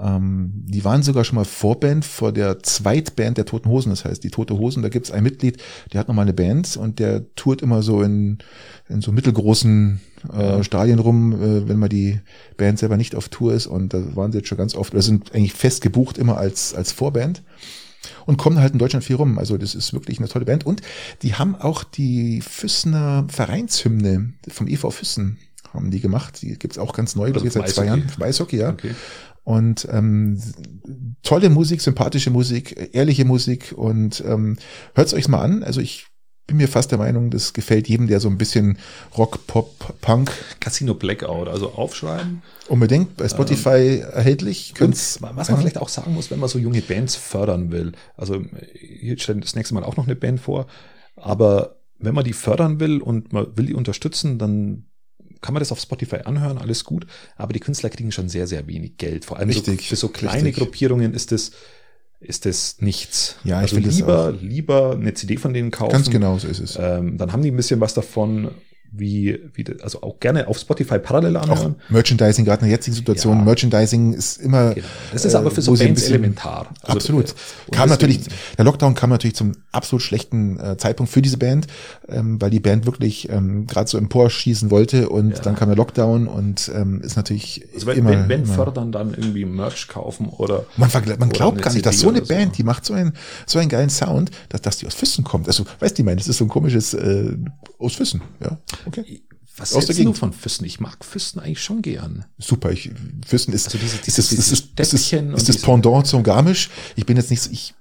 [0.00, 3.90] Ähm, die waren sogar schon mal Vorband vor der Zweitband der Toten Hosen.
[3.90, 5.60] Das heißt, die Tote Hosen, da gibt's ein Mitglied,
[5.92, 8.38] der hat nochmal eine Band und der tourt immer so in,
[8.88, 10.00] in so mittelgroßen
[10.32, 12.20] äh, Stadien rum, äh, wenn mal die
[12.56, 13.66] Band selber nicht auf Tour ist.
[13.66, 16.74] Und da waren sie jetzt schon ganz oft, oder sind eigentlich fest gebucht immer als,
[16.74, 17.42] als Vorband
[18.26, 19.38] und kommen halt in Deutschland viel rum.
[19.38, 20.66] Also das ist wirklich eine tolle Band.
[20.66, 20.82] Und
[21.22, 25.38] die haben auch die Füssener Vereinshymne vom EV Füssen
[25.72, 26.42] haben die gemacht.
[26.42, 27.86] Die gibt's auch ganz neu, glaube ich, seit zwei.
[27.86, 28.08] Jahren.
[28.08, 28.70] Vom Eishockey, ja.
[28.70, 28.94] Okay.
[29.44, 30.40] Und ähm,
[31.22, 34.58] tolle Musik, sympathische Musik, ehrliche Musik und ähm,
[34.94, 35.62] hört's euch mal an.
[35.62, 36.06] Also ich
[36.46, 38.78] bin mir fast der Meinung, das gefällt jedem, der so ein bisschen
[39.16, 42.42] Rock, Pop, Punk Casino Blackout, also aufschreiben.
[42.68, 44.70] unbedingt bei Spotify erhältlich.
[44.72, 47.92] Und Könnt's was man vielleicht auch sagen muss, wenn man so junge Bands fördern will.
[48.16, 48.42] Also
[48.74, 50.66] hier stellt das nächste Mal auch noch eine Band vor.
[51.14, 54.86] Aber wenn man die fördern will und man will die unterstützen, dann
[55.40, 57.06] kann man das auf Spotify anhören, alles gut.
[57.36, 59.24] Aber die Künstler kriegen schon sehr, sehr wenig Geld.
[59.24, 60.56] Vor allem Richtig, so, für so kleine richtig.
[60.56, 61.52] Gruppierungen ist das,
[62.20, 63.36] ist das nichts.
[63.44, 65.92] Ja, ich also finde lieber, lieber eine CD von denen kaufen.
[65.92, 66.78] ganz genau so ist es.
[66.80, 68.50] Ähm, dann haben die ein bisschen was davon,
[68.92, 71.76] wie, wie also auch gerne auf Spotify parallel Auch anhören.
[71.88, 73.44] Merchandising, gerade in der jetzigen Situation, Ja.
[73.44, 74.74] Merchandising ist immer.
[74.74, 74.86] Genau.
[75.12, 76.66] Das ist aber für so sie ein Bands elementar.
[76.82, 77.30] Also, absolut.
[77.30, 78.20] äh, Kam natürlich,
[78.58, 81.66] der Lockdown kam natürlich zum absolut schlechten äh, Zeitpunkt für diese Band,
[82.08, 85.38] ähm, weil die Band wirklich ähm, gerade so emporschießen wollte und Ja.
[85.42, 88.92] dann kam der Lockdown und ähm, ist natürlich Also wenn, immer, wenn, wenn immer fördern,
[88.92, 92.34] dann irgendwie Merch kaufen oder man, man glaubt gar nicht, dass so eine oder so.
[92.34, 93.12] Band, die macht so einen,
[93.46, 95.46] so einen geilen Sound, dass, dass die aus Füssen kommt.
[95.46, 97.36] Also, weißt du, ich meine, das ist so ein komisches äh,
[97.78, 98.58] aus Füssen, ja.
[98.86, 99.22] Okay.
[99.56, 100.64] was Aus der hältst du von Füssen?
[100.64, 102.24] Ich mag Füssen eigentlich schon gern.
[102.38, 102.90] Super, ich,
[103.26, 106.06] Füssen ist, Also diese- diese- ist, diese ist, ist, ist, Städtchen und ist das Pendant
[106.06, 106.70] zum Garmisch.
[106.96, 107.74] Ich bin jetzt nicht so, ich,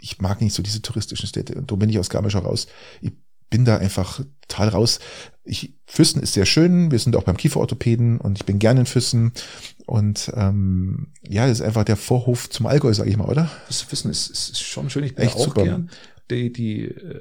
[0.00, 2.66] ich mag nicht so diese touristischen Städte und darum bin ich aus Garmisch auch raus.
[3.00, 3.12] Ich
[3.48, 4.98] bin da einfach total raus.
[5.44, 6.90] Ich, Füssen ist sehr schön.
[6.90, 9.30] Wir sind auch beim Kieferorthopäden und ich bin gerne in Füssen.
[9.86, 13.48] Und ähm, ja, das ist einfach der Vorhof zum Allgäu, sage ich mal, oder?
[13.68, 15.04] Das Füssen ist, ist schon schön.
[15.04, 15.62] Ich bin Echt auch super.
[15.62, 15.90] gern.
[16.28, 17.20] Die, die, äh,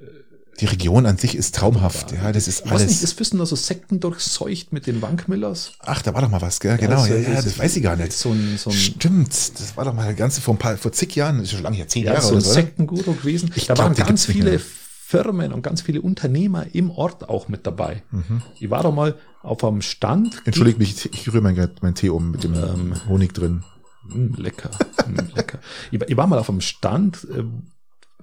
[0.62, 2.14] Die Region an sich ist traumhaft.
[2.14, 3.04] Ja, das ist ich weiß nicht, alles.
[3.04, 5.74] ist Füssen da so sektendurchseucht mit den Wankmillers?
[5.80, 6.78] Ach, da war doch mal was, gell?
[6.78, 8.14] Genau, ja, ja, das weiß ich gar nicht.
[8.14, 11.14] So ein, so ein, Stimmt, das war doch mal ganz vor ein paar, vor zig
[11.16, 12.54] Jahren, das ist schon lange her, zehn ja, Jahre so ein oder so?
[12.54, 13.52] Sektenguru gewesen.
[13.56, 14.62] Ich da glaub, waren ganz viele.
[15.08, 18.02] Firmen und ganz viele Unternehmer im Ort auch mit dabei.
[18.10, 18.42] Mhm.
[18.60, 20.42] Ich war doch mal auf einem Stand.
[20.46, 23.64] Entschuldigt mich, ich rühre meinen mein Tee um mit dem Ähm, Honig drin.
[24.08, 24.72] Mm, lecker,
[25.08, 25.60] mm, lecker.
[25.92, 27.20] Ich, war- ich war mal auf einem Stand,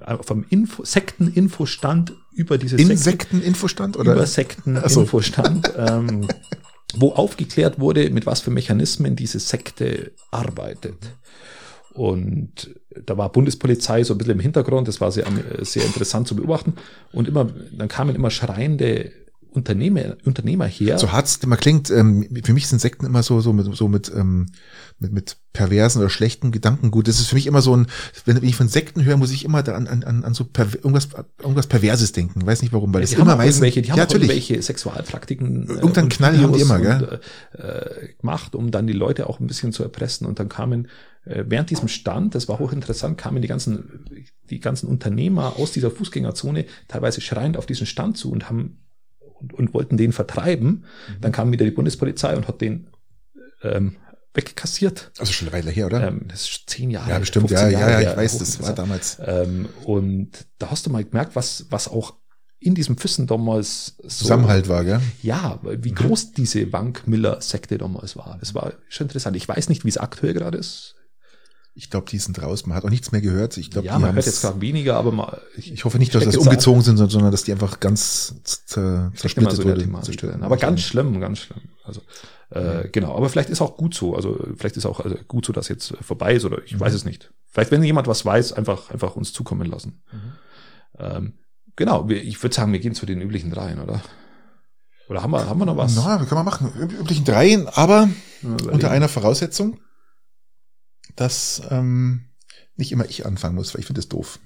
[0.07, 4.27] äh, einem Info, Sekten-Infostand über diese Sekten, Insekteninfostand über oder?
[4.27, 6.29] Sekten-Infostand, ähm,
[6.95, 10.97] wo aufgeklärt wurde, mit was für Mechanismen diese Sekte arbeitet.
[11.95, 12.75] Und
[13.05, 15.27] da war Bundespolizei so ein bisschen im Hintergrund, das war sehr,
[15.61, 16.75] sehr interessant zu beobachten.
[17.13, 19.13] Und immer, dann kamen immer schreiende
[19.53, 20.99] Unternehmer, Unternehmer her.
[20.99, 23.89] So hart es immer klingt, ähm, für mich sind Sekten immer so, so mit, so
[23.89, 24.47] mit, ähm,
[24.99, 27.07] mit, mit perversen oder schlechten Gedankengut.
[27.07, 27.87] Das ist für mich immer so ein,
[28.25, 31.09] wenn ich von Sekten höre, muss ich immer da an, an, an so perver irgendwas,
[31.39, 32.47] irgendwas Perverses denken.
[32.47, 34.29] Weiß nicht warum, weil Ja, die haben immer meistens, irgendwelche, die haben ja, natürlich.
[34.29, 37.21] irgendwelche Sexualpraktiken äh, Irgendeinen und Knall haben die immer, gell?
[37.53, 40.27] Äh, gemacht, um dann die Leute auch ein bisschen zu erpressen.
[40.27, 40.89] Und dann kamen
[41.25, 44.07] äh, während diesem Stand, das war hochinteressant, kamen die ganzen,
[44.49, 48.79] die ganzen Unternehmer aus dieser Fußgängerzone teilweise schreiend auf diesen Stand zu und haben
[49.43, 50.71] und, und wollten den vertreiben.
[51.09, 51.21] Mhm.
[51.21, 52.89] Dann kam wieder die Bundespolizei und hat den
[53.63, 53.97] ähm,
[54.35, 55.11] wegkassiert.
[55.19, 56.07] Also schon eine Weile her, oder?
[56.07, 57.11] Ähm, das ist zehn Jahre.
[57.11, 59.19] ja, bestimmt, 15 ja, ja, Jahre ja, ich weiß, das war damals.
[59.25, 62.15] Ähm, und da hast du mal gemerkt, was, was auch
[62.59, 65.01] in diesem Füssen damals so, Zusammenhalt war, gell?
[65.23, 68.37] Ja, wie groß diese Bank-Miller-Sekte damals war.
[68.39, 69.37] Das war schon interessant.
[69.37, 70.95] Ich weiß nicht, wie es aktuell gerade ist.
[71.75, 72.67] Ich glaube, die sind raus.
[72.67, 73.57] Man hat auch nichts mehr gehört.
[73.57, 76.25] Ich glaube, ja, die man hört jetzt gerade weniger, aber mal, Ich hoffe nicht, dass
[76.25, 80.03] das umgezogen sind, sondern dass die einfach ganz zer, steckt immer zersplittet so wurde.
[80.03, 80.43] Zerstört.
[80.43, 81.61] Aber ganz schlimm, ganz schlimm.
[81.85, 82.03] Also
[82.51, 84.15] äh, genau, aber vielleicht ist auch gut so.
[84.15, 86.93] Also vielleicht ist auch also gut so, dass jetzt äh, vorbei ist oder ich weiß
[86.93, 87.33] es nicht.
[87.51, 90.03] Vielleicht, wenn jemand was weiß, einfach einfach uns zukommen lassen.
[90.99, 91.39] Ähm,
[91.77, 94.03] genau, wir, ich würde sagen, wir gehen zu den üblichen dreien, oder?
[95.09, 95.97] Oder haben wir, haben wir noch was?
[95.97, 96.71] Na, kann man machen.
[96.79, 98.09] Üb- Üblichen dreien, aber
[98.43, 98.71] überlegen.
[98.71, 99.81] unter einer Voraussetzung,
[101.17, 102.27] dass ähm,
[102.77, 104.39] nicht immer ich anfangen muss, weil ich finde das doof.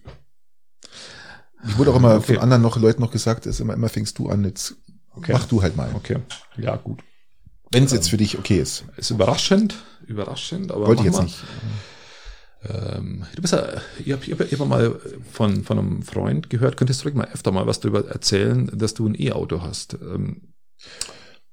[1.66, 2.34] Ich wurde auch immer Okay.
[2.34, 4.76] von anderen noch Leuten noch gesagt, ist immer, immer fängst du an, jetzt
[5.14, 5.32] Okay.
[5.32, 5.90] mach du halt mal.
[5.94, 6.18] Okay,
[6.58, 7.02] ja gut.
[7.72, 8.84] Wenn es jetzt für dich okay ist.
[8.96, 9.74] Ist überraschend,
[10.06, 11.24] überraschend, aber Wollte ich jetzt wir.
[11.24, 11.38] nicht.
[12.62, 13.66] Ähm, du bist ja,
[14.04, 15.00] ich habe hab, hab mal
[15.32, 19.06] von, von einem Freund gehört, könntest du mal öfter mal was darüber erzählen, dass du
[19.08, 19.94] ein E-Auto hast.
[19.94, 20.52] Ähm,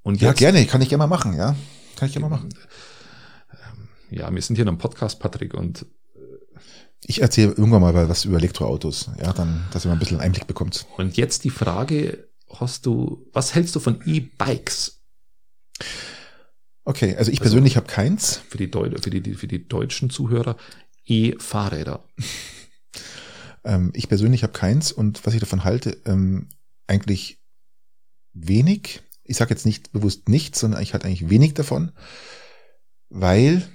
[0.02, 1.56] und Ja, jetzt- gerne, kann ich gerne mal machen, ja.
[1.96, 2.50] Kann ich gerne mal machen.
[4.10, 5.86] Ja, wir sind hier in einem Podcast, Patrick, und
[7.06, 10.46] Ich erzähle irgendwann mal was über Elektroautos, ja, dann, dass ihr mal ein bisschen Einblick
[10.46, 10.86] bekommt.
[10.96, 15.00] Und jetzt die Frage, hast du, was hältst du von E-Bikes
[16.86, 18.42] Okay, also ich Also- persönlich habe keins.
[18.48, 20.56] für die, Deu für, die, für die deutschen Zuhörer?
[21.06, 22.04] E-Fahrräder.
[23.66, 26.50] Ähm, ich persönlich habe keins und was ich davon halte, ähm,
[26.86, 27.38] eigentlich
[28.34, 29.00] wenig.
[29.22, 31.92] Ich sage jetzt nicht bewusst nichts, sondern ich halte eigentlich wenig davon,
[33.08, 33.66] weil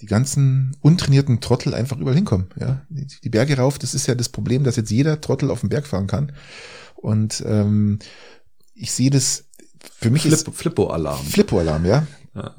[0.00, 2.48] die ganzen untrainierten Trottel einfach überall hinkommen.
[2.58, 5.68] Ja, die, Berge rauf, das ist ja das Problem, dass jetzt jeder Trottel auf den
[5.68, 6.32] Berg fahren kann.
[6.96, 7.98] Und ähm,
[8.74, 9.44] ich sehe das.
[9.98, 11.24] Für mich ist Flip, Flippo-Alarm.
[11.24, 12.06] Flippo-Alarm, ja.
[12.34, 12.54] Ja.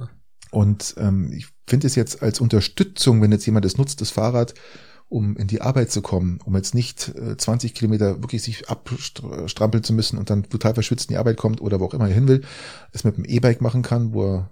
[0.51, 4.53] Und ähm, ich finde es jetzt als Unterstützung, wenn jetzt jemand das nutzt, das Fahrrad,
[5.07, 9.83] um in die Arbeit zu kommen, um jetzt nicht äh, 20 Kilometer wirklich sich abstrampeln
[9.83, 12.13] zu müssen und dann total verschwitzt in die Arbeit kommt oder wo auch immer er
[12.13, 12.41] hin will,
[12.91, 14.51] es mit dem E-Bike machen kann, wo er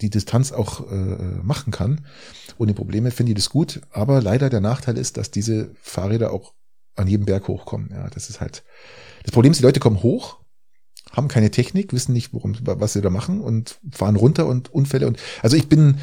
[0.00, 0.94] die Distanz auch äh,
[1.42, 2.06] machen kann.
[2.58, 3.80] Ohne Probleme finde ich das gut.
[3.90, 6.54] Aber leider der Nachteil ist, dass diese Fahrräder auch
[6.96, 7.90] an jedem Berg hochkommen.
[7.92, 8.64] Ja, das ist halt.
[9.22, 10.38] Das Problem ist, die Leute kommen hoch,
[11.16, 15.06] haben keine Technik, wissen nicht, worum, was sie da machen und fahren runter und Unfälle
[15.06, 15.96] und also ich bin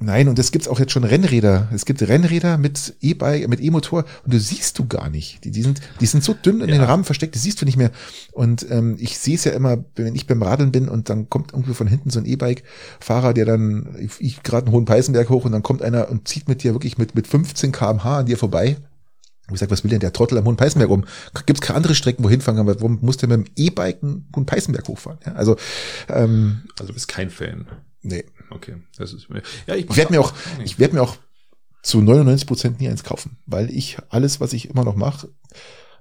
[0.00, 1.68] nein und es gibt's auch jetzt schon Rennräder.
[1.74, 5.44] Es gibt Rennräder mit E-Bike, mit E-Motor und du siehst du gar nicht.
[5.44, 6.76] Die, die sind die sind so dünn in Ja.
[6.76, 7.90] den Rahmen versteckt, das siehst du nicht mehr.
[8.32, 11.52] Und ähm, ich sehe es ja immer, wenn ich beim Radeln bin und dann kommt
[11.52, 15.44] irgendwie von hinten so ein E-Bike-Fahrer, der dann ich, ich gerade einen hohen Peißenberg hoch
[15.44, 18.38] und dann kommt einer und zieht mit dir wirklich mit mit 15 km/h an dir
[18.38, 18.76] vorbei.
[19.48, 21.04] Und ich sag, was will denn der Trottel am Hohen Peißenberg um?
[21.46, 22.66] Gibt's keine andere Strecken, wo hinfahren kann?
[22.66, 25.18] Warum muss der mit dem E-Bike einen Hohen Peißenberg hochfahren?
[25.24, 25.56] Ja, also,
[26.08, 27.66] ähm, Also du bist kein Fan.
[28.02, 28.24] nee.
[28.50, 29.42] Okay, das ist mir.
[29.66, 30.32] Ja, ich, Ich werde mir auch,
[30.64, 31.16] ich werde mir auch
[31.82, 35.28] zu 99 Prozent nie eins kaufen, weil ich alles, was ich immer noch mache,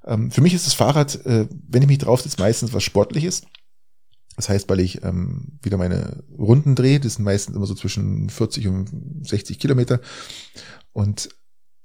[0.05, 3.41] ähm, für mich ist das Fahrrad, äh, wenn ich mich drauf sitze, meistens was Sportliches.
[4.37, 8.29] Das heißt, weil ich ähm, wieder meine Runden drehe, das sind meistens immer so zwischen
[8.29, 9.99] 40 und 60 Kilometer.
[10.93, 11.29] Und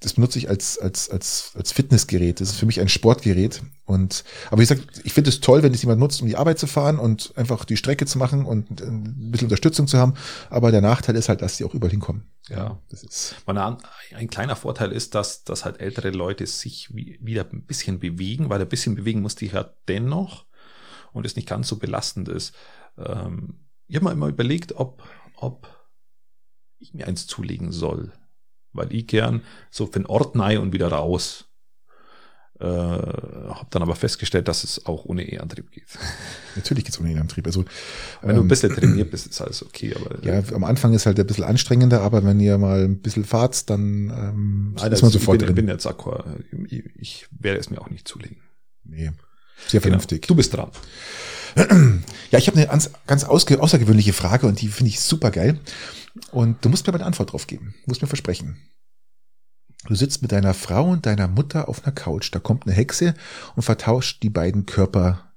[0.03, 2.41] das benutze ich als, als, als, als Fitnessgerät.
[2.41, 3.63] Das ist für mich ein Sportgerät.
[3.85, 6.59] Und, aber wie gesagt, ich finde es toll, wenn es jemand nutzt, um die Arbeit
[6.59, 10.15] zu fahren und einfach die Strecke zu machen und ein bisschen Unterstützung zu haben.
[10.51, 12.31] Aber der Nachteil ist halt, dass die auch überall hinkommen.
[12.49, 12.81] Ja.
[12.91, 13.79] Das ist, Man,
[14.15, 18.51] ein kleiner Vorteil ist, dass, dass halt ältere Leute sich wie, wieder ein bisschen bewegen,
[18.51, 20.47] weil ein bisschen bewegen muss dich ja dennoch
[21.13, 22.55] und es nicht ganz so belastend ist.
[22.99, 25.05] Ähm, ich habe mir immer überlegt, ob,
[25.37, 25.69] ob
[26.79, 28.13] ich mir eins zulegen soll,
[28.73, 31.47] weil ich gern so für den Ort nein und wieder raus.
[32.61, 35.87] Äh, habe dann aber festgestellt, dass es auch ohne E-Antrieb geht.
[36.55, 37.45] natürlich geht's ohne den Antrieb.
[37.47, 37.65] Also,
[38.21, 39.93] Wenn du ein ähm, bisschen trainiert bist, ist alles okay.
[39.97, 43.25] Aber Ja, am Anfang ist halt ein bisschen anstrengender, aber wenn ihr mal ein bisschen
[43.25, 45.57] fahrt, dann ähm, Alter, ist man ich sofort bin, drin.
[45.57, 46.25] bin jetzt d'accord.
[46.69, 48.37] Ich, ich werde es mir auch nicht zulegen.
[48.85, 49.11] nee,
[49.67, 49.83] sehr Genau.
[49.83, 50.29] vernünftig.
[50.29, 50.71] Du bist dran.
[52.31, 55.59] Ja, ich habe eine ganz, ganz außergewöhnliche Frage und die finde ich super geil.
[56.31, 57.75] Und du musst mir mal eine Antwort drauf geben.
[57.85, 58.59] Du musst mir versprechen.
[59.87, 62.31] Du sitzt mit deiner Frau und deiner Mutter auf einer Couch.
[62.33, 63.15] Da kommt eine Hexe
[63.57, 65.35] und vertauscht die beiden Körper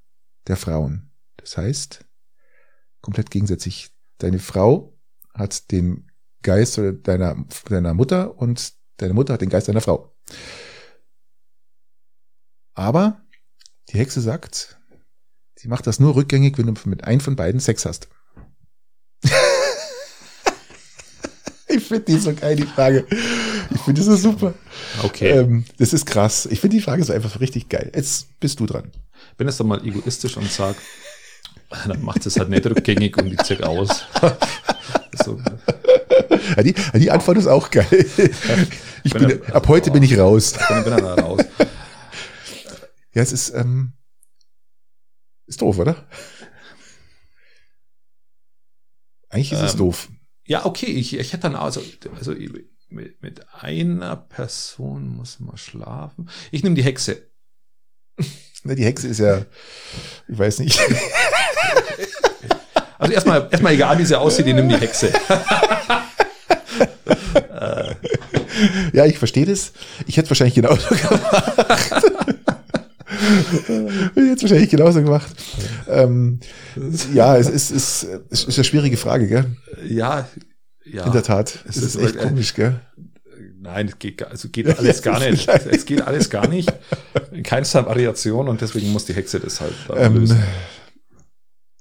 [0.47, 1.11] der Frauen.
[1.37, 2.05] Das heißt,
[3.01, 3.91] komplett gegensätzlich.
[4.19, 4.97] Deine Frau
[5.33, 6.11] hat den
[6.41, 7.35] Geist deiner,
[7.67, 10.15] deiner Mutter und deine Mutter hat den Geist deiner Frau.
[12.73, 13.25] Aber
[13.89, 14.79] die Hexe sagt,
[15.55, 18.09] sie macht das nur rückgängig, wenn du mit einem von beiden Sex hast.
[21.85, 23.05] Ich finde die so geil, die Frage.
[23.73, 24.55] Ich finde das so super.
[25.03, 25.29] Okay.
[25.29, 26.47] Ähm, das ist krass.
[26.47, 27.91] Ich finde die Frage so einfach richtig geil.
[27.93, 28.91] Jetzt bist du dran.
[29.37, 30.75] Bin jetzt doch mal egoistisch und sag,
[31.87, 34.05] dann macht es halt nicht rückgängig und ich check aus.
[35.23, 35.39] so.
[36.57, 37.85] Ja, die, die Antwort ist auch geil.
[39.03, 40.53] Ich bin, Bin- ab heute bin ich raus.
[40.67, 41.41] Bin, bin dann da raus.
[43.13, 43.93] Ja, es ist, ähm,
[45.45, 46.07] ist doof, oder?
[49.29, 50.09] Eigentlich ist es Ähm, doof.
[50.45, 51.81] Ja, okay, ich, ich hätte dann also,
[52.15, 52.33] also
[52.89, 56.29] mit, mit einer Person muss man schlafen.
[56.51, 57.29] Ich nehme die Hexe.
[58.63, 59.45] Ne, die Hexe ist ja,
[60.27, 60.79] ich weiß nicht.
[62.97, 65.11] Also erstmal, erstmal egal, wie sie aussieht, ich nehme die Hexe.
[68.93, 69.73] Ja, ich verstehe das.
[70.07, 72.34] Ich hätte wahrscheinlich genauso gemacht.
[73.15, 73.67] Ich
[74.15, 75.33] hätte es wahrscheinlich genauso gemacht.
[75.89, 76.39] Ähm,
[77.13, 79.45] ja, es ist, es ist, es ist eine schwierige Frage, gell?
[79.87, 80.27] Ja,
[80.85, 81.05] ja.
[81.05, 81.59] In der Tat.
[81.67, 82.79] Es ist ist echt aber- komisch, gell?
[83.61, 85.47] Nein, es geht, gar- also geht alles gar nicht.
[85.49, 86.71] Es geht alles gar nicht.
[87.31, 90.37] In keinster Variation und deswegen muss die Hexe das halt Ähm, lösen.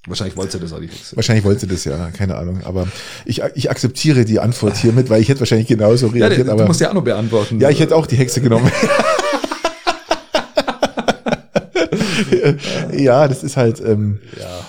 [0.06, 1.16] Wahrscheinlich wollte sie das auch, die Hexe.
[1.16, 2.60] wahrscheinlich wollte sie das ja, keine Ahnung.
[2.64, 2.86] Aber
[3.24, 6.48] ich, ich akzeptiere die Antwort hiermit, weil ich hätte wahrscheinlich genauso Ja, reagiert.
[6.48, 7.58] du aber musst ja auch noch beantworten.
[7.60, 8.70] ja, ich hätte auch die Hexe genommen.
[12.96, 14.66] ja, das ist halt, ähm, Ja,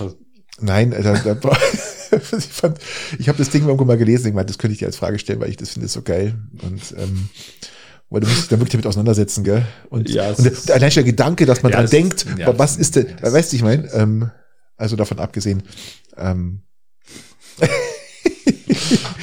[0.60, 1.58] nein, Alter, da,
[2.38, 2.80] ich fand,
[3.20, 5.20] ich habe das Ding irgendwo mal gelesen, ich meinte, das könnte ich dir als Frage
[5.20, 6.36] stellen, weil ich das finde so geil.
[6.62, 7.30] Und ähm,
[8.10, 9.66] weil du musst dich da wirklich damit auseinandersetzen, gell?
[9.90, 12.58] Und, Ja, und ist- der, allein schon der Gedanke, dass man Ja, dran denkt, ja,
[12.58, 14.32] was ist denn, weißt du, ich meine, ähm,
[14.78, 15.64] also davon abgesehen,
[16.18, 16.62] ähm,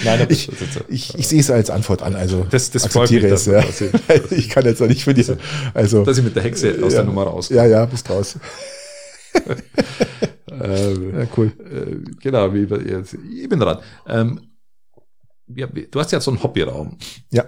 [0.05, 0.49] Nein, ich,
[0.89, 3.63] ich, ich sehe es als Antwort an, also Das- das akzeptiere es, ja.
[4.31, 5.37] Ich kann jetzt auch nicht für dir,
[5.75, 6.99] also, dass ich mit der Hexe aus Ja.
[7.01, 7.61] der Nummer rauskomme.
[7.61, 8.37] ja, ja, bist raus.
[10.51, 11.53] Ähm, Ja, cool.
[11.61, 13.79] äh, genau, wie, jetzt, ich bin dran.
[14.07, 14.41] Ähm,
[15.49, 16.99] ja, du hast ja so einen Hobbyraum.
[17.31, 17.47] Ja.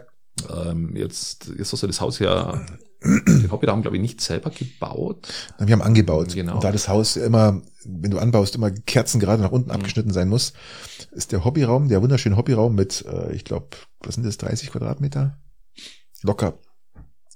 [0.66, 2.64] Ähm, jetzt, jetzt hast du das Haus ja,
[3.05, 5.28] den Hobbyraum, glaube ich, nicht selber gebaut.
[5.59, 6.34] Wir haben angebaut.
[6.34, 6.55] Genau.
[6.55, 10.28] Und da das Haus immer, wenn du anbaust, immer Kerzen gerade nach unten abgeschnitten sein
[10.28, 10.55] muss,
[11.12, 13.68] ist der Hobbyraum, der wunderschöne Hobbyraum mit, äh, ich glaube,
[14.00, 15.38] was sind das, 30 Quadratmeter?
[16.22, 16.59] Locker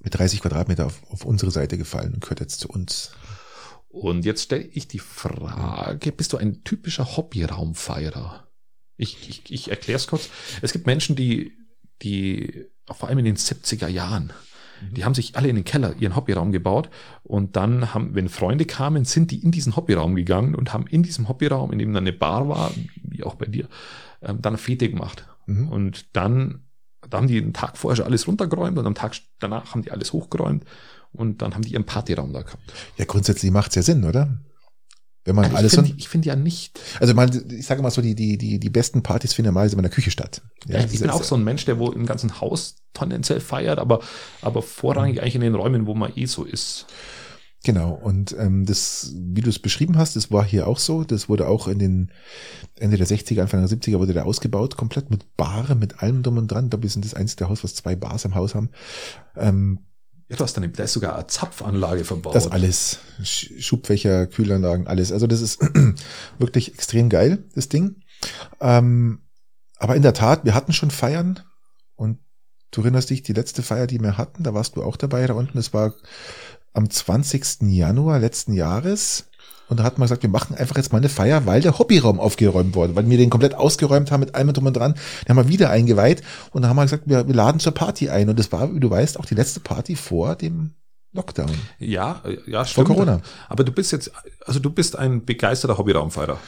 [0.00, 3.12] mit 30 Quadratmeter auf, auf unsere Seite gefallen und gehört jetzt zu uns.
[3.88, 8.46] Und jetzt stelle ich die Frage, bist du ein typischer Hobbyraumfeierer?
[8.96, 10.28] Ich, ich, ich erkläre es kurz.
[10.60, 11.52] Es gibt Menschen, die,
[12.02, 14.32] die, vor allem in den 70er Jahren,
[14.92, 16.90] die haben sich alle in den Keller ihren Hobbyraum gebaut
[17.22, 21.02] und dann haben, wenn Freunde kamen, sind die in diesen Hobbyraum gegangen und haben in
[21.02, 22.72] diesem Hobbyraum, in dem dann eine Bar war,
[23.02, 23.68] wie auch bei dir,
[24.22, 25.26] ähm, dann eine Fete gemacht.
[25.46, 25.68] Mhm.
[25.68, 26.64] Und dann,
[27.08, 29.90] da haben die den Tag vorher schon alles runtergeräumt und am Tag danach haben die
[29.90, 30.64] alles hochgeräumt
[31.12, 32.72] und dann haben die ihren Partyraum da gehabt.
[32.96, 34.38] Ja, grundsätzlich macht's ja Sinn, oder?
[35.28, 36.80] Wenn man Also alles ich finde find ja nicht.
[37.00, 39.82] also mal, ich sage mal so, die, die, die, die besten Partys finden mal in
[39.82, 40.40] der Küche statt.
[40.66, 44.00] Ja, ich bin auch so ein Mensch, der wo im ganzen Haus tendenziell feiert, aber,
[44.40, 46.86] aber vorrangig eigentlich in den Räumen, wo man eh so ist.
[47.62, 51.04] Genau, und ähm, das, wie du es beschrieben hast, das war hier auch so.
[51.04, 52.10] Das wurde auch in den
[52.76, 56.38] Ende der 60er, Anfang der 70er wurde der ausgebaut, komplett mit Bar, mit allem drum
[56.38, 56.64] und dran.
[56.64, 58.70] Ich glaube, wir sind das einzige Haus, was zwei Bars im Haus haben.
[59.36, 59.80] Ähm,
[60.28, 62.34] Ja, du hast dann, da ist sogar eine Zapfanlage verbaut.
[62.34, 62.98] das alles.
[63.22, 65.10] Sch- Schubfächer, Kühlanlagen, alles.
[65.12, 65.58] Also das ist
[66.38, 68.02] wirklich extrem geil, das Ding.
[68.60, 69.22] Ähm,
[69.78, 71.40] aber in der Tat, wir hatten schon Feiern
[71.94, 72.18] und
[72.72, 75.34] du erinnerst dich, die letzte Feier, die wir hatten, da warst du auch dabei da
[75.34, 75.56] unten.
[75.56, 75.94] Das war
[76.74, 77.62] am 20.
[77.62, 79.30] Januar letzten Jahres.
[79.68, 82.20] Und da hat man gesagt, wir machen einfach jetzt mal eine Feier, weil der Hobbyraum
[82.20, 84.94] aufgeräumt wurde, weil wir den komplett ausgeräumt haben mit allem drum und dran.
[85.24, 88.08] Den haben wir wieder eingeweiht und da haben wir gesagt, wir, wir laden zur Party
[88.08, 88.28] ein.
[88.28, 90.72] Und das war, wie du weißt, auch die letzte Party vor dem
[91.12, 92.88] Lockdown, Ja, äh, ja, vor stimmt.
[92.88, 93.20] Corona.
[93.48, 94.12] Aber du bist jetzt,
[94.44, 96.38] also du bist ein begeisterter Hobbyraumfeierer.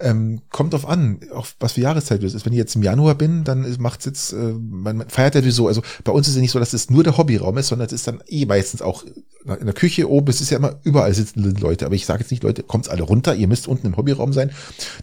[0.00, 2.46] Ähm, kommt drauf an, auch was für Jahreszeit es ist.
[2.46, 5.68] Wenn ich jetzt im Januar bin, dann macht's jetzt, äh, man, man feiert ja so.
[5.68, 7.92] Also bei uns ist es nicht so, dass es nur der Hobbyraum ist, sondern es
[7.92, 9.04] ist dann eh meistens auch
[9.58, 10.28] in der Küche oben.
[10.28, 11.86] Es ist ja immer überall sitzen Leute.
[11.86, 13.34] Aber ich sage jetzt nicht, Leute, kommt's alle runter.
[13.34, 14.50] Ihr müsst unten im Hobbyraum sein.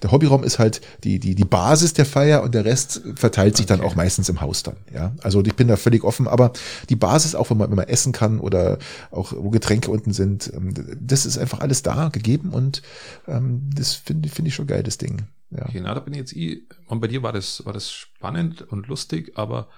[0.04, 3.66] Der Hobbyraum ist halt die die die Basis der Feier und der Rest verteilt sich
[3.66, 3.88] dann Okay.
[3.90, 4.76] auch meistens im Haus dann.
[4.94, 6.28] Ja, also ich bin da völlig offen.
[6.28, 6.52] Aber
[6.90, 8.78] die Basis, auch wenn man wenn man essen kann oder
[9.12, 12.82] auch wo Getränke unten sind, ähm, das ist einfach alles da gegeben und
[13.28, 15.28] ähm, das finde finde ich schon geil, das Ding.
[15.50, 15.66] Ja.
[15.66, 18.62] Okay, na, da bin ich jetzt eh, und bei dir war das, war das spannend
[18.62, 19.70] und lustig, aber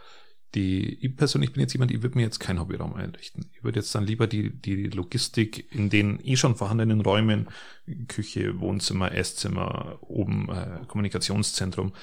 [0.55, 3.45] die, ich persönlich bin jetzt jemand, ich würde mir jetzt keinen Hobbyraum einrichten.
[3.53, 7.49] Ich würde jetzt dann lieber die, die Logistik in den eh schon vorhandenen Räumen,
[8.07, 11.93] Küche, Wohnzimmer, Esszimmer, oben äh, Kommunikationszentrum,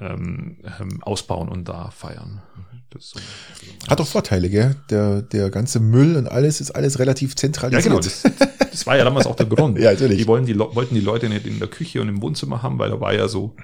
[0.00, 2.42] ähm, ähm, ausbauen und da feiern.
[2.98, 3.20] So,
[3.86, 4.74] Hat auch Vorteile, gell?
[4.90, 7.84] Der, der ganze Müll und alles ist alles relativ ja, zentralisiert.
[7.84, 8.00] genau.
[8.00, 8.22] Das,
[8.78, 9.78] das war ja damals auch der Grund.
[9.78, 10.18] Ja, natürlich.
[10.18, 12.90] Die, wollen die wollten die Leute nicht in der Küche und im Wohnzimmer haben, weil
[12.90, 13.54] da war ja so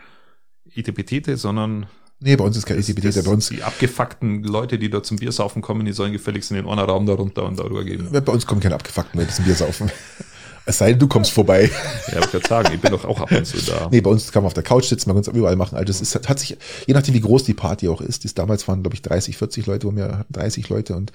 [0.74, 1.86] Itepetete, sondern
[2.18, 5.62] nee, bei uns ist kein das, bei uns, die abgefuckten Leute, die da zum Biersaufen
[5.62, 8.08] kommen, die sollen gefälligst in den Ornerraum darunter und darüber gehen.
[8.10, 9.90] bei uns kommen keine Abgefuckten mehr, das Bier saufen.
[10.66, 11.70] Es sei denn, du kommst vorbei.
[12.12, 13.88] Ja, ich würde sagen, ich bin doch auch ab und zu da.
[13.90, 15.76] Nee, bei uns kann man auf der Couch sitzen, man kann es überall machen.
[15.76, 16.56] Also das ist, hat sich,
[16.86, 19.66] je nachdem wie groß die Party auch ist, das damals waren, glaube ich, 30, 40
[19.66, 21.12] Leute, wo wir hatten 30 Leute und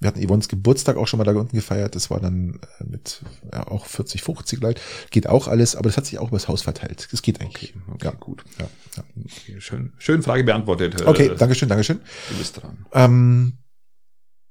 [0.00, 1.94] wir hatten Yvonnes Geburtstag auch schon mal da unten gefeiert.
[1.94, 3.22] Das war dann äh, mit
[3.52, 4.80] ja, auch 40, 50 Leute.
[5.10, 7.08] Geht auch alles, aber das hat sich auch übers Haus verteilt.
[7.12, 7.74] Das geht eigentlich.
[7.92, 8.10] Okay, ja.
[8.12, 8.44] gut.
[8.58, 9.04] Ja, ja.
[9.24, 11.00] Okay, schön, schön Frage beantwortet.
[11.00, 12.00] Äh, Okay, Dankeschön, Dankeschön.
[12.30, 12.84] Du bist dran.
[12.92, 13.58] Ähm,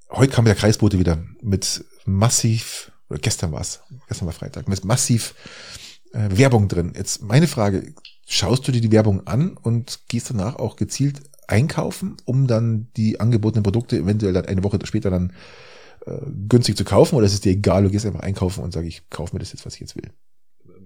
[0.09, 5.35] heute kam der Kreisbote wieder mit massiv, oder gestern war's, gestern war Freitag, mit massiv
[6.13, 6.93] äh, Werbung drin.
[6.95, 7.93] Jetzt meine Frage,
[8.25, 13.19] schaust du dir die Werbung an und gehst danach auch gezielt einkaufen, um dann die
[13.19, 15.33] angebotenen Produkte eventuell dann eine Woche später dann
[16.05, 18.87] äh, günstig zu kaufen oder ist es dir egal, du gehst einfach einkaufen und sagst,
[18.87, 20.11] ich kaufe mir das jetzt, was ich jetzt will.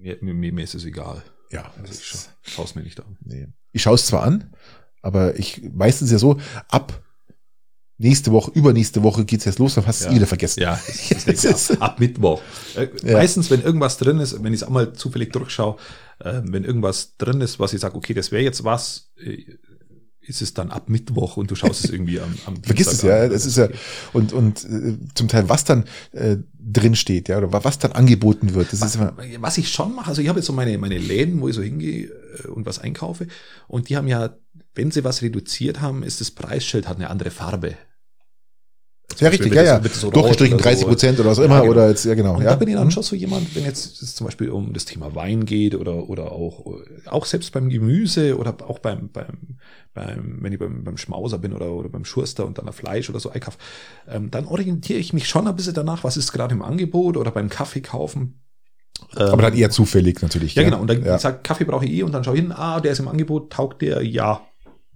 [0.02, 1.24] Mir, mir, mir ist es egal.
[1.52, 3.18] Ja, Also ich schaue mir nicht an.
[3.22, 3.48] nee.
[3.72, 4.54] Ich schaue es zwar an,
[5.02, 7.04] aber ich meistens ja so, ab
[8.00, 10.16] nächste Woche, übernächste Woche geht's jetzt los, dann hast du es Ja.
[10.16, 10.62] wieder vergessen.
[10.62, 10.80] Ja,
[11.26, 12.41] das, Das ab, ab Mittwoch.
[12.76, 13.14] Äh, Ja.
[13.14, 15.76] Meistens, wenn irgendwas drin ist, wenn ich es einmal zufällig durchschaue,
[16.20, 19.38] äh, wenn irgendwas drin ist, was ich sage, okay, das wäre jetzt was, äh,
[20.22, 23.24] ist es dann ab Mittwoch und du schaust es irgendwie am, am Vergiss es ja,
[23.24, 23.32] an.
[23.32, 23.68] das ist ja
[24.14, 27.93] und und äh, zum Teil was dann äh, drin steht, ja, oder wa- was dann
[27.93, 28.72] angeboten wird.
[28.72, 31.41] Das ist immer Was ich schon mache, also ich habe jetzt so meine, meine Läden,
[31.41, 32.12] wo ich so hingehe
[32.43, 33.28] äh, und was einkaufe.
[33.68, 34.36] Und die haben ja,
[34.76, 37.76] wenn sie was reduziert haben, ist das Preisschild hat eine andere Farbe.
[39.18, 40.70] Ja richtig, ja ja, so durchgestrichen oder so.
[40.70, 41.72] 30 Prozent oder was Ja, immer genau.
[41.72, 42.36] oder jetzt ja genau.
[42.36, 42.51] Und ja.
[42.51, 42.91] da bin ich dann Mhm.
[42.91, 46.32] schon so jemand, wenn jetzt es zum Beispiel um das Thema Wein geht oder, oder
[46.32, 46.66] auch,
[47.05, 49.57] auch selbst beim Gemüse oder auch beim, beim,
[49.93, 53.10] beim wenn ich beim, beim Schmauser bin oder, oder beim Schurster und dann ein Fleisch
[53.10, 53.57] oder so einkaufe,
[54.07, 57.32] ähm, dann orientiere ich mich schon ein bisschen danach, was ist gerade im Angebot oder
[57.32, 58.41] beim Kaffee kaufen.
[59.18, 60.55] Ähm, Aber dann eher zufällig natürlich.
[60.55, 60.82] ja, genau.
[60.82, 61.16] Und dann ja.
[61.16, 63.07] ich sag, Kaffee brauche ich eh und dann schau ich hin, ah, der ist im
[63.07, 64.41] Angebot, taugt der, ja,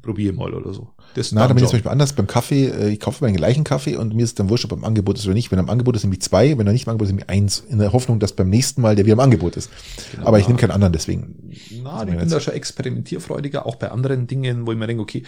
[0.04, 0.90] probiere mal oder so.
[1.16, 2.68] Das Na, da dann bin ich zum Beispiel anders beim Kaffee.
[2.68, 5.18] äh, Ich kaufe meinen gleichen Kaffee und mir ist dann wurscht, ob er im Angebot
[5.18, 5.52] ist oder nicht.
[5.52, 6.58] Wenn er im Angebot ist, nämlich zwei.
[6.58, 7.60] Wenn er nicht im Angebot ist, nämlich eins.
[7.68, 9.70] In der Hoffnung, dass beim nächsten Mal der wieder im Angebot ist.
[10.12, 10.28] Genau.
[10.28, 11.52] Aber ich nehme keinen anderen deswegen.
[11.82, 15.02] Na, Also ich bin da schon experimentierfreudiger, auch bei anderen Dingen, wo ich mir denke,
[15.02, 15.24] okay,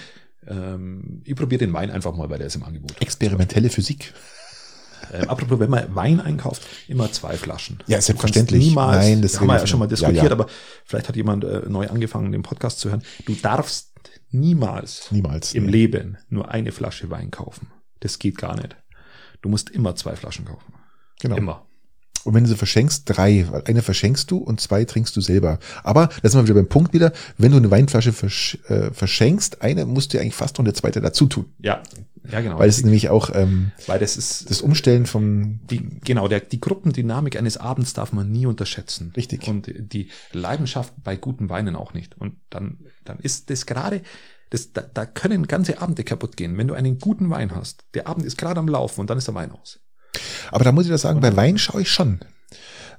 [0.48, 3.02] ähm, ich probiere den Wein einfach mal, weil der ist im Angebot.
[3.02, 4.14] Experimentelle Physik.
[5.14, 7.80] Ähm, apropos, wenn man Wein einkauft, immer zwei Flaschen.
[7.88, 8.66] Ja, selbstverständlich.
[8.66, 10.32] Niemals, Nein, das haben wir ja schon mal diskutiert, ja, ja.
[10.32, 10.48] aber
[10.84, 13.04] vielleicht hat jemand äh, neu angefangen, den Podcast zu hören.
[13.26, 13.92] Du darfst
[14.40, 15.54] niemals Niemals.
[15.54, 15.72] im nee.
[15.72, 17.72] Leben nur eine Flasche Wein kaufen.
[18.00, 18.76] Das geht gar nicht.
[19.42, 20.74] Du musst immer zwei Flaschen kaufen.
[21.20, 21.38] Genau.
[21.38, 21.68] Immer.
[22.26, 25.60] Und wenn du sie verschenkst, drei, weil eine verschenkst du und zwei trinkst du selber.
[25.84, 29.62] Aber da sind wir wieder beim Punkt wieder, wenn du eine Weinflasche versch äh, verschenkst,
[29.62, 31.46] eine musst du eigentlich fast noch eine zweite dazu tun.
[31.60, 31.84] Ja,
[32.32, 32.58] ja genau.
[32.58, 36.40] Weil es ist nämlich auch ähm, weil das ist das Umstellen von die, genau, der,
[36.40, 39.14] die Gruppendynamik eines Abends darf man nie unterschätzen.
[39.16, 39.48] Richtig.
[39.48, 42.18] Und die Leidenschaft bei guten Weinen auch nicht.
[42.18, 44.02] Und dann, dann ist das gerade,
[44.50, 46.58] das, da, da können ganze Abende kaputt gehen.
[46.58, 49.28] Wenn du einen guten Wein hast, der Abend ist gerade am Laufen und dann ist
[49.28, 49.80] der Wein aus.
[50.52, 52.20] Aber da muss ich das sagen, bei Wein schaue ich schon.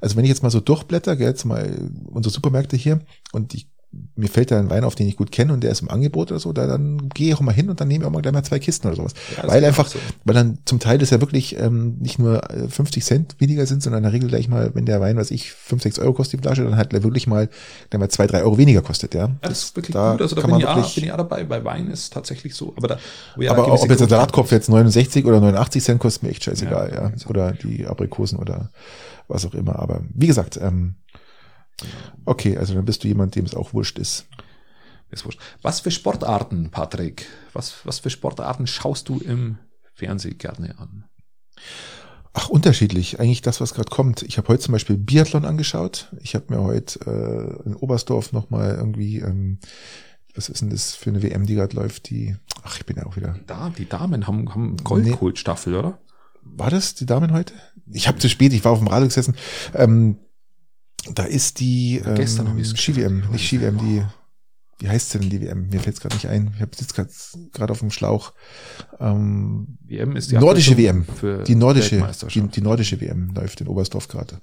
[0.00, 3.00] Also wenn ich jetzt mal so durchblätter, jetzt mal unsere Supermärkte hier
[3.32, 3.68] und ich,
[4.16, 6.30] mir fällt da ein Wein auf, den ich gut kenne und der ist im Angebot
[6.30, 8.22] oder so, da dann gehe ich auch mal hin und dann nehme ich auch mal
[8.22, 9.12] gleich mal zwei Kisten oder sowas.
[9.36, 9.98] Ja, das weil einfach, auch so.
[10.24, 13.82] weil dann zum Teil das ja wirklich ähm, nicht nur äh, 50 Cent weniger sind,
[13.82, 16.40] sondern in der Regel gleich mal, wenn der Wein, was ich, 5, 6 Euro kostet
[16.40, 17.48] die Flasche, dann halt wirklich mal,
[17.90, 19.26] dann mal 2, 3 Euro weniger kostet, ja.
[19.26, 20.22] Ja, das ist wirklich da gut.
[20.22, 21.44] Also da kann bin man ich, auch, wirklich- bin ich auch dabei.
[21.44, 22.72] Bei Wein ist tatsächlich so.
[22.76, 22.98] Aber da,
[23.36, 26.30] wo ja Aber gewisse ob jetzt der Salatkopf jetzt 69 oder 89 Cent kostet, mir
[26.30, 27.10] echt scheißegal, Ja, ja.
[27.12, 28.70] also- Oder die Aprikosen oder
[29.28, 29.78] was auch immer.
[29.78, 30.94] Aber wie gesagt, ähm,
[32.24, 34.26] okay, also dann bist du jemand, dem es auch wurscht ist.
[35.10, 35.40] Ist wurscht.
[35.62, 37.26] Was für Sportarten, Patrick?
[37.52, 39.58] Was, was für Sportarten schaust du im
[39.94, 41.04] Fernsehen gerne an?
[42.38, 43.18] Ach, unterschiedlich.
[43.18, 44.22] Eigentlich das, was gerade kommt.
[44.22, 46.12] Ich habe heute zum Beispiel Biathlon angeschaut.
[46.20, 49.58] Ich habe mir heute äh, in Oberstdorf nochmal irgendwie, ähm,
[50.34, 52.10] was ist denn das für eine WM, die gerade läuft?
[52.10, 53.38] Die, ach, ich bin ja auch wieder.
[53.46, 55.98] Da, die Damen haben, haben Goldkult-Staffel, oder?
[56.42, 57.54] War das die Damen heute?
[57.90, 59.34] Ich habe zu spät, ich war auf dem Radio gesessen.
[59.74, 60.18] Ähm,
[61.14, 62.64] da ist die ähm, Gestern.
[62.64, 64.02] Ski-WM, nicht Ski-WM, die,
[64.78, 65.68] wie heißt denn die WM?
[65.68, 66.52] Mir fällt es gerade nicht ein.
[66.54, 66.94] Ich habe jetzt
[67.52, 68.32] gerade auf dem Schlauch.
[69.00, 71.04] Ähm, WM ist die nordische WM.
[71.04, 74.40] Für die nordische, die, die nordische WM läuft in Oberstdorf gerade.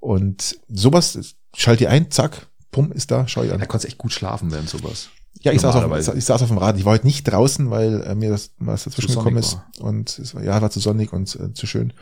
[0.00, 3.66] Und sowas, schalt ihr ein, zack, pum, ist da, schau ich da an.
[3.66, 5.08] kannst du echt gut schlafen während sowas.
[5.42, 6.78] Ja, ich saß, auf, ich saß auf dem Rad.
[6.78, 9.58] Ich war heute nicht draußen, weil äh, mir das was dazwischen gekommen ist.
[9.80, 11.92] Und es war, ja, war zu sonnig und äh, zu schön.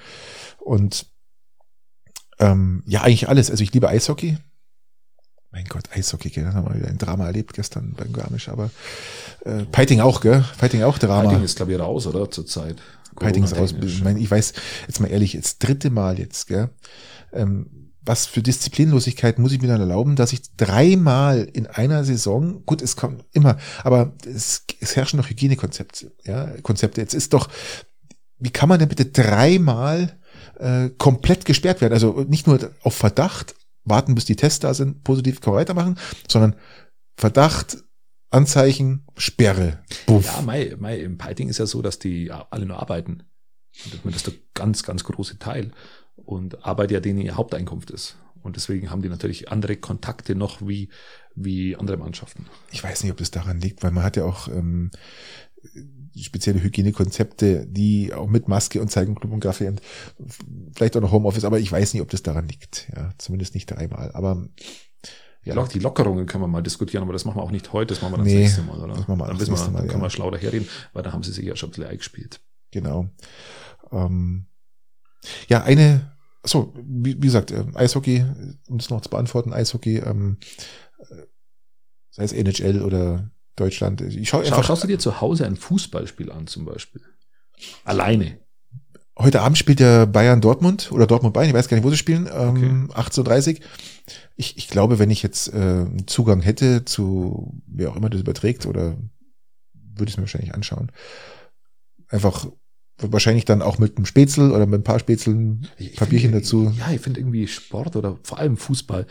[0.60, 1.06] Und
[2.38, 3.50] ähm, ja, eigentlich alles.
[3.50, 4.38] Also ich liebe Eishockey.
[5.50, 6.46] Mein Gott, Eishockey, gell?
[6.46, 8.70] Haben wir wieder ein Drama erlebt gestern beim Garmisch, aber
[9.44, 10.44] äh, Piting auch, gell?
[10.58, 11.28] Piting auch Drama.
[11.28, 12.28] Piting ist, glaube ich, raus, oder?
[12.28, 12.76] Zurzeit.
[13.16, 13.72] Piting ist raus.
[13.80, 14.52] Ich, meine, ich weiß,
[14.88, 16.70] jetzt mal ehrlich, jetzt dritte Mal jetzt, gell?
[17.32, 22.64] Ähm, was für Disziplinlosigkeit muss ich mir dann erlauben, dass ich dreimal in einer Saison,
[22.66, 27.00] gut, es kommt immer, aber es, es herrschen noch Hygienekonzepte, ja, Konzepte.
[27.00, 27.48] Jetzt ist doch,
[28.38, 30.18] wie kann man denn bitte dreimal
[30.64, 31.92] äh, komplett gesperrt werden?
[31.92, 33.54] Also nicht nur auf Verdacht,
[33.84, 35.98] warten bis die Tests da sind, positiv kann man weitermachen,
[36.28, 36.56] sondern
[37.16, 37.78] Verdacht,
[38.30, 39.84] Anzeichen, Sperre.
[40.06, 40.24] Buff.
[40.24, 43.22] Ja, Mai, Mai, im Piting ist ja so, dass die alle nur arbeiten.
[44.02, 45.70] Und das ist der ganz, ganz große Teil.
[46.16, 48.16] Und Arbeit ja denen ihr Haupteinkunft ist.
[48.42, 50.90] Und deswegen haben die natürlich andere Kontakte noch wie,
[51.34, 52.46] wie andere Mannschaften.
[52.72, 54.90] Ich weiß nicht, ob das daran liegt, weil man hat ja auch ähm,
[56.22, 59.80] spezielle Hygienekonzepte, die auch mit Maske und Zeigenclub und Kaffee und
[60.76, 62.88] vielleicht auch noch Homeoffice, aber ich weiß nicht, ob das daran liegt.
[62.94, 64.12] Ja, zumindest nicht dreimal.
[64.12, 64.46] Aber
[65.42, 65.62] Ja.
[65.66, 68.12] Die Lockerungen können wir mal diskutieren, aber das machen wir auch nicht heute, das machen
[68.12, 68.94] wir dann Nee, das nächste Mal, oder?
[68.94, 70.06] das machen wir dann wissen wir, Mal, dann können ja.
[70.06, 72.40] wir schlau daherreden, weil da haben sie sich ja schon ein bisschen eingespielt.
[72.70, 73.08] genau.
[73.92, 74.46] Ähm,
[75.48, 78.24] ja, eine, so wie, wie gesagt, ähm, Eishockey,
[78.68, 80.38] um das noch zu beantworten, Eishockey, ähm,
[80.98, 81.22] äh,
[82.10, 84.00] sei es NHL oder Deutschland.
[84.00, 87.02] Ich schaue Schau, einfach, schaust du dir zu Hause ein Fußballspiel an, zum Beispiel?
[87.84, 88.38] Alleine.
[89.16, 91.96] Heute Abend spielt der Bayern Dortmund oder Dortmund Bayern, ich weiß gar nicht, wo sie
[91.96, 93.60] spielen, ähm, 18.30
[94.34, 98.20] Ich, ich glaube, wenn ich jetzt äh, einen Zugang hätte zu wer auch immer das
[98.20, 98.96] überträgt, oder
[99.72, 100.90] würde ich es mir wahrscheinlich anschauen.
[102.08, 102.46] Einfach
[102.98, 106.72] wahrscheinlich dann auch mit einem Spätzl oder mit ein paar Spätzlen, Ich Papierchen finde- dazu.
[106.78, 109.06] Ja, ich finde irgendwie Sport oder vor allem Fußball.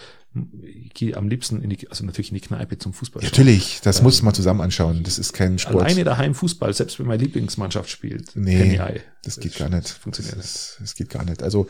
[0.63, 3.21] Ich gehe am liebsten in die, also natürlich in die Kneipe zum Fußball.
[3.21, 5.03] Ja, natürlich, das muss man zusammen anschauen.
[5.03, 5.83] Das ist kein Sport.
[5.83, 8.35] Alleine daheim Fußball, selbst wenn meine Lieblingsmannschaft spielt.
[8.35, 8.79] Nee,
[9.23, 9.89] das geht gar nicht.
[9.89, 10.37] Funktioniert.
[10.37, 11.43] Das, das geht gar nicht.
[11.43, 11.67] Also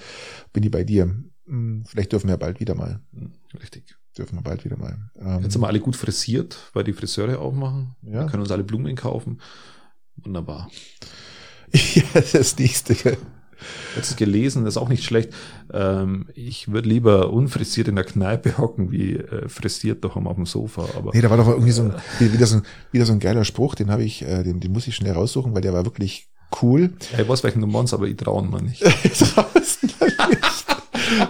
[0.53, 1.13] bin ich bei dir.
[1.45, 3.01] Hm, Vielleicht dürfen wir bald wieder mal.
[3.13, 3.95] Hm, Richtig.
[4.17, 5.09] Dürfen wir bald wieder mal.
[5.19, 7.95] Ähm, Jetzt sind wir alle gut frisiert, weil die Friseure aufmachen.
[8.03, 8.21] Ja.
[8.21, 9.41] Wir können uns alle Blumen kaufen.
[10.17, 10.69] Wunderbar.
[11.95, 12.95] ja, das nächste.
[13.95, 15.29] Jetzt gelesen, das ist auch nicht schlecht.
[15.71, 20.45] Ähm, ich würde lieber unfrisiert in der Kneipe hocken, wie äh, frisiert daheim auf dem
[20.45, 20.85] Sofa.
[20.97, 23.45] Aber Nee, da war doch irgendwie so ein, wieder so ein, wieder so ein geiler
[23.45, 26.27] Spruch, den habe ich, äh, den, den muss ich schnell raussuchen, weil der war wirklich
[26.61, 26.93] cool.
[27.17, 28.83] ich weiß, welchen du meinst, aber ich traue mir nicht.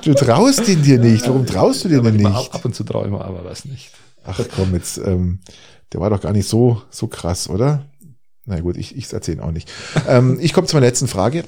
[0.04, 1.28] Du traust ihn dir nicht.
[1.28, 2.36] Warum traust du dir aber denn nicht?
[2.36, 3.92] Ab, ab und zu traue ich mir, aber was nicht.
[4.26, 5.40] Ach komm, jetzt, ähm,
[5.92, 7.86] der war doch gar nicht so, so krass, oder?
[8.46, 9.72] Na gut, ich, ich erzähle auch nicht.
[10.08, 11.44] ähm, ich komme zu meiner letzten Frage.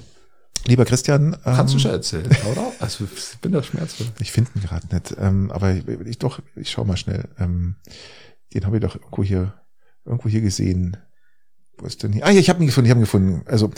[0.67, 1.33] Lieber Christian.
[1.45, 2.71] Ähm, Kannst du schon erzählen, oder?
[2.79, 4.07] Also ich bin da schmerzvoll.
[4.19, 5.15] Ich finde ihn gerade nicht.
[5.19, 7.25] Ähm, aber ich, ich doch, ich schau mal schnell.
[7.39, 7.75] Ähm,
[8.53, 9.53] den habe ich doch irgendwo hier,
[10.05, 10.97] irgendwo hier gesehen.
[11.77, 12.25] Wo ist denn hier?
[12.25, 13.41] Ah ja, ich habe ihn gefunden, ich habe ihn gefunden.
[13.45, 13.69] Also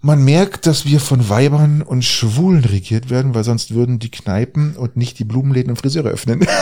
[0.00, 4.76] man merkt, dass wir von Weibern und Schwulen regiert werden, weil sonst würden die Kneipen
[4.76, 6.40] und nicht die Blumenläden und Friseure öffnen.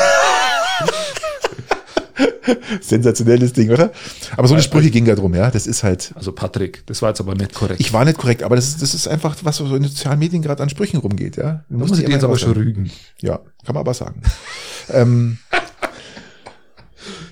[2.80, 3.92] Sensationelles Ding, oder?
[4.36, 5.50] Aber so eine Sprüche ging da drum, ja.
[5.50, 6.12] Das ist halt.
[6.14, 7.80] Also Patrick, das war jetzt aber nicht korrekt.
[7.80, 10.18] Ich war nicht korrekt, aber das ist, das ist einfach, was so in den sozialen
[10.18, 11.64] Medien gerade an Sprüchen rumgeht, ja.
[11.68, 12.90] muss ich dir jetzt aber schon rügen.
[13.20, 14.22] Ja, kann man aber sagen.
[14.92, 15.38] ähm,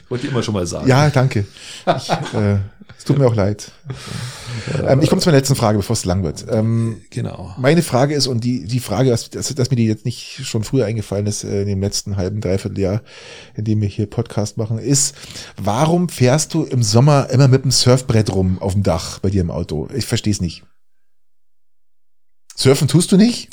[0.08, 0.88] Wollte ich immer schon mal sagen.
[0.88, 1.44] ja, danke.
[1.96, 2.58] Ich, äh,
[3.08, 3.72] tut mir auch leid.
[4.86, 6.46] Ähm, ich komme zu meiner letzten Frage, bevor es lang wird.
[6.48, 7.54] Ähm, Genau.
[7.58, 10.62] meine Frage ist, und die, die Frage, dass, dass, dass mir die jetzt nicht schon
[10.62, 13.02] früher eingefallen ist, äh, in dem letzten halben, dreiviertel Jahr,
[13.54, 15.14] in dem wir hier Podcast machen, ist,
[15.56, 19.40] warum fährst du im Sommer immer mit dem Surfbrett rum auf dem Dach bei dir
[19.40, 19.88] im Auto?
[19.94, 20.64] Ich verstehe es nicht.
[22.54, 23.48] Surfen tust du nicht?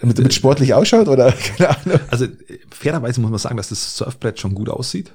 [0.00, 2.00] damit, damit sportlich ausschaut oder keine Ahnung?
[2.10, 2.26] Also
[2.70, 5.12] fairerweise muss man sagen, dass das Surfbrett schon gut aussieht.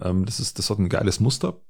[0.00, 1.60] Ähm, das, ist, das hat ein geiles Muster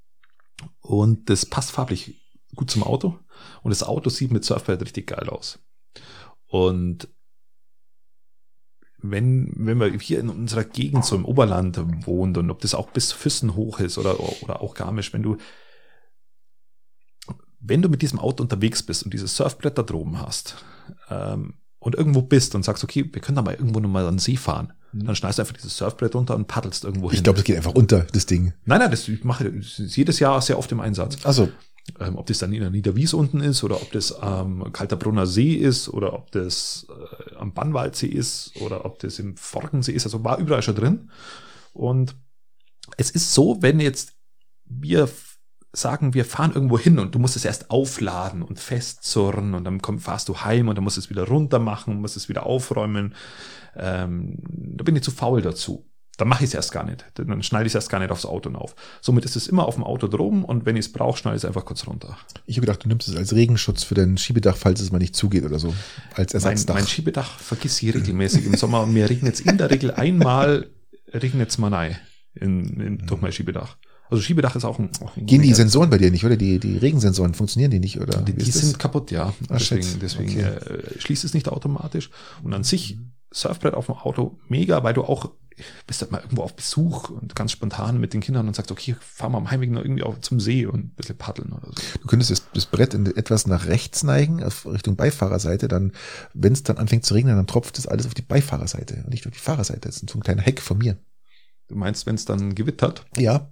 [0.80, 2.20] und das passt farblich
[2.54, 3.18] gut zum Auto.
[3.62, 5.58] Und das Auto sieht mit Surfbrett richtig geil aus.
[6.46, 7.08] Und
[8.98, 12.90] wenn, wenn man hier in unserer Gegend so im Oberland wohnt und ob das auch
[12.90, 15.38] bis Füssen hoch ist oder, oder auch Garmisch, wenn du,
[17.58, 20.64] wenn du mit diesem Auto unterwegs bist und dieses Surfbrett da droben hast,
[21.08, 24.20] ähm, und irgendwo bist und sagst, okay, wir können da mal irgendwo nochmal an den
[24.20, 27.18] See fahren, dann schneidest du einfach dieses Surfbrett runter und paddelst irgendwo hin.
[27.18, 28.52] Ich glaube, das geht einfach unter, das Ding.
[28.64, 31.16] nein, nein, das ich mache das ist jedes Jahr sehr oft im Einsatz.
[31.24, 31.48] Also,
[31.98, 35.54] Ähm, ob das dann in der Niederwies unten ist oder ob das am Kalterbrunner See
[35.54, 40.06] ist oder ob das äh, am Bannwaldsee ist oder ob das im Forkensee ist.
[40.06, 41.10] Also war überall schon drin.
[41.72, 42.14] Und
[42.98, 44.12] es ist so, wenn jetzt
[44.64, 45.08] wir
[45.72, 49.82] sagen, wir fahren irgendwo hin und du musst es erst aufladen und festzurren und dann
[49.82, 52.46] komm, fahrst du heim und dann musst du es wieder runter machen, musst es wieder
[52.46, 53.14] aufräumen.
[53.76, 54.36] Ähm,
[54.76, 55.86] da bin ich zu faul dazu.
[56.18, 57.04] dann mache ich es erst gar nicht.
[57.14, 58.74] Dann schneide ich es erst gar nicht aufs Auto auf.
[59.00, 61.42] Somit ist es immer auf dem Auto droben und wenn ich es brauche, schneide ich
[61.42, 62.16] es einfach kurz runter.
[62.46, 65.16] Ich habe gedacht, du nimmst es als Regenschutz für dein Schiebedach, falls es mal nicht
[65.16, 65.74] zugeht oder so.
[66.14, 66.74] Als Mein, Ersatzdach.
[66.74, 70.68] mein Schiebedach vergiss ich regelmäßig im Sommer und mir regnet es in der Regel einmal,
[71.14, 71.96] regnet es mal rein
[72.34, 73.76] in, in, durch mein Schiebedach.
[74.10, 74.90] Also Schiebedach ist auch ein...
[75.16, 76.36] Ein Gehen die Sensoren bei dir nicht, oder?
[76.36, 78.20] Die, die Regensensoren, funktionieren die nicht, oder?
[78.20, 79.32] Die, die sind kaputt, ja.
[79.48, 80.42] Ah, deswegen deswegen Okay.
[80.42, 82.10] äh, schließt es nicht automatisch.
[82.42, 82.98] Und an sich,
[83.32, 85.30] Surfbrett auf dem Auto, mega, weil du auch
[85.86, 88.96] bist halt mal irgendwo auf Besuch und ganz spontan mit den Kindern und sagst, okay,
[89.00, 91.98] fahr mal am Heimweg noch irgendwie auch zum See und ein bisschen paddeln oder so.
[92.00, 95.92] Du könntest das, das Brett in, etwas nach rechts neigen, auf Richtung Beifahrerseite, dann,
[96.34, 99.26] wenn es dann anfängt zu regnen, dann tropft das alles auf die Beifahrerseite und nicht
[99.26, 99.80] auf die Fahrerseite.
[99.80, 100.96] Das ist so ein kleiner Heck von mir.
[101.68, 103.04] Du meinst, wenn es dann gewittert?
[103.16, 103.50] Ja.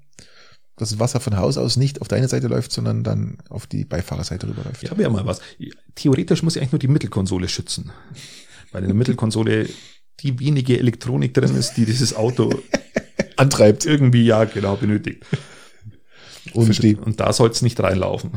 [0.76, 3.84] Dass das Wasser von Haus aus nicht auf deine Seite läuft, sondern dann auf die
[3.84, 4.82] Beifahrerseite rüberläuft.
[4.82, 5.40] Ich habe ja mal was.
[5.94, 7.92] Theoretisch muss ich eigentlich nur die Mittelkonsole schützen.
[8.72, 9.68] Weil in der Mittelkonsole
[10.20, 12.62] die wenige Elektronik drin ist, die dieses Auto
[13.36, 13.86] Antreibt.
[13.86, 15.24] irgendwie ja genau benötigt.
[16.52, 16.96] Und, Verstehe.
[16.98, 18.32] Und da soll es nicht reinlaufen.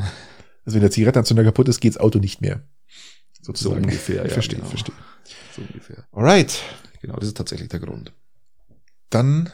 [0.64, 2.62] also wenn der Zigarettenanzünder kaputt ist, geht's Auto nicht mehr.
[3.40, 3.84] So Sozusagen.
[3.84, 4.24] ungefähr.
[4.24, 4.68] Ich verstehe, genau.
[4.70, 4.94] verstehe.
[5.54, 6.06] So ungefähr.
[6.12, 6.58] Alright.
[7.02, 8.12] Genau, das ist tatsächlich der Grund.
[9.10, 9.50] Dann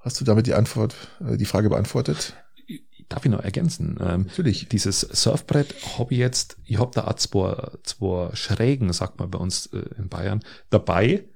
[0.00, 0.94] hast du damit die Antwort,
[1.26, 2.34] äh, die Frage beantwortet.
[3.10, 3.98] Darf ich noch ergänzen?
[4.00, 4.68] Ähm, Natürlich.
[4.68, 9.38] dieses Surfbrett habe ich jetzt, ich habe da auch zwei, zwei Schrägen, sagt man bei
[9.38, 10.40] uns äh, in Bayern,
[10.70, 11.28] dabei,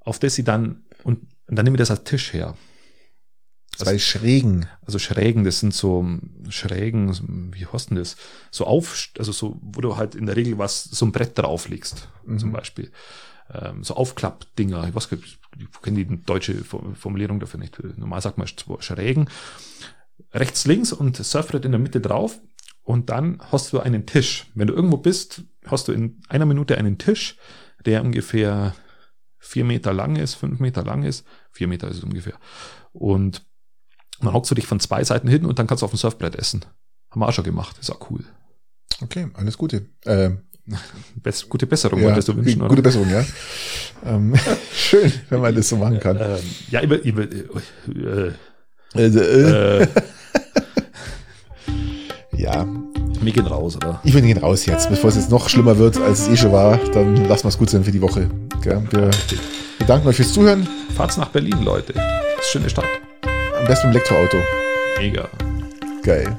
[0.00, 2.56] auf das ich dann, und, und dann nehme ich das als Tisch her.
[3.76, 4.66] Zwei Schrägen.
[4.86, 6.04] Also Schrägen, das sind so
[6.48, 8.16] Schrägen, wie heißt denn das?
[8.50, 12.08] So auf, also so, wo du halt in der Regel was, so ein Brett drauflegst,
[12.24, 12.38] Mhm.
[12.38, 12.90] zum Beispiel.
[13.52, 17.78] Ähm, so Aufklappdinger, ich weiß gar nicht, ich kenne die deutsche Form- Formulierung dafür nicht.
[17.98, 19.28] Normal sagt man zwei Schrägen.
[20.32, 22.40] Rechts, links und Surfbrett in der Mitte drauf.
[22.82, 24.46] Und dann hast du einen Tisch.
[24.54, 27.36] Wenn du irgendwo bist, hast du in einer Minute einen Tisch,
[27.84, 28.74] der ungefähr
[29.38, 31.26] vier Meter lang ist, fünf Meter lang ist.
[31.50, 32.34] Vier Meter ist es ungefähr.
[32.92, 33.46] Und
[34.20, 36.36] dann hockst du dich von zwei Seiten hin und dann kannst du auf dem Surfbrett
[36.36, 36.64] essen.
[37.10, 37.76] Haben wir auch schon gemacht.
[37.78, 38.24] Ist auch cool.
[39.00, 39.86] Okay, alles Gute.
[40.06, 40.42] Ähm,
[41.16, 43.24] Best, gute Besserung ja, wolltest du wünschen, gute Besserung, ja.
[44.04, 44.34] ähm,
[44.74, 46.18] schön, wenn man das so machen kann.
[46.20, 46.40] Ähm,
[46.70, 48.32] ja, über, über, äh,
[48.94, 49.86] Also, äh, äh,
[52.36, 52.66] ja,
[53.20, 54.00] wir gehen raus, oder?
[54.04, 56.52] ich will gehen raus jetzt, bevor es jetzt noch schlimmer wird, als es eh schon
[56.52, 56.78] war.
[56.92, 58.30] Dann lassen wir es gut sein für die Woche.
[58.62, 58.82] Gell?
[58.90, 59.10] Wir
[59.78, 60.66] bedanken euch fürs Zuhören.
[60.96, 61.92] Fahrt's nach Berlin, Leute.
[61.92, 62.86] Das ist eine schöne Stadt.
[63.58, 64.36] Am besten mit dem Elektroauto.
[64.98, 65.28] Mega.
[66.02, 66.36] Geil.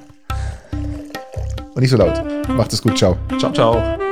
[1.74, 2.24] Und nicht so laut.
[2.50, 2.98] Macht es gut.
[2.98, 3.18] Ciao.
[3.40, 4.09] Ciao, ciao.